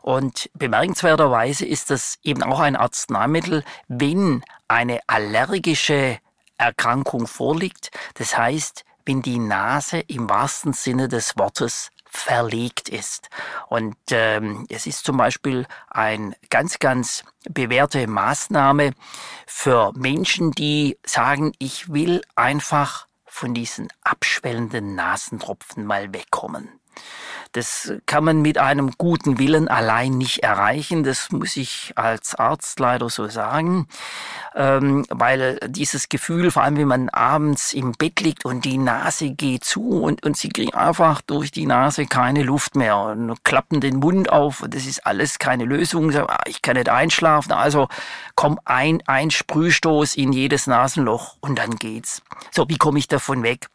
Und 0.00 0.48
bemerkenswerterweise 0.54 1.66
ist 1.66 1.90
das 1.90 2.18
eben 2.22 2.42
auch 2.42 2.60
ein 2.60 2.76
Arzneimittel, 2.76 3.62
wenn 3.88 4.42
eine 4.68 5.00
allergische 5.06 6.18
Erkrankung 6.56 7.26
vorliegt. 7.26 7.90
Das 8.14 8.38
heißt, 8.38 8.84
wenn 9.04 9.20
die 9.20 9.38
Nase 9.38 10.00
im 10.00 10.30
wahrsten 10.30 10.72
Sinne 10.72 11.08
des 11.08 11.36
Wortes 11.36 11.90
verlegt 12.06 12.88
ist. 12.88 13.28
Und 13.68 13.96
ähm, 14.10 14.66
es 14.70 14.86
ist 14.86 15.04
zum 15.04 15.18
Beispiel 15.18 15.66
ein 15.90 16.34
ganz, 16.48 16.78
ganz 16.78 17.22
bewährte 17.48 18.06
Maßnahme 18.06 18.92
für 19.46 19.92
Menschen, 19.94 20.52
die 20.52 20.98
sagen, 21.04 21.52
ich 21.58 21.92
will 21.92 22.22
einfach 22.34 23.05
von 23.36 23.52
diesen 23.52 23.88
abschwellenden 24.02 24.94
Nasentropfen 24.94 25.84
mal 25.84 26.14
wegkommen. 26.14 26.80
Das 27.52 27.92
kann 28.06 28.24
man 28.24 28.42
mit 28.42 28.58
einem 28.58 28.92
guten 28.98 29.38
Willen 29.38 29.68
allein 29.68 30.18
nicht 30.18 30.42
erreichen. 30.42 31.04
Das 31.04 31.30
muss 31.30 31.56
ich 31.56 31.92
als 31.96 32.34
Arzt 32.34 32.80
leider 32.80 33.08
so 33.08 33.28
sagen, 33.28 33.88
ähm, 34.54 35.04
weil 35.08 35.58
dieses 35.68 36.08
Gefühl, 36.08 36.50
vor 36.50 36.62
allem 36.62 36.76
wenn 36.76 36.88
man 36.88 37.08
abends 37.08 37.72
im 37.72 37.92
Bett 37.92 38.20
liegt 38.20 38.44
und 38.44 38.64
die 38.64 38.78
Nase 38.78 39.30
geht 39.30 39.64
zu 39.64 40.02
und, 40.02 40.24
und 40.24 40.36
sie 40.36 40.48
kriegen 40.48 40.74
einfach 40.74 41.20
durch 41.22 41.50
die 41.50 41.66
Nase 41.66 42.06
keine 42.06 42.42
Luft 42.42 42.76
mehr 42.76 42.98
und 42.98 43.44
klappen 43.44 43.80
den 43.80 43.96
Mund 43.96 44.30
auf. 44.30 44.64
Das 44.68 44.86
ist 44.86 45.06
alles 45.06 45.38
keine 45.38 45.64
Lösung. 45.64 46.14
Ah, 46.14 46.40
ich 46.46 46.62
kann 46.62 46.76
nicht 46.76 46.88
einschlafen. 46.88 47.52
Also 47.52 47.88
komm 48.34 48.58
ein, 48.64 49.02
ein 49.06 49.30
Sprühstoß 49.30 50.16
in 50.16 50.32
jedes 50.32 50.66
Nasenloch 50.66 51.36
und 51.40 51.58
dann 51.58 51.76
geht's. 51.76 52.22
So, 52.50 52.68
wie 52.68 52.78
komme 52.78 52.98
ich 52.98 53.08
davon 53.08 53.42
weg? 53.42 53.68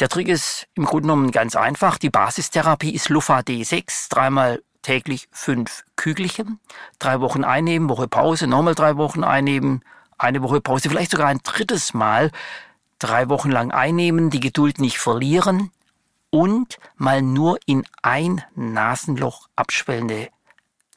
Der 0.00 0.08
Trick 0.08 0.28
ist 0.28 0.66
im 0.74 0.86
Grunde 0.86 1.02
genommen 1.02 1.30
ganz 1.30 1.54
einfach. 1.54 1.98
Die 1.98 2.08
Basistherapie 2.08 2.94
ist 2.94 3.10
Lufa 3.10 3.40
D6, 3.40 4.08
dreimal 4.08 4.62
täglich 4.80 5.28
fünf 5.30 5.84
Kügelchen, 5.96 6.58
drei 6.98 7.20
Wochen 7.20 7.44
einnehmen, 7.44 7.90
Woche 7.90 8.08
Pause, 8.08 8.46
nochmal 8.46 8.74
drei 8.74 8.96
Wochen 8.96 9.24
einnehmen, 9.24 9.84
eine 10.16 10.42
Woche 10.42 10.62
Pause, 10.62 10.88
vielleicht 10.88 11.10
sogar 11.10 11.28
ein 11.28 11.40
drittes 11.42 11.92
Mal, 11.92 12.30
drei 12.98 13.28
Wochen 13.28 13.50
lang 13.50 13.72
einnehmen, 13.72 14.30
die 14.30 14.40
Geduld 14.40 14.78
nicht 14.78 14.98
verlieren 14.98 15.70
und 16.30 16.78
mal 16.96 17.20
nur 17.20 17.58
in 17.66 17.84
ein 18.00 18.42
Nasenloch 18.54 19.48
abschwellende 19.54 20.30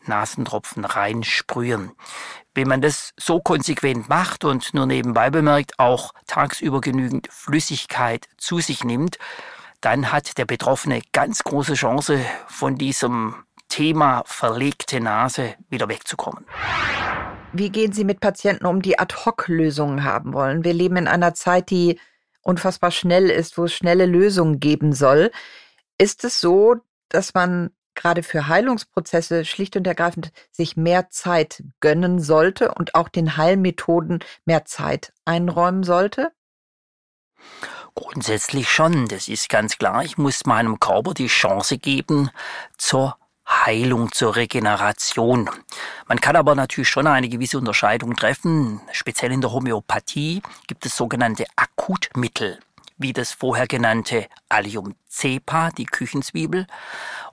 Nasentropfen 0.06 0.86
reinsprühen. 0.86 1.92
Wenn 2.56 2.68
man 2.68 2.82
das 2.82 3.14
so 3.18 3.40
konsequent 3.40 4.10
macht 4.10 4.46
und 4.46 4.74
nur 4.74 4.86
nebenbei 4.86 5.30
bemerkt, 5.32 5.80
auch 5.80 6.14
tagsüber 6.28 6.82
genügend 6.82 7.28
Flüssigkeit 7.32 8.28
zu 8.38 8.60
sich 8.60 8.84
nimmt, 8.84 9.18
dann 9.82 10.12
hat 10.12 10.38
der 10.38 10.46
Betroffene 10.46 11.02
ganz 11.12 11.44
große 11.44 11.74
Chance, 11.74 12.20
von 12.48 12.78
diesem 12.78 13.36
Thema 13.70 14.24
verlegte 14.26 15.00
Nase 15.00 15.56
wieder 15.70 15.90
wegzukommen. 15.90 16.46
Wie 17.54 17.70
gehen 17.70 17.92
Sie 17.92 18.04
mit 18.04 18.20
Patienten 18.20 18.66
um, 18.66 18.82
die 18.82 19.00
Ad-Hoc-Lösungen 19.00 20.04
haben 20.04 20.34
wollen? 20.34 20.64
Wir 20.64 20.74
leben 20.74 20.98
in 20.98 21.08
einer 21.08 21.34
Zeit, 21.34 21.70
die 21.70 22.00
unfassbar 22.42 22.92
schnell 22.92 23.30
ist, 23.30 23.58
wo 23.58 23.66
es 23.66 23.74
schnelle 23.74 24.06
Lösungen 24.06 24.60
geben 24.60 24.94
soll. 24.94 25.32
Ist 25.98 26.24
es 26.24 26.40
so, 26.40 26.76
dass 27.10 27.34
man 27.34 27.72
gerade 27.96 28.24
für 28.24 28.48
Heilungsprozesse 28.48 29.46
schlicht 29.46 29.76
und 29.76 29.88
ergreifend 29.88 30.32
sich 30.52 30.78
mehr 30.78 31.10
Zeit 31.10 31.64
gönnen 31.80 32.20
sollte 32.20 32.74
und 32.74 32.96
auch 32.96 33.10
den 33.10 33.38
Heilmethoden 33.38 34.20
mehr 34.46 34.66
Zeit 34.66 35.14
einräumen 35.26 35.84
sollte? 35.84 36.32
Grundsätzlich 37.96 38.70
schon, 38.70 39.08
das 39.08 39.28
ist 39.28 39.50
ganz 39.50 39.78
klar. 39.78 40.04
Ich 40.04 40.18
muss 40.18 40.46
meinem 40.46 40.80
Körper 40.80 41.14
die 41.14 41.28
Chance 41.28 41.78
geben 41.78 42.32
zur 42.78 43.18
Heilung, 43.48 44.12
zur 44.12 44.36
Regeneration. 44.36 45.50
Man 46.08 46.20
kann 46.20 46.36
aber 46.36 46.56
natürlich 46.56 46.90
schon 46.90 47.08
eine 47.08 47.30
gewisse 47.30 47.58
Unterscheidung 47.58 48.16
treffen. 48.16 48.82
Speziell 48.92 49.32
in 49.32 49.42
der 49.42 49.52
Homöopathie 49.52 50.42
gibt 50.68 50.86
es 50.86 50.96
sogenannte 50.96 51.46
Akutmittel 51.56 52.60
wie 52.98 53.14
das 53.14 53.32
vorher 53.32 53.68
genannte 53.68 54.28
Allium 54.50 54.96
cepa, 55.10 55.72
die 55.72 55.86
Küchenzwiebel. 55.86 56.68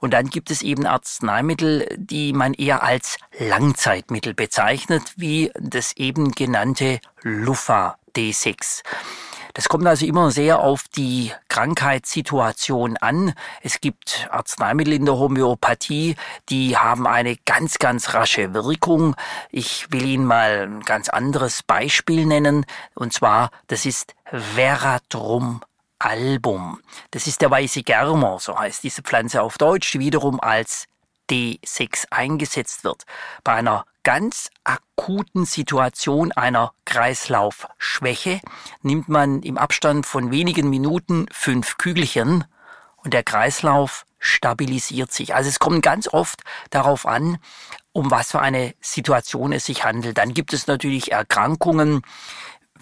Und 0.01 0.13
dann 0.13 0.29
gibt 0.29 0.51
es 0.51 0.63
eben 0.63 0.87
Arzneimittel, 0.87 1.87
die 1.97 2.33
man 2.33 2.55
eher 2.55 2.83
als 2.83 3.17
Langzeitmittel 3.39 4.35
bezeichnet, 4.35 5.15
wie 5.17 5.51
das 5.55 5.97
eben 5.97 6.33
genannte 6.33 7.01
Lufa 7.23 7.99
D6. 8.17 8.83
Das 9.55 9.69
kommt 9.69 9.87
also 9.87 10.07
immer 10.07 10.31
sehr 10.31 10.61
auf 10.61 10.85
die 10.89 11.33
Krankheitssituation 11.49 12.97
an. 12.99 13.35
Es 13.63 13.81
gibt 13.81 14.29
Arzneimittel 14.31 14.95
in 14.95 15.05
der 15.05 15.17
Homöopathie, 15.17 16.17
die 16.49 16.77
haben 16.77 17.07
eine 17.07 17.37
ganz, 17.45 17.79
ganz 17.79 18.15
rasche 18.15 18.55
Wirkung. 18.55 19.17
Ich 19.51 19.91
will 19.91 20.07
Ihnen 20.07 20.25
mal 20.25 20.69
ein 20.69 20.81
ganz 20.81 21.09
anderes 21.09 21.63
Beispiel 21.63 22.27
nennen. 22.27 22.65
Und 22.95 23.13
zwar, 23.13 23.51
das 23.67 23.87
ist 23.87 24.15
Veratrum 24.25 25.63
album. 25.99 26.81
Das 27.11 27.27
ist 27.27 27.43
der 27.43 27.51
weiße 27.51 27.83
Germer, 27.83 28.39
so 28.41 28.59
heißt 28.59 28.83
diese 28.83 29.03
Pflanze 29.03 29.43
auf 29.43 29.59
Deutsch, 29.59 29.93
die 29.93 30.01
wiederum 30.01 30.41
als 30.41 30.87
D6 31.31 32.07
eingesetzt 32.11 32.85
wird. 32.85 33.05
Bei 33.45 33.55
einer 33.55 33.85
ganz 34.03 34.51
akuten 34.65 35.45
Situation 35.45 36.33
einer 36.33 36.73
Kreislaufschwäche 36.85 38.41
nimmt 38.83 39.09
man 39.09 39.43
im 39.43 39.59
Abstand 39.59 40.07
von 40.07 40.31
wenigen 40.31 40.71
Minuten 40.71 41.27
fünf 41.33 41.79
Kügelchen 41.79 42.45
und 42.97 43.15
der 43.15 43.23
Kreislauf 43.23 44.05
stabilisiert 44.19 45.13
sich. 45.13 45.35
Also 45.35 45.49
es 45.49 45.59
kommt 45.59 45.83
ganz 45.83 46.09
oft 46.09 46.43
darauf 46.71 47.07
an, 47.07 47.39
um 47.93 48.11
was 48.11 48.33
für 48.33 48.41
eine 48.41 48.75
Situation 48.81 49.53
es 49.53 49.67
sich 49.67 49.85
handelt. 49.85 50.19
Dann 50.19 50.35
gibt 50.35 50.53
es 50.53 50.67
natürlich 50.67 51.13
Erkrankungen, 51.13 52.03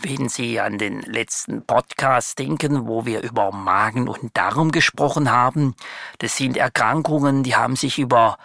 wenn 0.01 0.29
Sie 0.29 0.61
an 0.61 0.79
den 0.79 1.01
letzten 1.03 1.66
Podcast 1.66 2.39
denken, 2.39 2.87
wo 2.87 3.05
wir 3.05 3.23
über 3.23 3.51
Magen 3.51 4.09
und 4.09 4.37
Darm 4.37 4.71
gesprochen 4.71 5.31
haben, 5.31 5.75
das 6.19 6.37
sind 6.37 6.57
Erkrankungen, 6.57 7.43
die 7.43 7.57
haben 7.57 7.75
sich 7.75 7.99
über 7.99 8.39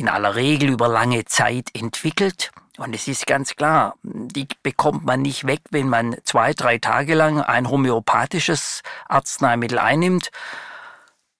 in 0.00 0.08
aller 0.08 0.34
Regel 0.34 0.70
über 0.70 0.88
lange 0.88 1.26
Zeit 1.26 1.68
entwickelt. 1.74 2.50
Und 2.78 2.94
es 2.94 3.06
ist 3.06 3.26
ganz 3.26 3.54
klar, 3.54 3.94
die 4.02 4.48
bekommt 4.62 5.04
man 5.04 5.20
nicht 5.20 5.46
weg, 5.46 5.60
wenn 5.70 5.88
man 5.88 6.16
zwei, 6.24 6.54
drei 6.54 6.78
Tage 6.78 7.14
lang 7.14 7.42
ein 7.42 7.68
homöopathisches 7.68 8.82
Arzneimittel 9.06 9.78
einnimmt. 9.78 10.30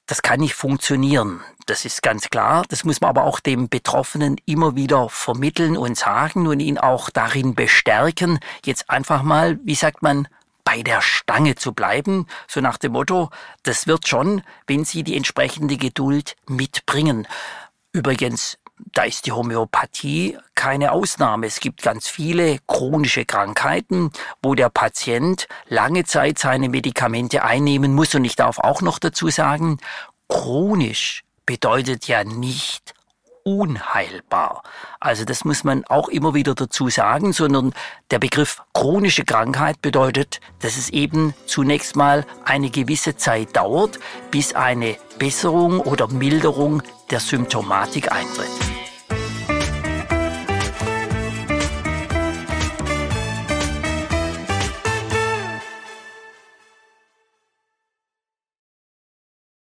Das 0.06 0.20
kann 0.20 0.40
nicht 0.40 0.54
funktionieren. 0.54 1.40
Das 1.64 1.86
ist 1.86 2.02
ganz 2.02 2.28
klar. 2.28 2.64
Das 2.68 2.84
muss 2.84 3.00
man 3.00 3.10
aber 3.10 3.24
auch 3.24 3.40
dem 3.40 3.70
Betroffenen 3.70 4.36
immer 4.44 4.76
wieder 4.76 5.08
vermitteln 5.08 5.78
und 5.78 5.96
sagen 5.96 6.46
und 6.46 6.60
ihn 6.60 6.76
auch 6.76 7.08
darin 7.08 7.54
bestärken, 7.54 8.38
jetzt 8.66 8.90
einfach 8.90 9.22
mal, 9.22 9.58
wie 9.64 9.74
sagt 9.74 10.02
man, 10.02 10.28
bei 10.64 10.82
der 10.82 11.00
Stange 11.00 11.54
zu 11.54 11.72
bleiben, 11.72 12.26
so 12.46 12.60
nach 12.60 12.76
dem 12.76 12.92
Motto, 12.92 13.30
das 13.62 13.86
wird 13.86 14.06
schon, 14.06 14.42
wenn 14.66 14.84
Sie 14.84 15.02
die 15.02 15.16
entsprechende 15.16 15.76
Geduld 15.76 16.36
mitbringen. 16.46 17.26
Übrigens, 17.92 18.56
da 18.92 19.02
ist 19.02 19.26
die 19.26 19.32
Homöopathie 19.32 20.38
keine 20.54 20.92
Ausnahme. 20.92 21.46
Es 21.46 21.60
gibt 21.60 21.82
ganz 21.82 22.08
viele 22.08 22.58
chronische 22.66 23.24
Krankheiten, 23.24 24.10
wo 24.42 24.54
der 24.54 24.68
Patient 24.70 25.48
lange 25.68 26.04
Zeit 26.04 26.38
seine 26.38 26.68
Medikamente 26.68 27.42
einnehmen 27.42 27.94
muss. 27.94 28.14
Und 28.14 28.24
ich 28.24 28.36
darf 28.36 28.58
auch 28.58 28.80
noch 28.80 28.98
dazu 28.98 29.28
sagen, 29.28 29.78
chronisch 30.28 31.24
bedeutet 31.46 32.06
ja 32.06 32.24
nicht 32.24 32.94
unheilbar. 33.42 34.62
Also 35.00 35.24
das 35.24 35.44
muss 35.44 35.64
man 35.64 35.84
auch 35.86 36.08
immer 36.08 36.34
wieder 36.34 36.54
dazu 36.54 36.88
sagen, 36.88 37.32
sondern 37.32 37.72
der 38.10 38.18
Begriff 38.18 38.62
chronische 38.74 39.24
Krankheit 39.24 39.80
bedeutet, 39.82 40.40
dass 40.60 40.76
es 40.76 40.90
eben 40.90 41.34
zunächst 41.46 41.96
mal 41.96 42.26
eine 42.44 42.70
gewisse 42.70 43.16
Zeit 43.16 43.56
dauert, 43.56 43.98
bis 44.30 44.54
eine 44.54 44.96
Besserung 45.18 45.80
oder 45.80 46.08
Milderung 46.08 46.82
der 47.10 47.20
Symptomatik 47.20 48.12
eintritt. 48.12 48.89